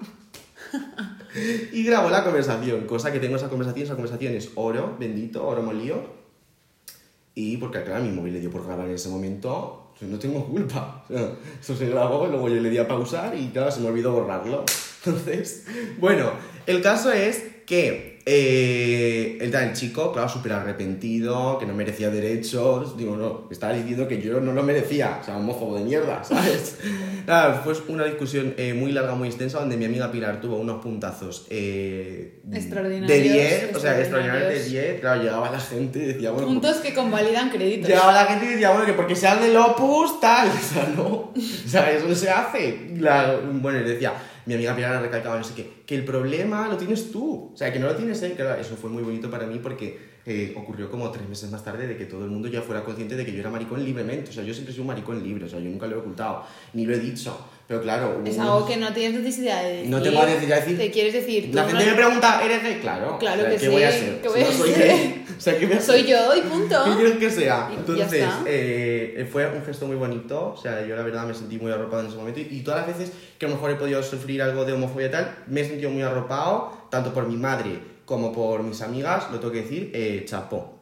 y 1.73 1.83
grabó 1.83 2.09
la 2.09 2.23
conversación, 2.23 2.87
cosa 2.87 3.11
que 3.11 3.19
tengo 3.19 3.35
esa 3.35 3.49
conversación, 3.49 3.83
esa 3.83 3.95
conversación 3.95 4.35
es 4.35 4.51
oro, 4.55 4.95
bendito, 4.97 5.45
oro 5.45 5.63
molido. 5.63 6.01
Y 7.35 7.57
porque 7.57 7.83
claro, 7.83 8.05
mi 8.05 8.11
móvil 8.11 8.35
le 8.35 8.39
dio 8.39 8.51
por 8.51 8.65
grabar 8.65 8.87
en 8.87 8.95
ese 8.95 9.09
momento, 9.09 9.91
no 9.99 10.17
tengo 10.17 10.45
culpa. 10.47 11.03
O 11.09 11.13
sea, 11.13 11.33
Eso 11.59 11.75
se 11.75 11.89
grabó, 11.89 12.27
luego 12.27 12.47
yo 12.47 12.61
le 12.61 12.69
di 12.69 12.77
a 12.77 12.87
pausar 12.87 13.37
y 13.37 13.49
claro, 13.49 13.71
se 13.71 13.81
me 13.81 13.89
olvidó 13.89 14.13
borrarlo. 14.13 14.63
Entonces, 15.03 15.65
bueno, 15.97 16.31
el 16.67 16.81
caso 16.81 17.11
es 17.11 17.43
que 17.65 18.08
eh, 18.31 19.37
el 19.41 19.49
tal 19.49 19.73
chico, 19.73 20.13
claro, 20.13 20.29
súper 20.29 20.53
arrepentido, 20.53 21.57
que 21.57 21.65
no 21.65 21.73
merecía 21.73 22.11
derechos. 22.11 22.95
Digo, 22.95 23.17
no, 23.17 23.47
estaba 23.49 23.73
diciendo 23.73 24.07
que 24.07 24.21
yo 24.21 24.39
no 24.39 24.53
lo 24.53 24.61
merecía, 24.61 25.17
o 25.19 25.25
sea, 25.25 25.37
homófobo 25.37 25.77
de 25.77 25.83
mierda, 25.83 26.23
¿sabes? 26.23 26.77
Nada, 27.25 27.61
fue 27.63 27.73
una 27.87 28.05
discusión 28.05 28.53
eh, 28.57 28.75
muy 28.75 28.91
larga, 28.91 29.15
muy 29.15 29.29
extensa, 29.29 29.59
donde 29.59 29.77
mi 29.77 29.85
amiga 29.85 30.11
Pilar 30.11 30.39
tuvo 30.41 30.57
unos 30.57 30.79
puntazos 30.81 31.47
eh, 31.49 32.39
Extraordinarios, 32.53 33.07
de 33.07 33.19
10, 33.19 33.75
o 33.75 33.79
sea, 33.79 33.99
extraordinarios 33.99 34.49
de 34.49 34.55
extraordinarios. 34.55 34.71
10. 34.71 34.99
Claro, 35.01 35.23
llegaba 35.23 35.51
la 35.51 35.59
gente 35.59 35.99
y 35.99 36.05
decía, 36.05 36.31
bueno, 36.31 36.47
Puntos 36.47 36.77
que 36.77 36.93
convalidan 36.93 37.49
créditos. 37.49 37.89
Llegaba 37.89 38.13
la 38.13 38.25
gente 38.25 38.45
y 38.45 38.49
decía, 38.49 38.69
bueno, 38.69 38.85
que 38.85 38.93
porque 38.93 39.15
sean 39.15 39.41
del 39.41 39.57
Opus, 39.57 40.19
tal. 40.19 40.49
O 40.59 40.73
sea, 40.73 40.93
no. 40.95 41.03
O 41.35 41.67
sea, 41.67 41.91
eso 41.91 42.07
no 42.07 42.13
se 42.13 42.29
hace. 42.29 42.89
La- 42.97 43.39
bueno, 43.53 43.79
y 43.79 43.83
decía, 43.83 44.13
mi 44.49 44.55
amiga 44.55 44.75
Pilar 44.75 44.95
le 44.95 45.01
recalcaba, 45.03 45.37
no 45.37 45.43
sé 45.43 45.53
qué, 45.53 45.83
que 45.85 45.95
el 45.95 46.03
problema 46.03 46.67
lo 46.67 46.75
tienes 46.75 47.11
tú. 47.11 47.51
O 47.53 47.57
sea, 47.57 47.71
que 47.71 47.77
no 47.77 47.85
lo 47.85 47.95
tienes 47.95 48.21
él. 48.23 48.33
Claro, 48.33 48.59
eso 48.59 48.75
fue 48.75 48.89
muy 48.89 49.03
bonito 49.03 49.29
para 49.29 49.45
mí 49.45 49.59
porque 49.61 49.99
eh, 50.25 50.55
ocurrió 50.57 50.89
como 50.89 51.11
tres 51.11 51.29
meses 51.29 51.51
más 51.51 51.63
tarde 51.63 51.85
de 51.87 51.95
que 51.95 52.05
todo 52.05 52.25
el 52.25 52.31
mundo 52.31 52.47
ya 52.47 52.61
fuera 52.63 52.83
consciente 52.83 53.15
de 53.15 53.25
que 53.25 53.31
yo 53.31 53.41
era 53.41 53.51
maricón 53.51 53.83
libremente. 53.85 54.31
O 54.31 54.33
sea, 54.33 54.43
yo 54.43 54.53
siempre 54.53 54.73
sido 54.73 54.83
un 54.83 54.87
maricón 54.87 55.21
libre. 55.21 55.45
O 55.45 55.47
sea, 55.47 55.59
yo 55.59 55.69
nunca 55.69 55.85
lo 55.85 55.97
he 55.97 55.99
ocultado, 55.99 56.45
ni 56.73 56.85
lo 56.85 56.95
he 56.95 56.99
dicho. 56.99 57.37
Pero 57.69 57.83
claro, 57.83 58.23
Es 58.25 58.39
algo 58.39 58.65
que 58.65 58.77
no 58.77 58.91
tienes 58.93 59.21
necesidad 59.21 59.61
de 59.61 59.73
decir. 59.73 59.89
No 59.91 60.01
tengo 60.01 60.25
necesidad 60.25 60.55
de 60.55 60.61
decir. 60.61 60.77
Te 60.79 60.89
quieres 60.89 61.13
decir. 61.13 61.51
La 61.53 61.61
no- 61.61 61.67
gente 61.69 61.85
me 61.85 61.93
pregunta, 61.93 62.43
¿eres 62.43 62.63
gay? 62.63 62.79
Claro. 62.81 63.19
Claro 63.19 63.41
o 63.41 63.45
sea, 63.45 63.49
que 63.51 63.57
¿qué 63.57 63.65
sí, 63.65 63.67
voy 63.71 63.83
a 63.83 63.91
ser? 63.91 64.21
¿qué 64.21 64.27
Si 64.27 64.33
voy 64.33 64.41
a 64.41 64.45
no 64.45 64.51
soy 64.53 64.71
gay. 64.73 65.25
O 65.37 65.41
sea, 65.41 65.57
¿qué 65.59 65.65
voy 65.67 65.75
a 65.77 65.79
Soy 65.81 65.99
ser? 66.01 66.07
yo 66.09 66.35
y 66.35 66.41
punto. 66.41 66.83
¿Qué 66.83 66.95
quieres 66.95 67.17
que 67.19 67.29
sea? 67.29 67.69
Entonces, 67.71 68.25
eh, 68.47 69.29
fue 69.31 69.47
un 69.55 69.63
gesto 69.63 69.85
muy 69.85 69.97
bonito. 69.97 70.53
O 70.53 70.57
sea, 70.57 70.83
yo 70.83 70.95
la 70.95 71.03
verdad 71.03 71.27
me 71.27 71.35
sentí 71.35 71.59
muy 71.59 71.71
arropado 71.71 72.01
en 72.01 72.07
ese 72.07 72.17
momento. 72.17 72.39
Y, 72.39 72.47
y 72.49 72.61
todas 72.61 72.87
las 72.87 72.97
veces 72.97 73.13
que 73.37 73.45
a 73.45 73.49
lo 73.49 73.53
mejor 73.55 73.69
he 73.69 73.75
podido 73.75 74.01
sufrir 74.01 74.41
algo 74.41 74.65
de 74.65 74.73
homofobia 74.73 75.05
y 75.05 75.11
tal, 75.11 75.35
me 75.45 75.61
he 75.61 75.65
sentido 75.65 75.91
muy 75.91 76.01
arropado, 76.01 76.73
tanto 76.89 77.13
por 77.13 77.27
mi 77.27 77.37
madre 77.37 77.79
como 78.05 78.33
por 78.33 78.63
mis 78.63 78.81
amigas, 78.81 79.25
lo 79.31 79.39
tengo 79.39 79.53
que 79.53 79.61
decir, 79.61 79.91
eh, 79.93 80.23
chapó. 80.27 80.79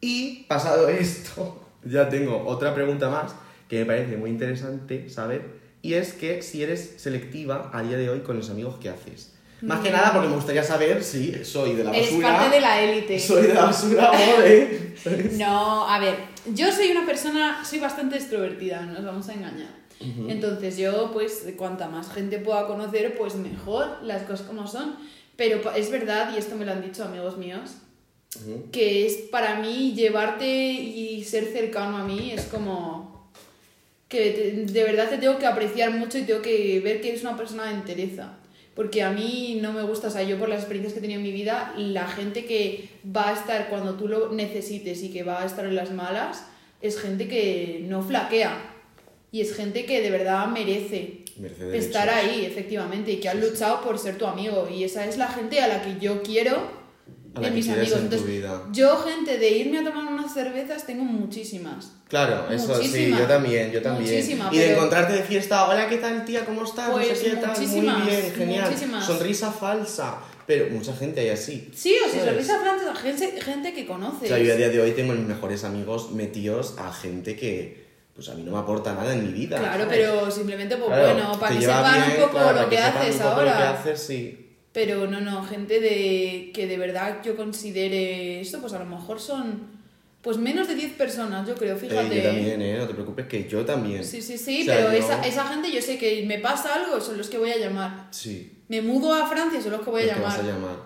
Y 0.00 0.44
pasado 0.48 0.88
esto, 0.88 1.62
ya 1.84 2.08
tengo 2.08 2.42
otra 2.46 2.74
pregunta 2.74 3.10
más 3.10 3.34
que 3.68 3.80
me 3.80 3.84
parece 3.84 4.16
muy 4.16 4.30
interesante 4.30 5.10
saber. 5.10 5.60
Y 5.82 5.94
es 5.94 6.12
que 6.12 6.42
si 6.42 6.62
eres 6.62 6.94
selectiva 6.98 7.70
a 7.74 7.82
día 7.82 7.96
de 7.96 8.08
hoy 8.08 8.20
con 8.20 8.36
los 8.36 8.48
amigos 8.50 8.76
que 8.80 8.88
haces. 8.88 9.32
Más 9.62 9.80
que 9.80 9.90
Mm. 9.90 9.92
nada 9.92 10.12
porque 10.12 10.28
me 10.28 10.34
gustaría 10.34 10.62
saber 10.64 11.02
si 11.04 11.44
soy 11.44 11.74
de 11.74 11.84
la 11.84 11.90
Eres 11.92 12.10
basura. 12.10 12.36
parte 12.36 12.54
de 12.56 12.60
la 12.60 12.80
élite. 12.82 13.18
Soy 13.20 13.42
de 13.46 13.54
la 13.54 13.64
basura 13.66 14.10
o. 14.10 14.16
No, 15.38 15.88
a 15.88 15.98
ver, 16.00 16.16
yo 16.52 16.70
soy 16.72 16.90
una 16.90 17.06
persona, 17.06 17.64
soy 17.64 17.78
bastante 17.78 18.16
extrovertida, 18.16 18.82
no 18.82 18.94
nos 18.94 19.04
vamos 19.04 19.28
a 19.28 19.34
engañar. 19.34 19.82
Entonces 20.28 20.76
yo, 20.78 21.10
pues, 21.12 21.44
cuanta 21.56 21.88
más 21.88 22.12
gente 22.12 22.38
pueda 22.38 22.66
conocer, 22.66 23.16
pues 23.16 23.36
mejor, 23.36 23.98
las 24.02 24.22
cosas 24.24 24.46
como 24.48 24.66
son. 24.66 24.96
Pero 25.36 25.60
es 25.76 25.90
verdad, 25.92 26.32
y 26.34 26.38
esto 26.38 26.56
me 26.56 26.64
lo 26.64 26.72
han 26.72 26.82
dicho 26.82 27.04
amigos 27.04 27.38
míos, 27.38 27.70
que 28.72 29.06
es 29.06 29.14
para 29.30 29.60
mí 29.60 29.92
llevarte 29.94 30.46
y 30.72 31.22
ser 31.24 31.44
cercano 31.52 31.98
a 31.98 32.04
mí 32.04 32.32
es 32.32 32.42
como 32.46 33.11
que 34.12 34.66
de 34.66 34.84
verdad 34.84 35.08
te 35.08 35.16
tengo 35.16 35.38
que 35.38 35.46
apreciar 35.46 35.90
mucho 35.90 36.18
y 36.18 36.22
tengo 36.22 36.42
que 36.42 36.80
ver 36.80 37.00
que 37.00 37.08
eres 37.08 37.22
una 37.22 37.34
persona 37.34 37.64
de 37.64 37.76
entereza. 37.76 38.34
Porque 38.74 39.02
a 39.02 39.10
mí 39.10 39.58
no 39.60 39.72
me 39.72 39.82
gusta, 39.82 40.08
o 40.08 40.10
sea, 40.10 40.22
yo 40.22 40.38
por 40.38 40.50
las 40.50 40.60
experiencias 40.60 40.92
que 40.92 40.98
he 40.98 41.02
tenido 41.02 41.18
en 41.18 41.26
mi 41.26 41.32
vida, 41.32 41.74
la 41.78 42.06
gente 42.06 42.44
que 42.44 42.90
va 43.04 43.30
a 43.30 43.32
estar 43.32 43.70
cuando 43.70 43.94
tú 43.94 44.08
lo 44.08 44.30
necesites 44.32 45.02
y 45.02 45.10
que 45.10 45.22
va 45.22 45.42
a 45.42 45.46
estar 45.46 45.64
en 45.64 45.74
las 45.74 45.92
malas, 45.92 46.44
es 46.82 47.00
gente 47.00 47.26
que 47.26 47.84
no 47.88 48.02
flaquea. 48.02 48.52
Y 49.30 49.40
es 49.40 49.56
gente 49.56 49.86
que 49.86 50.02
de 50.02 50.10
verdad 50.10 50.46
merece 50.46 51.24
estar 51.72 52.10
ahí, 52.10 52.44
efectivamente, 52.44 53.12
y 53.12 53.16
que 53.16 53.30
han 53.30 53.40
luchado 53.40 53.80
por 53.80 53.98
ser 53.98 54.18
tu 54.18 54.26
amigo. 54.26 54.68
Y 54.70 54.84
esa 54.84 55.06
es 55.06 55.16
la 55.16 55.28
gente 55.28 55.60
a 55.60 55.68
la 55.68 55.82
que 55.82 55.98
yo 55.98 56.22
quiero 56.22 56.81
A 57.34 57.40
la 57.40 57.48
en 57.48 57.52
que 57.54 57.58
mis 57.60 57.68
amigos. 57.70 57.88
en 57.92 57.94
tu 57.98 58.02
Entonces, 58.16 58.26
vida. 58.26 58.62
yo, 58.72 58.96
gente, 58.98 59.38
de 59.38 59.50
irme 59.50 59.78
a 59.78 59.84
tomar 59.84 60.12
unas 60.12 60.32
cervezas, 60.34 60.84
tengo 60.84 61.04
muchísimas. 61.04 61.92
Claro, 62.08 62.50
eso 62.50 62.74
sí, 62.82 63.10
yo 63.10 63.26
también, 63.26 63.70
yo 63.72 63.80
también. 63.80 64.10
Muchísima, 64.14 64.50
y 64.52 64.58
de 64.58 64.64
pero- 64.64 64.76
encontrarte 64.76 65.12
de 65.14 65.22
fiesta, 65.22 65.66
hola, 65.68 65.88
¿qué 65.88 65.96
tal, 65.96 66.24
tía? 66.24 66.44
¿Cómo 66.44 66.64
estás? 66.64 66.90
Pues 66.90 67.08
no 67.08 67.14
sé 67.14 67.24
qué 67.30 67.36
tal, 67.36 67.50
muchísimas, 67.50 67.98
muy 68.04 68.06
bien, 68.10 68.32
genial. 68.34 68.64
muchísimas. 68.68 69.06
Sonrisa 69.06 69.50
falsa. 69.50 70.18
Pero 70.44 70.66
mucha 70.70 70.92
gente 70.94 71.20
hay 71.20 71.28
así. 71.30 71.70
Sí, 71.74 71.94
o 72.04 72.10
sea, 72.10 72.24
sonrisa 72.26 72.58
francesa, 72.60 72.94
gente, 72.96 73.40
gente 73.40 73.72
que 73.72 73.86
conoces. 73.86 74.24
O 74.24 74.26
sea, 74.34 74.38
yo 74.38 74.52
a 74.52 74.56
día 74.56 74.68
de 74.70 74.80
hoy 74.80 74.90
tengo 74.90 75.12
mis 75.14 75.24
mejores 75.26 75.62
amigos 75.64 76.10
metidos 76.10 76.74
a 76.78 76.92
gente 76.92 77.36
que, 77.36 77.86
pues 78.14 78.28
a 78.28 78.34
mí 78.34 78.42
no 78.42 78.50
me 78.52 78.58
aporta 78.58 78.92
nada 78.92 79.14
en 79.14 79.24
mi 79.24 79.32
vida. 79.32 79.58
Claro, 79.58 79.84
¿sabes? 79.84 79.98
pero 79.98 80.30
simplemente, 80.30 80.76
pues 80.76 80.88
Claro, 80.88 81.14
bueno, 81.14 81.38
para 81.40 81.54
que 81.54 81.60
sepan 81.62 82.10
un 82.10 82.16
poco 82.16 82.30
claro, 82.32 82.60
lo 82.62 82.68
que, 82.68 82.76
sepan 82.76 82.96
haces 82.96 83.14
un 83.14 83.20
poco 83.22 83.30
ahora. 83.34 83.52
Lo 83.52 83.58
que 83.58 83.64
haces, 83.90 84.00
sí. 84.02 84.41
Pero 84.72 85.06
no, 85.06 85.20
no, 85.20 85.44
gente 85.44 85.80
de 85.80 86.50
que 86.54 86.66
de 86.66 86.78
verdad 86.78 87.18
yo 87.22 87.36
considere 87.36 88.40
esto, 88.40 88.58
pues 88.60 88.72
a 88.72 88.78
lo 88.78 88.86
mejor 88.86 89.20
son 89.20 89.70
pues 90.22 90.36
menos 90.38 90.68
de 90.68 90.76
10 90.76 90.92
personas, 90.92 91.46
yo 91.48 91.54
creo, 91.56 91.74
Eh, 91.74 91.78
fíjate. 91.78 92.16
yo 92.16 92.22
también, 92.22 92.62
¿eh? 92.62 92.78
No 92.78 92.86
te 92.86 92.94
preocupes, 92.94 93.26
que 93.26 93.48
yo 93.48 93.64
también. 93.64 94.04
Sí, 94.04 94.22
sí, 94.22 94.38
sí, 94.38 94.62
O 94.62 94.64
sea, 94.66 94.76
pero 94.76 94.90
esa, 94.92 95.20
esa 95.26 95.46
gente 95.48 95.70
yo 95.72 95.82
sé 95.82 95.98
que 95.98 96.24
me 96.26 96.38
pasa 96.38 96.74
algo, 96.76 97.00
son 97.00 97.18
los 97.18 97.28
que 97.28 97.38
voy 97.38 97.50
a 97.50 97.58
llamar. 97.58 98.06
Sí. 98.12 98.52
Me 98.68 98.80
mudo 98.82 99.12
a 99.12 99.26
Francia, 99.26 99.60
son 99.60 99.72
los 99.72 99.80
que 99.82 99.90
voy 99.90 100.02
a 100.02 100.06
Los 100.06 100.14
que 100.14 100.20
llamar. 100.20 100.38
vas 100.38 100.46
a 100.46 100.52
llamar. 100.52 100.76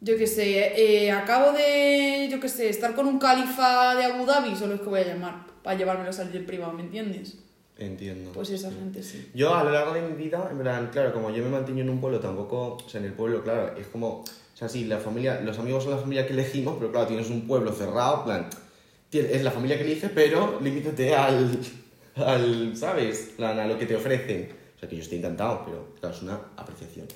Yo 0.00 0.16
que 0.16 0.26
sé, 0.26 0.72
eh, 1.04 1.10
acabo 1.12 1.52
de, 1.52 2.28
yo 2.30 2.40
que 2.40 2.48
sé, 2.48 2.70
estar 2.70 2.94
con 2.94 3.06
un 3.06 3.18
califa 3.18 3.94
de 3.94 4.04
Abu 4.04 4.24
Dhabi, 4.24 4.56
son 4.56 4.70
los 4.70 4.80
que 4.80 4.86
voy 4.88 5.00
a 5.00 5.06
llamar 5.06 5.44
para 5.62 5.76
llevármelos 5.76 6.18
al 6.20 6.28
privado, 6.30 6.72
¿me 6.72 6.82
entiendes? 6.82 7.36
Entiendo. 7.78 8.32
Pues 8.32 8.50
esa 8.50 8.70
gente 8.72 9.02
sí. 9.02 9.30
Yo 9.34 9.54
a 9.54 9.62
lo 9.62 9.70
largo 9.70 9.94
de 9.94 10.02
mi 10.02 10.14
vida, 10.14 10.48
en 10.50 10.58
verdad, 10.58 10.90
claro, 10.90 11.12
como 11.12 11.30
yo 11.30 11.44
me 11.44 11.50
mantengo 11.50 11.80
en 11.80 11.88
un 11.88 12.00
pueblo, 12.00 12.18
tampoco, 12.18 12.74
o 12.84 12.88
sea, 12.88 13.00
en 13.00 13.06
el 13.06 13.12
pueblo, 13.12 13.42
claro, 13.44 13.76
es 13.76 13.86
como, 13.86 14.20
o 14.20 14.24
sea, 14.54 14.68
sí, 14.68 14.84
la 14.84 14.98
familia, 14.98 15.40
los 15.42 15.58
amigos 15.58 15.84
son 15.84 15.92
la 15.92 15.98
familia 15.98 16.26
que 16.26 16.32
elegimos, 16.32 16.76
pero 16.78 16.90
claro, 16.90 17.06
tienes 17.06 17.30
un 17.30 17.46
pueblo 17.46 17.72
cerrado, 17.72 18.24
plan, 18.24 18.48
es 19.12 19.42
la 19.44 19.50
familia 19.52 19.78
que 19.78 19.84
eliges, 19.84 20.10
pero 20.12 20.58
límítate 20.60 21.14
al, 21.14 21.58
al, 22.16 22.76
¿sabes? 22.76 23.32
Plan, 23.36 23.58
a 23.58 23.66
lo 23.66 23.78
que 23.78 23.86
te 23.86 23.94
ofrecen. 23.96 24.50
O 24.76 24.80
sea, 24.80 24.88
que 24.88 24.96
yo 24.96 25.02
estoy 25.02 25.18
encantado, 25.18 25.62
pero 25.64 25.94
claro, 26.00 26.14
es 26.14 26.22
una 26.22 26.40
apreciación. 26.56 27.06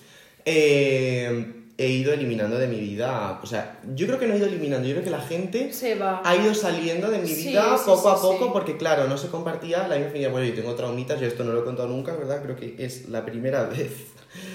eh, 0.45 1.62
he 1.79 1.89
ido 1.89 2.13
eliminando 2.13 2.59
de 2.59 2.67
mi 2.69 2.79
vida. 2.79 3.41
O 3.43 3.47
sea, 3.47 3.81
yo 3.95 4.07
creo 4.07 4.19
que 4.19 4.27
no 4.27 4.35
he 4.35 4.37
ido 4.39 4.47
eliminando, 4.47 4.87
yo 4.87 4.95
creo 4.95 5.05
que 5.05 5.11
la 5.11 5.21
gente 5.21 5.73
Se 5.73 5.95
va. 5.95 6.21
ha 6.25 6.37
ido 6.37 6.55
saliendo 6.55 7.11
de 7.11 7.19
mi 7.19 7.29
Sí, 7.29 7.49
vida 7.49 7.77
sí, 7.79 7.85
poco 7.87 8.11
sí, 8.11 8.17
a 8.19 8.21
poco 8.21 8.53
porque 8.53 8.77
claro, 8.77 9.09
no 9.09 9.17
se 9.19 9.29
compartía 9.29 9.89
la 9.89 9.95
misma 9.97 10.11
afinidad. 10.11 10.31
Bueno, 10.31 10.47
yo 10.47 10.55
tengo 10.55 10.75
traumitas, 10.75 11.21
yo 11.21 11.27
esto 11.27 11.45
no 11.45 11.53
lo 11.53 11.61
he 11.63 11.65
contado 11.65 11.89
nunca, 11.89 12.15
¿verdad? 12.15 12.43
Creo 12.43 12.57
que 12.57 12.77
es 12.79 13.09
la 13.09 13.25
primera 13.25 13.65
vez 13.69 13.91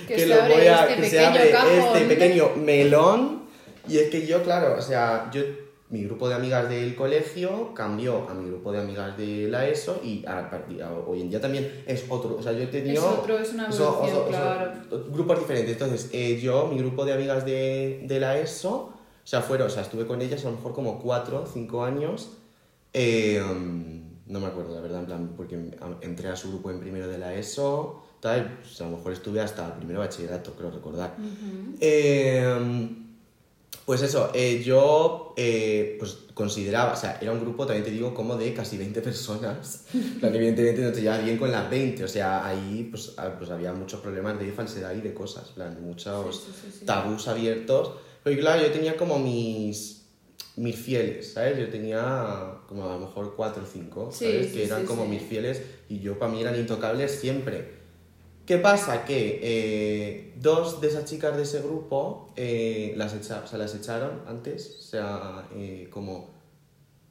Que 0.08 0.14
que, 0.16 0.20
se 0.22 0.28
lo 0.28 0.36
voy 0.44 0.68
a 0.68 0.86
este 0.88 1.02
que 1.02 1.10
se 1.10 1.26
abre 1.26 1.52
cajón. 1.52 1.72
este 1.72 2.02
pequeño 2.06 2.50
melón 2.56 3.44
y 3.90 3.98
es 4.00 4.10
que 4.10 4.26
yo, 4.28 4.44
claro, 4.44 4.76
o 4.78 4.82
sea, 4.82 5.30
yo 5.34 5.42
mi 5.90 6.04
grupo 6.04 6.28
de 6.28 6.36
amigas 6.36 6.68
del 6.70 6.96
colegio 6.96 7.74
cambió 7.74 8.28
a 8.30 8.34
mi 8.34 8.50
grupo 8.50 8.72
de 8.74 8.80
amigas 8.82 9.16
de 9.18 9.48
la 9.48 9.68
ESO 9.70 10.02
y 10.04 10.26
a 10.26 10.50
partir 10.50 10.84
a- 10.84 10.92
hoy 10.94 11.22
en 11.22 11.30
día 11.30 11.40
también 11.40 11.84
es 11.88 12.04
otro, 12.10 12.36
o 12.38 12.44
sea, 12.44 12.52
yo 12.52 12.64
he 12.64 12.68
tenido 12.68 12.96
Es 13.10 13.18
otro, 13.20 13.40
es 13.40 13.54
una 13.54 13.72
so- 13.72 13.84
evolución, 14.04 14.16
so- 14.18 14.24
so- 14.24 14.28
claro. 14.30 14.72
grupos 15.12 15.40
diferentes. 15.40 15.72
Entonces, 15.74 16.10
eh, 16.12 16.40
yo, 16.42 16.68
mi 16.68 16.78
grupo 16.80 17.06
de 17.06 17.14
amigas 17.14 17.46
de, 17.46 18.02
de 18.06 18.20
la 18.20 18.38
ESO, 18.38 18.74
o 18.74 18.94
sea, 19.24 19.42
fueron, 19.42 19.68
o 19.68 19.70
sea, 19.70 19.84
estuve 19.84 20.06
con 20.06 20.22
ellas 20.22 20.44
a 20.46 20.50
lo 20.50 20.58
mejor 20.58 20.74
como 20.74 21.00
4, 21.00 21.46
5 21.52 21.84
años. 21.84 22.32
eh, 22.94 23.42
no 24.26 24.40
me 24.42 24.48
acuerdo, 24.48 24.74
la 24.76 24.82
verdad, 24.82 25.00
en 25.02 25.06
plan, 25.06 25.34
porque 25.38 25.56
entré 26.02 26.28
a 26.30 26.36
su 26.36 26.50
grupo 26.50 26.70
en 26.72 26.80
primero 26.82 27.08
de 27.08 27.18
la 27.18 27.34
ESO, 27.36 28.04
tal, 28.20 28.58
pues 28.62 28.82
a 28.82 28.90
lo 28.90 28.98
mejor 28.98 29.14
estuve 29.14 29.40
hasta 29.40 29.74
primero 29.78 30.02
de 30.02 30.08
bachillerato, 30.08 30.52
creo 30.54 30.70
recordar. 30.72 31.16
Eh, 31.80 32.90
pues 33.86 34.02
eso, 34.02 34.32
eh, 34.34 34.62
yo 34.64 35.34
eh, 35.38 35.96
pues 36.00 36.18
consideraba, 36.34 36.94
o 36.94 36.96
sea, 36.96 37.18
era 37.22 37.32
un 37.32 37.40
grupo, 37.40 37.66
también 37.66 37.86
te 37.86 37.92
digo, 37.92 38.14
como 38.14 38.36
de 38.36 38.54
casi 38.54 38.78
20 38.78 39.02
personas. 39.02 39.86
Plan, 40.20 40.36
evidentemente 40.36 40.82
no 40.82 40.92
te 40.92 41.02
llevas 41.02 41.24
bien 41.24 41.38
con 41.38 41.52
las 41.52 41.70
20, 41.70 42.04
o 42.04 42.08
sea, 42.08 42.46
ahí 42.46 42.88
pues, 42.92 43.14
ah, 43.18 43.34
pues 43.38 43.50
había 43.50 43.72
muchos 43.74 44.02
problemas 44.02 44.38
de 44.40 44.52
falsedad 44.52 44.94
y 44.94 45.02
de 45.02 45.14
cosas, 45.14 45.50
plan, 45.50 45.78
muchos 45.82 46.36
Sí, 46.36 46.52
sí, 46.64 46.78
sí, 46.80 46.86
tabús 46.86 47.28
abiertos. 47.28 47.92
Pero 48.24 48.42
claro, 48.42 48.62
yo 48.62 48.72
tenía 48.72 48.98
como 48.98 49.20
mis, 49.20 50.06
mis 50.58 50.76
fieles, 50.76 51.34
¿sabes? 51.34 51.58
Yo 51.58 51.70
tenía 51.70 52.60
como 52.68 52.90
a 52.90 52.96
lo 52.96 53.00
mejor 53.08 53.36
4 53.38 53.64
o 53.64 53.66
5, 53.66 54.10
Sí, 54.12 54.26
¿sabes? 54.26 54.48
que 54.52 54.66
eran 54.66 54.86
como 54.86 55.06
mis 55.08 55.22
fieles 55.22 55.62
y 55.88 56.00
yo 56.00 56.20
para 56.20 56.32
mí 56.32 56.42
eran 56.42 56.60
intocables 56.60 57.12
siempre. 57.12 57.77
¿Qué 58.48 58.58
pasa? 58.58 59.04
Que 59.06 59.40
eh, 59.44 60.34
dos 60.38 60.80
de 60.82 60.88
esas 60.88 61.06
chicas 61.06 61.36
de 61.36 61.44
ese 61.44 61.62
grupo 61.62 62.32
eh, 62.38 62.94
las, 62.96 63.14
echa- 63.14 63.44
o 63.54 63.58
las 63.58 63.76
echaron 63.76 64.22
antes, 64.28 64.78
o 64.80 64.84
sea, 64.84 65.48
eh, 65.54 65.90
como, 65.92 66.30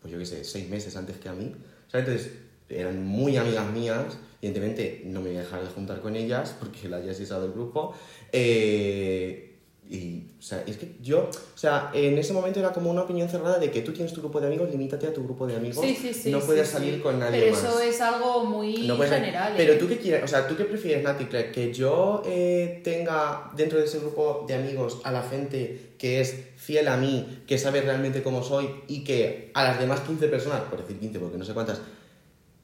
pues 0.01 0.13
yo 0.13 0.19
qué 0.19 0.27
sé, 0.27 0.45
seis 0.45 0.69
meses 0.71 0.97
antes 0.97 1.19
que 1.19 1.29
a 1.29 1.35
mí. 1.35 1.55
O 1.89 1.91
sea, 1.91 2.01
entonces 2.01 2.33
eran 2.71 3.05
muy 3.07 3.37
amigas 3.37 3.71
mías, 3.73 4.19
evidentemente 4.43 5.03
no 5.07 5.21
me 5.21 5.29
voy 5.31 5.37
a 5.39 5.41
dejar 5.43 5.63
de 5.63 5.69
juntar 5.69 6.01
con 6.01 6.17
ellas 6.17 6.57
porque 6.59 6.89
las 6.89 7.03
hayas 7.03 7.21
echado 7.21 7.43
del 7.43 7.53
grupo. 7.53 7.95
eh, 8.33 9.46
y, 9.89 10.25
o 10.39 10.43
sea, 10.43 10.63
es 10.67 10.77
que 10.77 10.97
yo, 11.01 11.31
o 11.31 11.59
sea, 11.59 11.91
en 11.95 12.19
ese 12.19 12.33
momento 12.33 12.59
era 12.61 12.73
como 12.73 12.91
una 12.91 13.03
opinión 13.03 13.29
cerrada 13.29 13.59
de 13.59 13.71
que 13.71 13.83
tú 13.83 13.93
tienes 13.93 14.13
tu 14.13 14.21
grupo 14.21 14.41
de 14.41 14.49
amigos, 14.49 14.71
limítate 14.71 15.07
a 15.07 15.13
tu 15.13 15.23
grupo 15.23 15.47
de 15.47 15.57
amigos, 15.57 15.85
Sí, 15.85 15.97
sí, 16.01 16.13
sí. 16.13 16.31
no 16.31 16.41
puedes 16.41 16.69
salir 16.69 17.01
con 17.03 17.19
nadie 17.19 17.41
Pero 17.41 17.53
más. 17.53 17.65
eso 17.65 17.81
es 17.81 18.01
algo 18.01 18.45
muy 18.45 18.87
No 18.87 18.99
general. 18.99 19.55
Pero 19.57 19.75
¿eh? 19.75 19.77
tú 19.77 19.89
qué 19.89 19.99
quieres, 19.99 20.25
o 20.25 20.29
sea, 20.29 20.47
¿tú 20.49 20.57
qué 20.57 20.65
prefieres, 20.65 21.05
Nati? 21.05 21.27
Que 21.27 21.51
que 21.53 21.73
yo 21.73 22.23
eh, 22.27 22.81
tenga 22.85 23.51
dentro 23.57 23.79
de 23.79 23.85
ese 23.85 23.99
grupo 23.99 24.45
de 24.49 24.55
amigos 24.55 25.01
a 25.05 25.13
la 25.13 25.23
gente 25.23 25.93
que 25.99 26.21
es 26.21 26.35
fiel 26.57 26.89
a 26.89 26.97
mí, 26.97 27.43
que 27.47 27.59
sabe 27.59 27.81
realmente 27.81 28.23
cómo 28.23 28.43
soy 28.43 28.69
y 28.89 29.05
que 29.05 29.51
a 29.55 29.65
las 29.65 29.79
demás 29.79 30.01
15 30.01 30.29
personas, 30.29 30.63
por 30.63 30.81
decir 30.81 30.99
15 30.99 31.19
porque 31.19 31.39
no 31.39 31.45
sé 31.45 31.55
cuántas, 31.55 31.81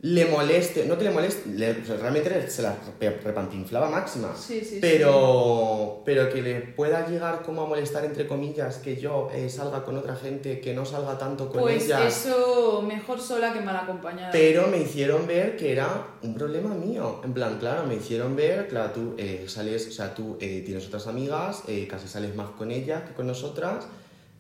le 0.05 0.24
moleste, 0.26 0.84
no 0.86 0.98
que 0.98 1.05
le 1.05 1.11
moleste, 1.11 1.48
le- 1.50 1.74
realmente 1.74 2.50
se 2.50 2.62
la 2.62 2.76
re- 3.00 3.20
repantinflaba 3.22 3.88
máxima. 3.88 4.34
Sí, 4.36 4.59
sí, 4.61 4.64
sí. 4.64 4.78
Pero, 4.80 6.03
pero 6.05 6.28
que 6.28 6.42
le 6.42 6.61
pueda 6.61 7.07
llegar 7.07 7.42
como 7.42 7.62
a 7.62 7.66
molestar, 7.66 8.05
entre 8.05 8.26
comillas, 8.26 8.78
que 8.78 8.96
yo 8.96 9.28
eh, 9.32 9.48
salga 9.48 9.84
con 9.84 9.96
otra 9.96 10.16
gente, 10.16 10.61
que 10.61 10.74
no 10.74 10.84
salga 10.84 11.16
tanto 11.18 11.48
con 11.48 11.61
Pues 11.62 11.84
ellas. 11.84 12.26
eso, 12.26 12.82
mejor 12.82 13.20
sola 13.20 13.53
que 13.53 13.61
mal 13.61 13.76
acompañada. 13.76 14.30
Pero 14.32 14.66
me 14.66 14.78
hicieron 14.78 15.26
ver 15.28 15.57
que 15.57 15.70
era 15.72 16.07
un 16.22 16.34
problema 16.34 16.74
mío. 16.74 17.20
En 17.22 17.32
plan, 17.32 17.59
claro, 17.61 17.86
me 17.86 17.94
hicieron 17.94 18.34
ver, 18.34 18.66
claro, 18.68 18.90
tú 18.92 19.14
eh, 19.18 19.44
sales, 19.46 19.86
o 19.86 19.92
sea, 19.92 20.14
tú 20.14 20.36
eh, 20.40 20.62
tienes 20.66 20.84
otras 20.88 21.07
amigas, 21.07 21.62
eh, 21.68 21.86
casi 21.88 22.09
sales 22.09 22.34
más 22.34 22.50
con 22.50 22.72
ellas 22.72 23.05
que 23.09 23.14
con 23.14 23.28
nosotras, 23.28 23.84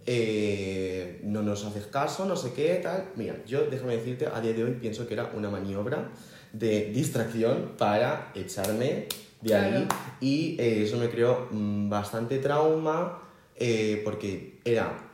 eh, 0.06 1.20
no 1.24 1.42
nos 1.42 1.64
haces 1.64 1.86
caso, 1.86 2.24
no 2.26 2.36
sé 2.36 2.52
qué, 2.52 2.80
tal. 2.82 3.10
Mira, 3.16 3.36
yo 3.46 3.66
déjame 3.70 3.96
decirte, 3.96 4.26
a 4.26 4.40
día 4.40 4.52
de 4.52 4.64
hoy 4.64 4.72
pienso 4.72 5.06
que 5.06 5.14
era 5.14 5.30
una 5.34 5.48
maniobra 5.50 6.10
de 6.52 6.90
distracción 6.92 7.72
para 7.78 8.30
echarme 8.34 9.06
de 9.40 9.54
ahí 9.54 9.70
Claro. 9.72 9.86
y 10.20 10.56
eh, 10.60 10.82
eso 10.84 10.96
me 10.98 11.08
creó 11.08 11.48
mm, 11.50 11.88
bastante 11.88 12.38
trauma 12.38 13.22
eh, 13.56 14.00
porque 14.04 14.60
era 14.64 15.08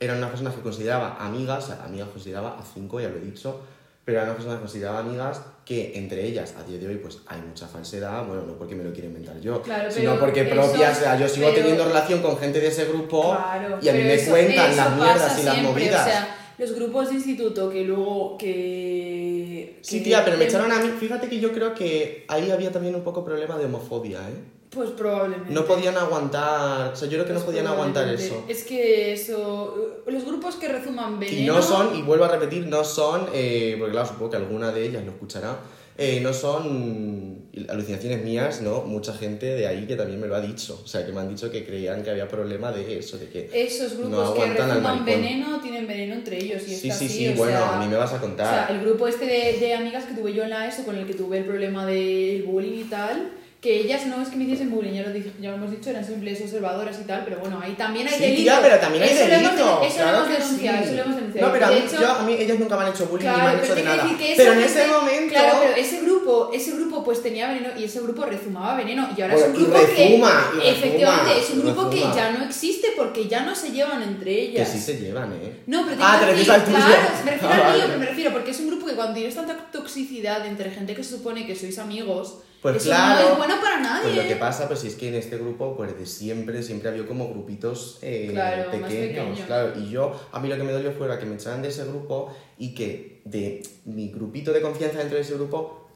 eran 0.00 0.16
unas 0.16 0.30
personas 0.30 0.54
que 0.54 0.62
consideraba 0.62 1.16
amigas, 1.24 1.64
o 1.64 1.66
sea, 1.68 1.84
amigas 1.84 2.08
consideraba 2.08 2.58
a 2.58 2.62
cinco, 2.64 3.00
ya 3.00 3.10
lo 3.10 3.16
he 3.16 3.20
dicho, 3.20 3.60
pero 4.04 4.20
eran 4.22 4.34
personas 4.34 4.56
que 4.58 4.62
consideraba 4.62 4.98
amigas 5.00 5.42
que 5.64 5.92
entre 5.96 6.24
ellas, 6.26 6.54
a 6.58 6.64
día 6.64 6.78
de 6.78 6.88
hoy, 6.88 6.96
pues 6.96 7.18
hay 7.26 7.40
mucha 7.42 7.66
falsedad, 7.68 8.26
bueno, 8.26 8.42
no 8.44 8.54
porque 8.54 8.74
me 8.74 8.82
lo 8.82 8.92
quiera 8.92 9.06
inventar 9.06 9.40
yo, 9.40 9.62
Claro, 9.62 9.88
sino 9.90 10.18
porque 10.18 10.44
propia, 10.44 10.90
o 10.90 10.94
sea, 10.94 11.16
yo 11.18 11.28
sigo 11.28 11.46
pero- 11.48 11.58
teniendo 11.58 11.84
relación 11.84 12.20
con 12.20 12.36
gente 12.38 12.60
de 12.60 12.66
ese 12.68 12.86
grupo 12.86 13.30
Claro, 13.36 13.78
y 13.80 13.88
a 13.88 13.92
mí 13.92 13.98
me 14.02 14.14
eso- 14.14 14.30
cuentan 14.32 14.70
eso 14.72 14.76
las 14.76 14.96
mierdas 14.96 15.38
y 15.40 15.42
las 15.44 15.62
movidas. 15.62 16.00
O 16.06 16.10
sea, 16.10 16.36
los 16.58 16.74
grupos 16.74 17.08
de 17.10 17.14
instituto 17.14 17.70
que 17.70 17.84
luego 17.84 18.36
que... 18.36 19.78
sí, 19.82 19.98
que- 19.98 20.04
tía, 20.04 20.24
pero 20.24 20.36
me 20.38 20.44
echaron 20.46 20.72
a 20.72 20.80
mí, 20.80 20.90
fíjate 20.98 21.28
que 21.28 21.38
yo 21.40 21.52
creo 21.52 21.74
que 21.74 22.24
ahí 22.28 22.50
había 22.50 22.72
también 22.72 22.94
un 22.94 23.02
poco 23.04 23.24
problema 23.24 23.56
de 23.58 23.66
homofobia, 23.66 24.18
¿eh? 24.28 24.59
Pues 24.70 24.90
probablemente. 24.90 25.52
No 25.52 25.64
podían 25.64 25.96
aguantar, 25.96 26.92
o 26.92 26.96
sea, 26.96 27.08
yo 27.08 27.14
creo 27.14 27.26
que 27.26 27.32
no 27.32 27.40
Pues 27.40 27.46
podían 27.46 27.66
aguantar 27.66 28.08
eso. 28.08 28.44
Es 28.48 28.62
que 28.62 29.12
eso... 29.12 30.02
Los 30.06 30.24
grupos 30.24 30.54
que 30.56 30.68
rezuman 30.68 31.18
veneno... 31.18 31.40
Y 31.40 31.46
no 31.46 31.60
son, 31.60 31.96
y 31.96 32.02
vuelvo 32.02 32.24
a 32.24 32.28
repetir, 32.28 32.66
no 32.68 32.84
son, 32.84 33.26
eh, 33.34 33.74
porque 33.78 33.92
claro, 33.92 34.06
supongo 34.08 34.30
que 34.30 34.36
alguna 34.36 34.70
de 34.70 34.86
ellas 34.86 35.04
lo 35.04 35.10
escuchará, 35.10 35.58
eh, 35.98 36.20
no 36.22 36.32
son 36.32 37.48
alucinaciones 37.68 38.22
mías, 38.24 38.62
¿no? 38.62 38.82
Mucha 38.82 39.12
gente 39.12 39.44
de 39.46 39.66
ahí 39.66 39.86
que 39.86 39.96
también 39.96 40.20
me 40.20 40.28
lo 40.28 40.36
ha 40.36 40.40
dicho. 40.40 40.80
O 40.82 40.86
sea, 40.86 41.04
que 41.04 41.12
me 41.12 41.20
han 41.20 41.28
dicho 41.28 41.50
que 41.50 41.66
creían 41.66 42.02
que 42.04 42.10
había 42.10 42.28
problema 42.28 42.70
de 42.70 42.98
eso, 42.98 43.18
de 43.18 43.28
que... 43.28 43.50
Esos 43.52 43.94
No 43.98 44.06
grupos 44.06 44.30
que 44.34 44.40
aguantan 44.42 44.70
al 44.70 44.76
rezuman 44.76 45.04
veneno 45.04 45.60
tienen 45.60 45.86
veneno 45.88 46.14
entre 46.14 46.38
ellos. 46.38 46.62
Y 46.62 46.70
Sí, 46.70 46.76
sí, 46.76 46.90
así, 46.90 47.08
sí, 47.08 47.28
o 47.28 47.34
bueno, 47.34 47.58
sea, 47.58 47.74
a 47.76 47.80
mí 47.80 47.88
me 47.88 47.96
vas 47.96 48.12
a 48.12 48.14
O 48.14 48.18
sea, 48.18 48.20
contar. 48.20 48.70
el 48.70 48.80
grupo 48.80 49.08
este 49.08 49.26
de, 49.26 49.58
de 49.58 49.74
amigas 49.74 50.04
que 50.04 50.14
tuve 50.14 50.32
yo 50.32 50.44
en 50.44 50.50
la 50.50 50.68
ESO, 50.68 50.84
con 50.84 50.96
el 50.96 51.06
que 51.06 51.14
tuve 51.14 51.38
el 51.38 51.44
problema 51.44 51.84
del 51.84 52.44
bullying 52.44 52.78
y 52.78 52.84
tal, 52.84 53.32
que 53.60 53.76
ellas 53.80 54.06
no 54.06 54.22
es 54.22 54.28
que 54.28 54.36
me 54.36 54.44
hiciesen 54.44 54.70
bullying, 54.70 54.94
ya 54.94 55.02
lo, 55.02 55.10
dije- 55.12 55.32
ya 55.38 55.50
lo 55.50 55.56
hemos 55.56 55.70
dicho, 55.70 55.90
eran 55.90 56.02
simples 56.02 56.40
observadoras 56.40 56.98
y 56.98 57.04
tal, 57.04 57.24
pero 57.24 57.40
bueno, 57.40 57.60
ahí 57.62 57.72
también 57.72 58.08
hay 58.08 58.14
Sí, 58.14 58.20
delito. 58.22 58.42
tía, 58.42 58.58
pero 58.62 58.78
también 58.78 59.04
hay 59.04 59.10
eso 59.10 59.26
Lo 59.28 59.34
hemos, 59.34 59.50
delito. 59.52 59.82
eso 59.84 59.96
claro 59.96 60.10
lo 60.12 60.16
hemos 60.24 60.28
que 60.28 60.42
denunciado, 60.42 60.78
sí. 60.78 60.84
eso 60.84 60.94
lo 60.94 61.02
hemos 61.02 61.16
denunciado. 61.16 61.46
No, 61.46 61.52
pero 61.52 61.66
a 61.66 61.68
mí, 61.70 61.76
hecho, 61.76 62.00
yo- 62.00 62.10
a 62.12 62.22
mí 62.22 62.32
ellas 62.38 62.58
nunca 62.58 62.76
me 62.78 62.82
han 62.84 62.88
hecho 62.90 63.04
bullying 63.06 63.26
ni 63.26 63.30
me 63.32 63.36
Claro, 63.36 63.58
han 63.58 63.64
hecho 63.64 63.74
de 63.74 63.82
nada. 63.82 64.16
que 64.18 64.34
pero 64.34 64.52
en 64.54 64.60
ese 64.60 64.86
momento... 64.86 65.28
Claro, 65.34 65.58
pero 65.60 65.74
ese 65.76 66.00
grupo, 66.00 66.50
ese 66.54 66.70
grupo 66.72 67.04
pues 67.04 67.22
tenía 67.22 67.48
veneno 67.48 67.68
y 67.78 67.84
ese 67.84 68.00
grupo 68.00 68.24
rezumaba 68.24 68.76
veneno. 68.76 69.08
Y 69.14 69.20
ahora 69.20 69.34
Bueno, 69.34 69.48
es 69.50 69.54
un 69.54 69.60
y 69.60 69.64
grupo 69.66 69.78
refuma, 69.78 69.96
y 69.98 70.00
que. 70.00 70.16
refuma, 70.16 70.70
efectivamente, 70.70 71.38
es 71.40 71.50
un 71.50 71.60
grupo 71.62 71.82
refuma. 71.90 72.12
que 72.12 72.16
ya 72.18 72.30
no 72.30 72.44
existe 72.44 72.88
porque 72.96 73.28
ya 73.28 73.40
no 73.44 73.54
se 73.54 73.72
llevan 73.72 74.02
entre 74.02 74.24
Que 74.34 74.42
ellas. 74.52 74.68
sí 74.72 74.80
se 74.80 74.96
llevan, 74.98 75.32
¿eh? 75.34 75.52
No, 75.66 75.84
pero 75.84 75.96
te 75.98 76.02
Ah, 76.02 76.16
te 76.18 76.24
refieres 76.26 76.48
al 76.48 76.64
tuyo. 76.64 76.76
claro, 76.78 77.08
me 77.26 77.30
refiero 77.32 77.54
Ah, 77.54 77.56
al 77.56 77.62
mío, 77.62 77.70
vale. 77.72 77.84
pero 77.88 77.98
me 77.98 78.06
refiero 78.06 78.32
porque 78.32 78.50
es 78.52 78.60
un 78.60 78.68
grupo 78.68 78.86
que 78.86 78.89
cuando 79.00 79.14
tienes 79.14 79.34
tanta 79.34 79.56
toxicidad 79.72 80.46
entre 80.46 80.70
gente 80.70 80.94
que 80.94 81.02
se 81.02 81.16
supone 81.16 81.46
que 81.46 81.56
sois 81.56 81.78
amigos, 81.78 82.42
Pues 82.60 82.76
eso 82.76 82.90
claro. 82.90 83.22
no 83.24 83.32
es 83.32 83.38
bueno 83.38 83.54
para 83.62 83.80
nadie. 83.80 84.02
Pues 84.02 84.16
lo 84.16 84.28
que 84.28 84.36
pasa, 84.36 84.68
pues 84.68 84.84
es 84.84 84.94
que 84.94 85.08
en 85.08 85.14
este 85.14 85.38
grupo, 85.38 85.74
pues 85.74 85.98
de 85.98 86.04
siempre, 86.04 86.62
siempre 86.62 86.90
había 86.90 87.06
como 87.06 87.30
grupitos 87.30 87.98
eh, 88.02 88.28
Claro, 88.30 88.70
pequeños, 88.70 89.40
claro. 89.46 89.72
Y 89.80 89.88
yo, 89.88 90.14
a 90.32 90.38
mí 90.38 90.48
lo 90.50 90.56
que 90.58 90.64
me 90.64 90.72
dolió 90.72 90.92
fuera 90.92 91.18
que 91.18 91.24
me 91.24 91.36
echaran 91.36 91.62
de 91.62 91.68
ese 91.68 91.86
grupo 91.86 92.36
y 92.58 92.74
que 92.74 93.22
de 93.24 93.62
mi 93.86 94.10
grupito 94.10 94.52
de 94.52 94.60
confianza 94.60 94.98
dentro 94.98 95.16
de 95.16 95.22
ese 95.22 95.32
grupo, 95.34 95.88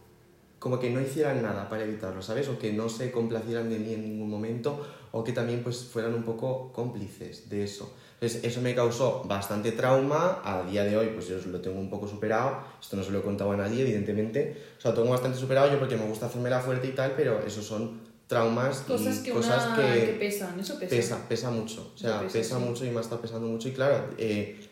como 0.59 0.79
que 0.81 0.89
no 0.89 1.03
hicieran 1.03 1.43
nada 1.43 1.69
para 1.69 1.85
evitarlo, 1.85 2.23
¿sabes? 2.23 2.49
O 2.49 2.59
que 2.59 2.73
no 2.73 2.89
se 2.89 3.11
complacieran 3.11 3.69
de 3.69 3.79
mí 3.79 3.93
en 3.93 4.01
ningún 4.01 4.31
momento, 4.31 4.81
o 5.13 5.23
que 5.23 5.33
también 5.33 5.63
pues 5.63 5.85
fueran 5.85 6.15
un 6.15 6.23
poco 6.23 6.73
cómplices 6.73 7.51
de 7.51 7.65
eso. 7.65 7.95
Entonces, 8.21 8.45
eso 8.45 8.61
me 8.63 8.75
causó 8.75 9.23
bastante 9.27 9.73
trauma. 9.73 10.41
A 10.45 10.63
día 10.63 10.85
de 10.85 10.97
hoy, 10.97 11.09
pues 11.15 11.29
yo 11.29 11.37
lo 11.51 11.61
tengo 11.61 11.79
un 11.79 11.91
poco 11.91 12.09
superado. 12.09 12.59
Esto 12.81 12.97
no 12.97 13.03
se 13.03 13.11
lo 13.11 13.19
he 13.19 13.23
contado 13.23 13.53
a 13.53 13.57
nadie, 13.57 13.83
evidentemente. 13.83 14.57
O 14.79 14.81
sea, 14.81 14.93
lo 14.93 14.97
tengo 14.99 15.11
bastante 15.11 15.39
superado 15.39 15.71
yo 15.71 15.79
porque 15.79 15.97
me 15.97 16.07
gusta 16.07 16.27
hacerme 16.27 16.49
la 16.51 16.61
fuerte 16.61 16.87
y 16.87 16.93
tal, 16.93 17.13
pero 17.17 17.41
esos 17.47 17.67
son 17.67 18.01
traumas 18.27 18.79
Cosas 18.81 19.19
y 19.21 19.23
que, 19.25 19.31
cosas 19.33 19.67
una, 19.67 19.77
que, 19.93 20.01
que 20.07 20.13
pesan, 20.13 20.59
eso 20.59 20.79
pesa. 20.79 20.97
pesa, 20.97 21.29
pesa 21.29 21.51
mucho. 21.51 21.93
O 21.95 21.99
sea, 21.99 22.21
Pesa, 22.23 22.33
pesa, 22.33 22.59
sí. 22.59 22.65
mucho 22.65 22.85
y 22.87 22.91
me 22.91 22.99
ha 22.99 23.01
estado 23.03 23.21
pesando 23.21 23.47
mucho. 23.47 23.69
Y 23.69 23.73
claro, 23.73 24.07
eh, 24.17 24.67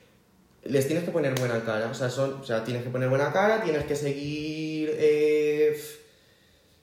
les 0.64 0.86
tienes 0.86 1.05
que 1.05 1.11
poner 1.11 1.38
buena 1.38 1.62
cara. 1.64 1.88
O 1.90 1.95
sea, 1.95 2.09
son, 2.09 2.34
o 2.34 2.45
sea, 2.45 2.64
tienes 2.64 2.82
que 2.84 2.90
poner 2.90 3.09
buena 3.11 3.30
cara, 3.32 3.62
tienes 3.62 3.84
que 3.84 3.97
seguir. 3.97 4.88
eh, 4.95 5.32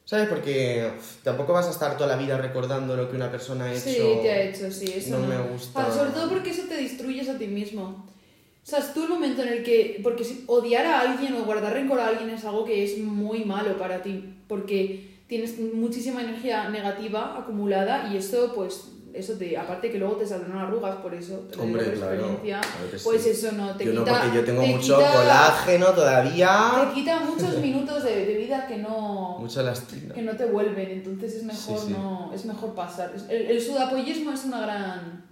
¿Sabes? 0.10 0.28
Porque 0.28 0.89
tampoco 1.22 1.53
vas 1.53 1.68
a 1.68 1.70
estar 1.70 1.95
toda 1.95 2.10
la 2.10 2.16
vida 2.16 2.36
recordando 2.36 2.95
lo 2.95 3.07
que 3.07 3.16
una 3.16 3.30
persona 3.30 3.66
ha 3.66 3.72
hecho. 3.72 3.82
Sí, 3.82 4.01
te 4.24 4.32
ha 4.32 4.41
hecho, 4.41 4.72
sí, 4.72 4.91
eso 4.95 5.12
no 5.12 5.20
no. 5.20 5.28
me 5.28 5.51
gusta. 5.51 5.86
Ah, 5.86 5.93
sobre 5.93 6.10
todo 6.10 6.30
porque 6.30 6.49
eso 6.49 6.64
te 6.64 6.78
destruyes 6.78 7.30
a 7.30 7.38
ti 7.38 7.45
mismo. 7.45 7.84
O 7.84 8.64
sea, 8.64 8.80
es 8.80 8.91
tú 8.91 9.03
el 9.03 9.10
momento 9.10 9.43
en 9.43 9.49
el 9.49 9.64
que. 9.64 9.99
Porque 10.01 10.24
si 10.24 10.45
odiar 10.47 10.84
a 10.88 11.01
alguien 11.01 11.36
o 11.36 11.43
guardar 11.43 11.74
rencor 11.74 11.99
a 11.99 12.07
alguien 12.07 12.32
es 12.32 12.43
algo 12.43 12.66
que 12.66 12.84
es 12.84 12.97
muy 12.97 13.45
malo 13.45 13.78
para 13.78 14.01
ti. 14.01 14.34
Porque 14.47 15.20
tienes 15.28 15.60
muchísima 15.60 16.24
energía 16.24 16.70
negativa 16.70 17.38
acumulada 17.38 18.12
y 18.12 18.18
eso, 18.18 18.51
pues, 18.55 18.86
eso 19.14 19.34
te, 19.34 19.57
aparte 19.57 19.91
que 19.91 19.97
luego 19.97 20.16
te 20.16 20.26
saldrán 20.28 20.57
arrugas 20.57 20.95
por 20.97 21.14
eso, 21.14 21.47
te 21.51 21.60
Hombre, 21.60 21.84
por 21.84 21.93
claro. 21.93 22.14
experiencia, 22.14 22.62
claro 22.62 22.91
que 22.91 22.97
sí. 22.99 23.03
pues 23.05 23.26
eso 23.26 23.51
no, 23.53 23.76
te 23.76 23.86
yo 23.86 23.93
no, 23.93 24.03
quita... 24.03 24.22
porque 24.22 24.36
yo 24.38 24.45
tengo 24.45 24.62
te 24.62 24.68
mucho 24.68 24.97
quita- 24.97 25.12
colágeno 25.14 25.86
todavía. 25.88 26.72
Te 26.89 26.93
quita 26.93 27.20
muchos 27.22 27.57
minutos 27.60 28.03
de, 28.03 28.26
de 28.26 28.34
vida 28.36 28.68
que 28.68 28.78
no, 28.78 29.38
Mucha 29.39 29.64
lastina. 29.64 30.14
que 30.14 30.22
no 30.22 30.36
te 30.36 30.45
vuelven, 30.45 30.89
entonces 30.91 31.36
es 31.36 31.43
mejor 31.43 31.80
Sí, 31.80 31.86
sí. 31.88 31.91
no, 31.93 32.32
es 32.34 32.45
mejor 32.45 32.74
pasar. 32.76 33.12
Es- 33.16 33.26
El, 33.30 33.47
el 33.47 33.62
sudapollismo 33.62 34.32
es 34.32 34.45
una 34.45 34.62
gran, 34.62 35.26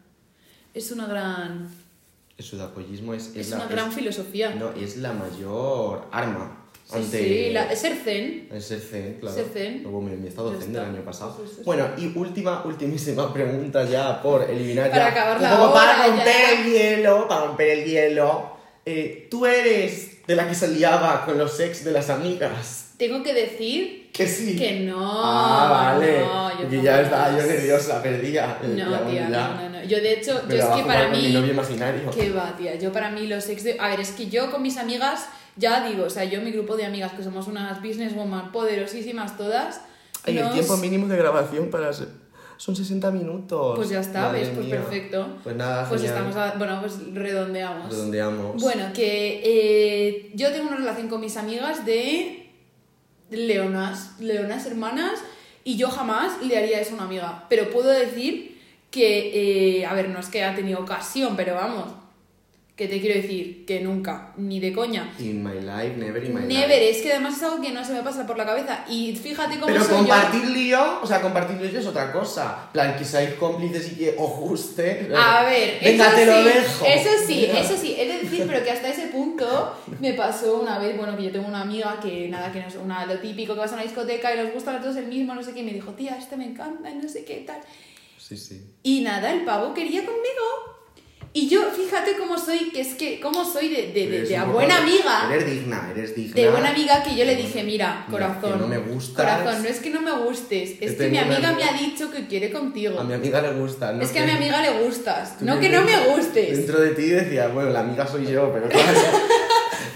es 0.73 0.91
una 0.91 1.07
gran, 1.07 1.69
El 2.37 2.45
sudapollismo 2.45 3.13
es, 3.13 3.35
es, 3.35 3.49
la, 3.49 3.57
una 3.57 3.67
gran 3.67 3.91
filosofía. 3.91 4.55
no, 4.55 4.71
es 4.71 4.97
la 4.97 5.13
mayor 5.13 6.07
arma 6.11 6.56
Sí, 6.89 6.95
ante 6.95 7.17
sí, 7.19 7.49
la- 7.51 7.71
es 7.71 7.79
ser 7.79 7.95
zen. 7.97 8.47
el 8.49 8.61
ser 8.61 8.79
zen, 8.79 9.17
claro. 9.19 9.35
Ser 9.35 9.45
zen. 9.51 9.83
Luego 9.83 9.99
mi, 10.01 10.15
mi 10.15 10.29
estado 10.29 10.53
Ya 10.53 10.59
zen 10.61 10.71
del 10.73 10.83
año 10.83 11.01
pasado. 11.03 11.35
Sí, 11.45 11.51
sí. 11.57 11.61
Bueno, 11.65 11.85
y 11.97 12.11
última, 12.17 12.63
ultimísima 12.65 13.33
pregunta 13.33 13.83
ya 13.83 14.21
por 14.21 14.49
eliminar 14.49 14.89
Para 14.89 15.03
ya. 15.03 15.11
acabar 15.11 15.41
la 15.41 15.49
para 15.49 15.63
hora 15.69 16.07
romper 16.07 16.25
ya. 16.25 16.51
el 16.61 16.71
hielo, 16.71 17.27
para 17.27 17.45
romper 17.47 17.69
el 17.71 17.83
hielo. 17.85 18.57
Eh, 18.85 19.27
¿Tú 19.29 19.45
eres 19.45 20.25
de 20.25 20.35
la 20.35 20.47
que 20.47 20.55
se 20.55 20.69
liaba 20.69 21.25
con 21.25 21.37
los 21.37 21.59
ex 21.59 21.83
de 21.83 21.91
las 21.91 22.09
amigas? 22.09 22.91
Tengo 22.97 23.21
que 23.21 23.33
decir 23.33 24.09
Que 24.13 24.25
sí. 24.25 24.55
que 24.57 24.79
no. 24.79 24.97
Ah, 25.23 25.93
vale. 25.97 26.19
no, 26.21 26.51
yo 26.51 26.57
Porque 26.61 26.81
ya 26.81 27.01
estaba 27.01 27.37
yo 27.37 27.45
nerviosa, 27.45 28.01
perdía. 28.01 28.57
eh, 28.63 28.67
No, 28.77 28.89
ya, 28.91 29.05
tía, 29.05 29.29
no, 29.29 29.55
no, 29.61 29.69
no. 29.71 29.83
Yo 29.83 29.97
de 29.99 30.13
hecho, 30.13 30.41
Me 30.47 30.55
yo 30.57 30.63
es 30.63 30.69
que 30.77 30.83
para 30.83 31.09
con 31.09 31.19
mi 31.19 31.27
mí. 31.27 31.33
novio 31.33 31.51
imaginario. 31.51 32.09
Que 32.11 32.29
va, 32.31 32.55
tía. 32.57 32.75
Yo 32.75 32.93
para 32.93 33.11
mí 33.11 33.27
los 33.27 33.47
ex 33.49 33.65
de... 33.65 33.75
A 33.77 33.89
ver, 33.89 33.99
es 33.99 34.11
que 34.11 34.27
yo 34.29 34.49
con 34.49 34.61
mis 34.63 34.77
amigas, 34.77 35.27
ya 35.57 35.87
digo, 35.87 36.05
o 36.05 36.09
sea, 36.09 36.23
yo 36.23 36.41
mi 36.41 36.51
grupo 36.51 36.75
de 36.77 36.85
amigas, 36.85 37.13
que 37.13 37.23
somos 37.23 37.47
unas 37.47 37.81
businesswoman 37.81 38.51
poderosísimas 38.51 39.37
todas. 39.37 39.81
El 40.25 40.35
nos- 40.41 40.53
tiempo 40.53 40.77
mínimo 40.77 41.07
de 41.07 41.17
grabación 41.17 41.69
para... 41.69 41.91
Son 42.59 42.75
60 42.75 43.11
minutos. 43.11 43.75
Pues 43.75 43.89
ya 43.89 43.99
está, 43.99 44.21
Madre 44.23 44.39
¿ves? 44.39 44.49
Pues 44.49 44.65
mía. 44.65 44.75
perfecto. 44.77 45.27
Pues 45.43 45.55
nada, 45.55 45.87
Pues 45.87 46.01
genial. 46.01 46.17
estamos, 46.27 46.35
a- 46.37 46.57
bueno, 46.57 46.79
pues 46.81 47.13
redondeamos. 47.13 47.91
Redondeamos. 47.91 48.61
Bueno, 48.63 48.85
que 48.95 49.41
eh, 49.45 50.31
yo 50.33 50.51
tengo 50.51 50.67
una 50.69 50.77
relación 50.77 51.07
con 51.07 51.21
mis 51.21 51.37
amigas 51.37 51.85
de 51.85 52.49
leonas, 53.29 54.15
leonas 54.19 54.65
hermanas, 54.65 55.19
y 55.63 55.77
yo 55.77 55.89
jamás 55.89 56.41
le 56.43 56.57
haría 56.57 56.79
eso 56.81 56.91
a 56.91 56.95
una 56.95 57.03
amiga. 57.03 57.45
Pero 57.49 57.69
puedo 57.69 57.89
decir 57.89 58.59
que, 58.89 59.79
eh, 59.81 59.85
a 59.85 59.93
ver, 59.93 60.09
no 60.09 60.19
es 60.19 60.27
que 60.27 60.43
ha 60.43 60.55
tenido 60.55 60.79
ocasión, 60.79 61.35
pero 61.35 61.55
vamos, 61.55 61.85
que 62.77 62.87
te 62.87 63.01
quiero 63.01 63.19
decir 63.19 63.65
que 63.65 63.79
nunca, 63.81 64.33
ni 64.37 64.59
de 64.59 64.71
coña. 64.71 65.11
In 65.17 65.43
my 65.43 65.55
life, 65.61 65.97
never 65.97 66.23
in 66.23 66.31
my 66.35 66.41
Never, 66.41 66.67
life. 66.77 66.89
es 66.91 67.01
que 67.01 67.11
además 67.11 67.35
es 67.35 67.41
algo 67.41 67.59
que 67.59 67.71
no 67.71 67.83
se 67.83 67.91
me 67.91 68.03
pasa 68.03 68.27
por 68.27 68.37
la 68.37 68.45
cabeza. 68.45 68.85
Y 68.87 69.15
fíjate 69.15 69.55
cómo 69.55 69.65
Pero 69.65 69.79
soy 69.83 69.89
yo. 69.93 69.97
compartir 69.97 70.45
lío, 70.51 70.99
o 71.01 71.07
sea, 71.07 71.19
compartir 71.19 71.59
lío 71.59 71.79
es 71.79 71.87
otra 71.87 72.11
cosa. 72.13 72.69
plan, 72.71 72.95
que 72.95 73.03
seáis 73.03 73.31
cómplices 73.33 73.93
y 73.93 73.95
que 73.95 74.15
os 74.15 74.29
guste. 74.39 75.09
A 75.17 75.43
ver, 75.45 75.79
Venga, 75.83 76.05
eso 76.07 76.15
te 76.15 76.21
sí, 76.23 76.29
lo 76.29 76.43
dejo. 76.43 76.85
Eso 76.85 77.09
sí, 77.25 77.45
eso 77.51 77.77
sí, 77.77 77.95
he 77.97 78.05
de 78.05 78.19
decir, 78.19 78.43
pero 78.47 78.63
que 78.63 78.69
hasta 78.69 78.89
ese 78.89 79.07
punto 79.07 79.75
me 79.99 80.13
pasó 80.13 80.59
una 80.61 80.77
vez, 80.77 80.95
bueno, 80.95 81.17
que 81.17 81.23
yo 81.23 81.31
tengo 81.31 81.47
una 81.47 81.61
amiga 81.61 81.99
que 81.99 82.29
nada, 82.29 82.51
que 82.51 82.59
no 82.59 82.67
es 82.67 82.75
una, 82.75 83.07
lo 83.07 83.17
típico 83.17 83.55
que 83.55 83.59
vas 83.61 83.71
a 83.71 83.73
una 83.73 83.83
discoteca 83.83 84.35
y 84.35 84.37
nos 84.37 84.53
gustan 84.53 84.75
a 84.75 84.81
todos 84.81 84.97
el 84.97 85.07
mismo, 85.07 85.33
no 85.33 85.41
sé 85.41 85.51
qué, 85.53 85.61
y 85.61 85.63
me 85.63 85.73
dijo, 85.73 85.93
tía, 85.93 86.15
este 86.15 86.37
me 86.37 86.45
encanta, 86.45 86.91
no 86.91 87.09
sé 87.09 87.25
qué 87.25 87.43
tal. 87.47 87.57
Sí, 88.19 88.37
sí. 88.37 88.61
Y 88.83 89.01
nada, 89.01 89.33
el 89.33 89.43
pavo 89.45 89.73
quería 89.73 90.01
conmigo. 90.05 90.76
Y 91.37 91.47
yo, 91.47 91.69
fíjate 91.69 92.17
cómo 92.17 92.35
soy, 92.35 92.71
que 92.71 92.81
es 92.81 92.95
que, 92.95 93.19
cómo 93.19 93.45
soy 93.45 93.67
de, 93.69 93.91
de, 93.93 94.25
de, 94.25 94.37
a 94.37 94.45
buena 94.45 94.79
amiga. 94.79 95.29
Eres 95.31 95.45
digna, 95.45 95.87
eres 95.91 96.15
digna. 96.15 96.33
De 96.33 96.49
buena 96.49 96.69
amiga 96.71 97.03
que 97.03 97.15
yo 97.15 97.25
le 97.25 97.35
dije, 97.35 97.63
mira, 97.63 98.07
corazón. 98.09 98.53
que 98.53 98.57
no 98.57 98.67
me 98.67 98.79
gustas. 98.79 99.23
Corazón, 99.23 99.61
no 99.61 99.69
es 99.69 99.79
que 99.79 99.91
no 99.91 100.01
me 100.01 100.13
gustes, 100.13 100.77
es 100.81 100.95
Que 100.95 101.09
mi 101.09 101.19
amiga 101.19 101.53
me 101.53 101.63
ha 101.63 101.73
dicho 101.73 102.09
que 102.09 102.25
quiere 102.25 102.51
contigo. 102.51 102.99
A 102.99 103.03
mi 103.03 103.13
amiga 103.13 103.39
le 103.39 103.51
gusta, 103.51 103.93
¿no? 103.93 104.01
es 104.01 104.09
que 104.09 104.17
a 104.17 104.25
mi 104.25 104.31
amiga 104.31 104.63
le 104.63 104.83
gustas, 104.83 105.39
no 105.41 105.59
que 105.59 105.69
no 105.69 105.83
me 105.83 106.07
gustes. 106.07 106.57
Dentro 106.57 106.81
de 106.81 106.95
ti 106.95 107.03
decía, 107.03 107.49
bueno, 107.49 107.69
la 107.69 107.81
amiga 107.81 108.07
soy 108.07 108.25
yo, 108.25 108.51
pero 108.51 108.67
claro. 108.69 108.99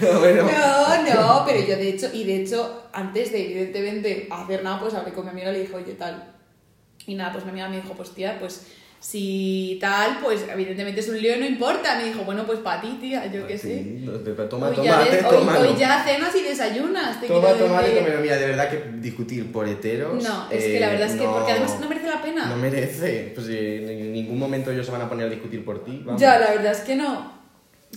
No, 0.00 0.20
bueno. 0.20 0.44
No, 0.44 1.02
no, 1.02 1.44
pero 1.44 1.58
yo 1.66 1.76
de 1.76 1.88
hecho, 1.88 2.08
y 2.12 2.22
de 2.22 2.42
hecho, 2.42 2.84
antes 2.92 3.32
de 3.32 3.44
evidentemente 3.44 4.28
hacer 4.30 4.62
nada, 4.62 4.78
pues 4.78 4.94
hablé 4.94 5.12
con 5.12 5.24
mi 5.24 5.30
amiga 5.30 5.50
y 5.50 5.54
le 5.54 5.60
dije, 5.62 5.74
oye, 5.74 5.94
tal. 5.94 6.34
Y 7.06 7.16
nada, 7.16 7.32
pues 7.32 7.44
mi 7.44 7.50
amiga 7.50 7.68
me 7.68 7.76
dijo, 7.80 7.94
pues 7.94 8.10
tía, 8.10 8.36
pues 8.38 8.66
si 9.04 9.78
tal, 9.80 10.18
pues 10.22 10.44
evidentemente 10.48 11.00
es 11.00 11.08
un 11.08 11.20
lío, 11.20 11.36
no 11.36 11.44
importa. 11.44 11.96
Me 11.98 12.04
dijo, 12.04 12.22
bueno, 12.22 12.44
pues 12.46 12.60
para 12.60 12.80
ti, 12.80 12.98
tía, 13.00 13.26
yo 13.26 13.44
qué 13.48 13.58
sé. 13.58 13.82
Sí, 13.82 13.96
no, 14.04 14.12
pero 14.24 14.48
toma, 14.48 14.68
Hoy 14.68 14.76
toma, 14.76 14.84
ya, 14.86 15.28
hoy, 15.58 15.74
ya 15.76 16.04
cenas 16.04 16.32
y 16.36 16.42
desayunas, 16.44 17.20
te 17.20 17.26
Toma, 17.26 17.48
toma, 17.54 17.82
decir. 17.82 18.00
mira, 18.22 18.36
de 18.36 18.46
verdad 18.46 18.70
que 18.70 18.84
discutir 19.00 19.50
por 19.50 19.66
heteros. 19.68 20.22
No, 20.22 20.46
es 20.52 20.62
que 20.64 20.78
la 20.78 20.86
eh, 20.86 20.90
verdad 20.92 21.08
es 21.08 21.16
que, 21.16 21.24
no- 21.24 21.32
porque 21.32 21.50
además 21.50 21.80
no 21.80 21.88
merece 21.88 22.06
la 22.06 22.22
pena. 22.22 22.46
No 22.46 22.56
merece. 22.56 23.32
Pues 23.34 23.48
eh, 23.50 24.02
en 24.06 24.12
ningún 24.12 24.38
momento 24.38 24.70
ellos 24.70 24.86
se 24.86 24.92
van 24.92 25.02
a 25.02 25.08
poner 25.08 25.26
a 25.26 25.30
discutir 25.30 25.64
por 25.64 25.84
ti. 25.84 26.00
vamos. 26.04 26.20
Ya, 26.20 26.38
la 26.38 26.52
verdad 26.52 26.70
es 26.70 26.80
que 26.82 26.94
no. 26.94 27.32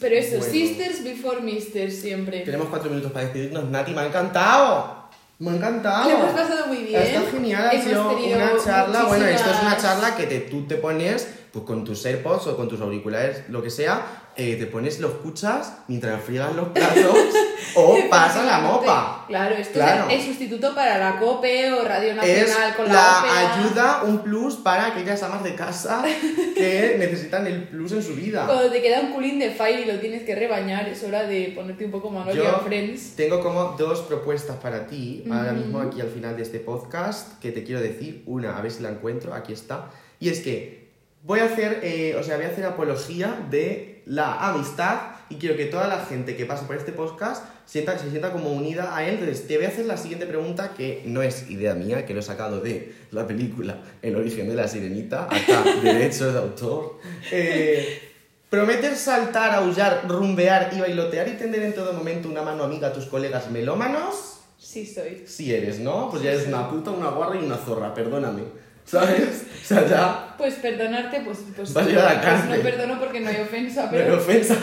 Pero 0.02 0.16
eso, 0.16 0.38
Bueno. 0.40 0.52
sisters 0.52 1.04
before 1.04 1.40
misters 1.42 1.96
siempre. 1.96 2.40
Tenemos 2.40 2.68
cuatro 2.68 2.90
minutos 2.90 3.12
para 3.12 3.26
despedirnos. 3.26 3.70
Nati, 3.70 3.94
me 3.94 4.02
ha 4.02 4.08
encantado. 4.08 5.05
Me 5.40 5.52
ha 5.52 5.56
encantado. 5.56 6.10
Lo 6.10 6.16
hemos 6.18 6.32
pasado 6.32 6.68
muy 6.68 6.78
bien. 6.78 7.02
Estado 7.02 7.26
genial, 7.32 7.68
ha 7.68 7.82
sido 7.82 8.18
una 8.18 8.52
charla. 8.64 9.04
Bueno, 9.04 9.26
esto 9.26 9.50
es 9.52 9.60
una 9.60 9.70
muchísimas- 9.72 9.82
charla 9.82 10.16
que 10.16 10.28
te, 10.28 10.40
tú 10.42 10.66
te 10.66 10.76
pones 10.76 11.28
pues 11.56 11.66
con 11.66 11.86
tus 11.86 12.06
AirPods 12.06 12.48
o 12.48 12.58
con 12.58 12.68
tus 12.68 12.82
auriculares, 12.82 13.48
lo 13.48 13.64
que 13.64 13.70
sea, 13.70 14.24
eh, 14.36 14.58
te 14.58 14.66
pones, 14.66 15.00
lo 15.00 15.08
escuchas 15.08 15.72
mientras 15.88 16.22
friegas 16.22 16.54
los 16.54 16.68
platos 16.68 17.16
o 17.76 17.98
pasa 18.10 18.44
la 18.44 18.60
mopa. 18.60 19.24
Claro, 19.30 19.56
esto 19.56 19.76
Claro. 19.76 20.10
es 20.10 20.20
el 20.26 20.32
sustituto 20.32 20.76
para 20.76 20.98
la 20.98 21.18
COPE 21.18 21.72
o 21.72 21.86
Radio 21.86 22.10
Es 22.10 22.16
Nacional 22.18 22.76
con 22.76 22.88
la, 22.88 22.94
la 22.94 23.20
ópera. 23.20 23.56
ayuda, 23.56 24.04
un 24.04 24.20
plus 24.20 24.56
para 24.58 24.88
aquellas 24.88 25.24
amas 25.24 25.46
de 25.46 25.56
casa 25.56 26.04
que 26.56 26.98
necesitan 27.00 27.48
el 27.48 27.64
plus 27.70 27.94
en 27.94 28.04
su 28.04 28.14
vida. 28.16 28.46
Cuando 28.46 28.70
te 28.70 28.82
queda 28.82 29.00
un 29.00 29.14
culín 29.14 29.40
de 29.40 29.52
fire 29.52 29.80
y 29.80 29.86
lo 29.86 29.98
tienes 30.00 30.24
que 30.24 30.36
rebañar, 30.36 30.90
es 30.90 31.02
hora 31.04 31.24
de 31.24 31.54
ponerte 31.56 31.86
un 31.86 31.92
poco 31.92 32.10
Manolio 32.10 32.44
Yo 32.44 32.60
Friends. 32.66 33.16
tengo 33.16 33.40
como 33.42 33.76
dos 33.78 34.02
propuestas 34.02 34.58
para 34.58 34.88
ti, 34.88 35.24
ahora 35.32 35.54
mismo 35.54 35.80
aquí 35.80 36.02
al 36.02 36.10
final 36.10 36.36
de 36.36 36.44
este 36.44 36.60
podcast, 36.60 37.40
que 37.40 37.54
te 37.54 37.64
quiero 37.64 37.80
decir. 37.80 38.24
Una, 38.26 38.58
a 38.58 38.62
ver 38.62 38.72
si 38.72 38.84
la 38.84 38.90
encuentro, 38.90 39.34
aquí 39.34 39.54
está. 39.54 39.90
Y 40.20 40.28
es 40.30 40.42
que 40.42 40.85
voy 41.26 41.40
a 41.40 41.46
hacer, 41.46 41.80
eh, 41.84 42.16
o 42.20 42.24
sea, 42.24 42.38
voy 42.38 42.46
a 42.46 42.50
hacer 42.50 42.66
apología 42.66 43.46
de 43.50 44.04
la 44.06 44.50
amistad 44.50 45.00
y 45.30 45.36
quiero 45.36 45.58
que 45.58 45.66
toda 45.66 45.88
la 45.88 46.06
gente 46.06 46.36
que 46.36 46.46
pase 46.46 46.66
por 46.66 46.76
este 46.76 46.92
podcast 46.92 47.44
sienta, 47.66 47.98
se 47.98 48.12
sienta 48.12 48.32
como 48.32 48.52
unida 48.52 48.96
a 48.96 49.08
él. 49.08 49.16
Entonces, 49.16 49.48
te 49.48 49.58
voy 49.58 49.66
a 49.66 49.70
hacer 49.70 49.86
la 49.86 49.98
siguiente 49.98 50.28
pregunta, 50.28 50.74
que 50.78 51.02
no 51.06 51.24
es 51.24 51.50
idea 51.50 51.74
mía, 51.74 52.06
que 52.06 52.14
lo 52.14 52.20
he 52.20 52.24
sacado 52.24 52.62
de 52.62 52.94
la 53.12 53.26
película 53.26 53.80
El 54.04 54.16
origen 54.16 54.48
de 54.48 54.56
la 54.56 54.68
sirenita, 54.68 55.24
acá, 55.24 55.64
derechos 55.84 56.32
de 56.32 56.40
autor. 56.40 57.00
Eh, 57.32 58.02
Prometer 58.50 58.96
saltar, 58.96 59.56
aullar, 59.56 60.06
rumbear 60.08 60.70
y 60.74 60.80
bailotear 60.80 61.28
y 61.28 61.32
tender 61.32 61.64
en 61.64 61.74
todo 61.74 61.92
momento 61.94 62.30
una 62.30 62.44
mano 62.44 62.64
amiga 62.64 62.90
a 62.90 62.94
tus 62.94 63.06
colegas 63.06 63.50
melómanos. 63.50 64.42
Sí 64.58 64.86
soy. 64.86 65.24
Si 65.26 65.54
eres, 65.54 65.80
¿no? 65.80 66.10
Pues 66.10 66.22
ya 66.22 66.32
eres 66.32 66.48
una 66.48 66.70
puta, 66.70 66.92
una 66.92 67.10
guarra 67.10 67.36
y 67.36 67.44
una 67.44 67.58
zorra, 67.58 67.94
perdóname. 67.94 68.44
¿Sabes? 68.86 69.46
O 69.64 69.68
sea, 69.68 69.88
ya. 69.88 70.36
Pues 70.38 70.56
perdonarte, 70.56 71.22
pues, 71.22 71.40
pues, 71.56 71.74
Vas 71.74 71.88
a 71.88 71.90
ir 71.90 71.98
a 71.98 72.04
la 72.04 72.10
pues 72.22 72.24
cárcel. 72.26 72.58
no 72.58 72.64
perdono 72.64 73.00
porque 73.00 73.20
no 73.20 73.30
hay 73.30 73.38
ofensa, 73.42 73.90
Pero 73.90 74.04
pero 74.06 74.18
ofensa. 74.18 74.56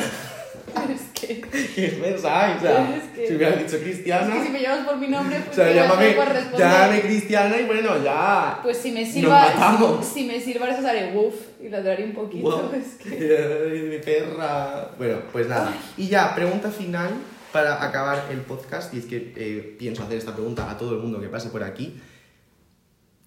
es 0.95 1.21
que, 1.21 1.41
¿Qué 1.75 1.99
ofensa 2.01 2.45
hay? 2.47 2.57
O 2.57 2.61
sea, 2.61 2.97
Es 2.97 3.03
que- 3.17 3.27
si 3.27 3.35
hubieras 3.35 3.59
dicho 3.59 3.77
es 3.77 3.83
cristiana. 3.83 4.35
que 4.37 4.43
si 4.47 4.49
me 4.51 4.63
llamas 4.63 4.87
por 4.87 4.97
mi 4.99 5.09
nombre, 5.09 5.39
O 5.39 5.43
pues 5.43 5.57
sea, 5.57 5.73
¿qué 5.73 5.81
vas 5.81 5.91
a 5.91 6.03
llámame, 6.03 6.57
llámame 6.59 7.01
cristiana 7.01 7.57
y 7.59 7.65
bueno, 7.67 8.03
ya. 8.05 8.61
Pues 8.63 8.77
si 8.79 8.93
me 8.93 9.03
Nos 9.03 9.13
sirvas, 9.13 9.55
matamos. 9.55 10.07
si 10.07 10.25
me 10.25 10.41
sirvas, 10.41 10.79
os 10.79 10.85
haré 10.85 11.13
woof 11.13 11.35
y 11.61 11.69
ladraré 11.69 12.05
un 12.05 12.13
poquito. 12.15 12.49
Wow. 12.49 12.71
Es 12.75 12.95
que... 13.03 13.11
De 13.17 13.99
perra. 14.05 14.91
Bueno, 14.99 15.17
pues 15.33 15.49
nada. 15.49 15.73
Y 15.97 16.07
ya, 16.09 16.33
pregunta 16.35 16.71
final 16.71 17.11
para 17.53 17.83
acabar 17.83 18.25
el 18.31 18.39
podcast. 18.43 18.95
Y 18.95 18.99
es 18.99 19.07
que 19.07 19.33
eh, 19.37 19.77
pienso 19.79 20.05
hacer 20.05 20.19
esta 20.19 20.33
pregunta 20.33 20.71
a 20.71 20.79
todo 20.79 20.93
el 20.95 20.99
mundo 21.01 21.21
que 21.21 21.27
pase 21.29 21.49
por 21.51 21.63
aquí. 21.65 22.01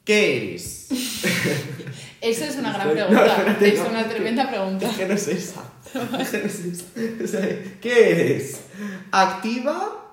¿Qué 0.06 0.38
eres? 0.52 0.88
Eso 2.22 2.46
es 2.46 2.56
una 2.58 2.74
gran 2.74 2.88
No, 2.88 2.94
pregunta. 2.94 3.58
es 3.62 3.80
no. 3.80 3.90
una 3.90 4.08
tremenda 4.08 4.50
pregunta. 4.50 4.88
Es 4.90 4.96
que 4.98 5.06
no 5.08 5.14
es 5.14 5.28
esa. 5.28 5.64
Es 6.20 6.30
que 6.30 6.38
no 6.38 6.46
es 6.46 6.60
esa. 6.60 6.86
O 7.24 7.28
sea, 7.28 7.64
¿Qué 7.82 8.12
eres? 8.12 8.62
¿Activa 9.12 10.06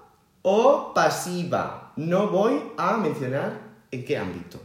o 0.42 0.92
pasiva? 0.94 1.92
No 1.96 2.28
voy 2.28 2.60
a 2.76 2.96
mencionar 2.96 3.52
en 3.90 4.04
qué 4.04 4.16
ámbito. 4.16 4.60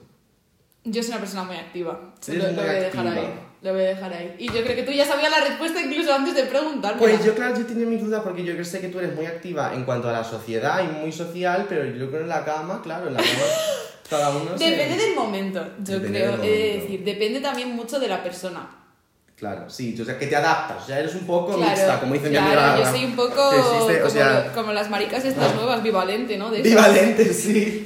Yo 0.83 1.01
soy 1.03 1.11
una 1.11 1.19
persona 1.19 1.43
muy 1.43 1.57
activa. 1.57 1.99
Lo, 2.27 2.33
voy 2.53 2.59
a 2.65 2.71
dejar 2.73 3.07
activa. 3.07 3.27
ahí. 3.27 3.39
Lo 3.61 3.73
voy 3.73 3.81
a 3.81 3.85
dejar 3.85 4.13
ahí. 4.13 4.35
Y 4.39 4.47
yo 4.47 4.63
creo 4.63 4.75
que 4.75 4.83
tú 4.83 4.91
ya 4.91 5.05
sabías 5.05 5.31
la 5.31 5.41
respuesta 5.45 5.81
incluso 5.81 6.13
antes 6.13 6.35
de 6.35 6.43
preguntarme. 6.43 6.99
Pues 6.99 7.25
yo, 7.25 7.35
claro, 7.35 7.57
yo 7.57 7.65
tenía 7.65 7.85
mis 7.85 8.01
dudas 8.01 8.21
porque 8.23 8.45
yo 8.45 8.63
sé 8.63 8.79
que 8.79 8.87
tú 8.87 8.99
eres 8.99 9.13
muy 9.15 9.25
activa 9.25 9.73
en 9.73 9.83
cuanto 9.83 10.07
a 10.09 10.13
la 10.13 10.23
sociedad 10.23 10.81
y 10.83 10.87
muy 11.01 11.11
social, 11.11 11.65
pero 11.67 11.83
yo 11.85 12.09
creo 12.09 12.21
en 12.21 12.29
la 12.29 12.45
cama, 12.45 12.81
claro, 12.81 13.07
en 13.07 13.15
la 13.15 13.19
cama 13.21 13.31
cada 14.09 14.29
uno 14.29 14.57
se- 14.57 14.69
Depende 14.69 14.97
del 15.05 15.15
momento, 15.15 15.59
yo 15.83 15.99
Depende 15.99 16.19
creo. 16.19 16.37
del 16.37 16.45
He 16.45 16.49
de 16.51 16.57
momento. 16.67 16.81
decir, 16.83 17.03
depende 17.03 17.39
también 17.41 17.75
mucho 17.75 17.99
de 17.99 18.07
la 18.07 18.23
persona. 18.23 18.69
Claro, 19.37 19.69
sí, 19.69 19.95
o 20.01 20.03
sea, 20.03 20.17
que 20.17 20.25
te 20.25 20.35
adaptas, 20.35 20.81
o 20.83 20.87
sea, 20.87 20.99
eres 20.99 21.13
un 21.13 21.27
poco 21.27 21.53
Claro, 21.57 21.69
mixta, 21.71 21.99
como 21.99 22.13
dice 22.15 22.25
mi 22.29 22.31
claro, 22.37 22.59
amiga. 22.59 22.85
yo 22.85 22.91
soy 22.91 23.05
un 23.05 23.15
poco 23.15 23.49
o 23.49 23.87
como, 23.87 24.09
sea, 24.09 24.51
como 24.55 24.73
las 24.73 24.89
maricas 24.89 25.23
estas 25.25 25.53
nuevas, 25.53 25.83
bivalente, 25.83 26.39
¿no? 26.39 26.49
De 26.49 26.61
esas. 26.61 26.71
bivalente, 26.71 27.33
sí. 27.35 27.83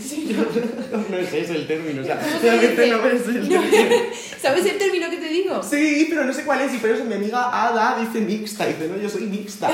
no 1.09 1.17
es 1.17 1.33
ese 1.33 1.55
el 1.57 1.67
término, 1.67 2.03
o 2.03 2.05
sea, 2.05 2.17
¿Cómo 2.19 2.39
se 2.39 2.49
realmente 2.51 2.87
no 2.89 3.05
es 3.05 3.27
el 3.27 3.49
término. 3.49 3.61
¿Sabes 4.41 4.65
el 4.65 4.77
término 4.77 5.09
que 5.09 5.17
te 5.17 5.27
digo? 5.27 5.61
Sí, 5.61 6.07
pero 6.09 6.23
no 6.23 6.31
sé 6.33 6.45
cuál 6.45 6.61
es, 6.61 6.73
y 6.73 6.77
por 6.77 6.89
eso 6.89 7.03
mi 7.03 7.15
amiga 7.15 7.49
Ada 7.67 7.97
dice 7.99 8.21
mixta, 8.21 8.65
dice, 8.67 8.87
no, 8.87 8.95
yo 8.95 9.09
soy 9.09 9.23
mixta, 9.23 9.69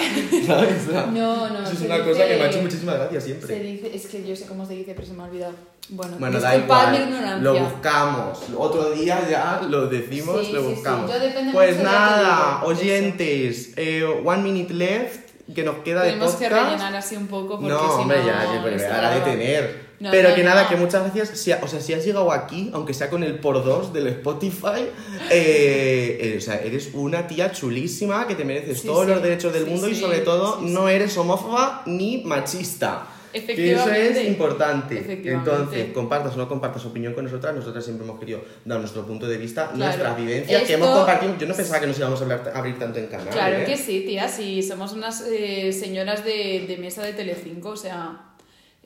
¿sabes? 0.48 0.88
No, 1.14 1.48
no. 1.50 1.62
Eso 1.64 1.74
es 1.74 1.82
una 1.82 1.98
dice- 2.00 2.10
cosa 2.10 2.28
que 2.28 2.36
me 2.38 2.42
ha 2.42 2.48
hecho 2.48 2.62
muchísima 2.64 2.94
gracia 2.96 3.22
siempre. 3.22 3.48
Se 3.56 3.60
dice, 3.62 3.92
es 3.96 4.08
que 4.08 4.28
yo 4.28 4.36
sé 4.36 4.46
cómo 4.48 4.66
se 4.66 4.74
dice, 4.74 4.94
pero 4.96 5.06
se 5.08 5.14
me 5.14 5.22
ha 5.22 5.26
olvidado. 5.28 5.54
Bueno, 5.90 6.18
Bueno, 6.20 6.42
da 6.42 6.52
mi 6.52 6.64
igual, 6.64 6.96
ignorancia. 6.96 7.38
lo 7.40 7.60
buscamos. 7.64 8.40
Otro 8.58 8.92
día 8.92 9.26
ya 9.30 9.62
lo 9.70 9.88
decimos, 9.88 10.46
Sí, 10.46 10.52
lo 10.52 10.60
sí, 10.62 10.68
sí. 10.68 10.74
buscamos. 10.76 11.10
Yo 11.10 11.18
depende 11.18 11.54
pues 11.54 11.67
te 11.76 11.84
nada, 11.84 12.64
oyentes, 12.64 13.74
eh, 13.76 14.04
one 14.24 14.42
minute 14.44 14.74
left, 14.74 15.28
que 15.54 15.64
nos 15.64 15.78
queda 15.78 16.04
Tenemos 16.04 16.34
de 16.34 16.38
que 16.40 16.50
podcast. 16.52 16.72
rellenar 16.72 16.96
así 16.96 17.16
un 17.16 17.28
poco 17.28 17.56
porque 17.60 17.70
no, 17.70 17.80
si 17.96 18.02
hombre, 18.02 18.20
no, 18.20 18.26
ya, 18.28 18.52
que 18.52 18.60
pues, 18.60 18.76
me 18.82 18.86
hará 18.88 19.12
de 19.12 19.20
va- 19.20 19.26
tener. 19.26 19.88
No, 20.00 20.12
Pero 20.12 20.30
no, 20.30 20.36
que 20.36 20.44
nada, 20.44 20.68
que 20.70 20.76
muchas 20.76 21.02
gracias. 21.04 21.40
Si, 21.40 21.52
o 21.52 21.68
sea, 21.68 21.82
si 21.82 21.92
has 21.94 22.06
llegado 22.06 22.32
aquí, 22.32 22.70
aunque 22.72 22.94
sea 22.94 23.10
con 23.10 23.24
el 23.24 23.40
por 23.40 23.64
dos 23.66 23.92
del 23.94 24.06
Spotify, 24.08 24.90
eh, 25.32 26.18
eh, 26.22 26.36
o 26.38 26.42
sea, 26.42 26.58
eres 26.62 26.90
una 26.94 27.26
tía 27.28 27.52
chulísima 27.52 28.28
que 28.28 28.36
te 28.36 28.46
mereces 28.46 28.82
Sí, 28.82 28.88
todos 28.88 29.06
sí. 29.06 29.12
los 29.12 29.24
derechos 29.24 29.54
del 29.54 29.64
Sí, 29.66 29.70
mundo 29.72 29.90
y 29.90 29.96
sobre 29.96 30.20
todo 30.20 30.60
no 30.62 30.88
eres 30.88 31.18
homófoba 31.18 31.82
ni 31.88 32.22
machista. 32.24 33.08
Que 33.46 33.72
eso 33.72 33.82
Efectivamente. 33.82 34.22
es 34.22 34.28
importante. 34.28 35.00
Efectivamente. 35.00 35.50
Entonces, 35.52 35.86
compartas 35.94 36.34
o 36.36 36.38
no 36.38 36.48
compartas 36.48 36.86
opinión 36.86 37.14
con 37.14 37.26
nosotras, 37.26 37.56
nosotras 37.56 37.84
siempre 37.84 38.06
hemos 38.06 38.20
querido 38.20 38.42
dar 38.66 38.80
nuestro 38.80 39.06
punto 39.06 39.28
de 39.28 39.38
vista, 39.38 39.68
Claro. 39.68 39.78
nuestras 39.78 40.18
vivencias 40.18 40.64
que 40.64 40.74
hemos 40.74 40.90
compartido. 40.90 41.36
Yo 41.38 41.48
no 41.48 41.54
pensaba 41.56 41.80
que 41.80 41.88
nos 41.88 41.98
íbamos 41.98 42.20
a 42.20 42.24
hablar- 42.24 42.52
abrir 42.54 42.78
tanto 42.80 43.00
en 43.00 43.08
canal. 43.08 43.30
Claro 43.30 43.58
¿eh? 43.58 43.66
que 43.66 43.78
sí, 43.78 44.04
tía, 44.08 44.28
sí, 44.28 44.62
somos 44.64 44.94
unas 44.94 45.22
eh, 45.28 45.72
señoras 45.74 46.24
de, 46.26 46.66
de 46.68 46.78
mesa 46.78 47.04
de 47.04 47.14
Telecinco, 47.14 47.70
o 47.70 47.78
sea, 47.78 48.24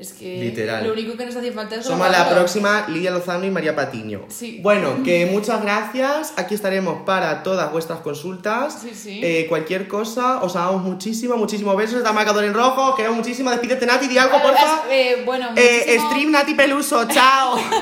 es 0.01 0.13
que 0.13 0.37
Literal. 0.39 0.85
lo 0.85 0.93
único 0.93 1.15
que 1.15 1.25
nos 1.25 1.35
hace 1.35 1.51
falta 1.51 1.75
es 1.75 1.85
Somos 1.85 2.09
la 2.09 2.29
próxima 2.29 2.85
Lidia 2.89 3.11
Lozano 3.11 3.45
y 3.45 3.51
María 3.51 3.75
Patiño. 3.75 4.21
Sí. 4.29 4.59
Bueno, 4.61 5.03
que 5.03 5.25
muchas 5.31 5.61
gracias. 5.61 6.33
Aquí 6.37 6.55
estaremos 6.55 7.03
para 7.05 7.43
todas 7.43 7.71
vuestras 7.71 7.99
consultas. 7.99 8.79
Sí, 8.81 8.91
sí. 8.95 9.19
Eh, 9.23 9.45
cualquier 9.47 9.87
cosa, 9.87 10.41
os 10.41 10.55
amamos 10.55 10.81
muchísimo, 10.83 11.37
muchísimos 11.37 11.75
besos. 11.77 11.97
Está 11.97 12.11
marcador 12.13 12.43
en 12.43 12.53
rojo. 12.53 12.95
Queremos 12.95 13.17
muchísimo. 13.17 13.51
Despídete, 13.51 13.85
Nati, 13.85 14.07
di 14.07 14.17
algo, 14.17 14.41
porfa. 14.41 14.83
Eh, 14.89 15.21
bueno, 15.25 15.49
Eh, 15.55 15.99
stream 16.09 16.31
Nati 16.31 16.53
Peluso, 16.55 17.05
chao. 17.07 17.57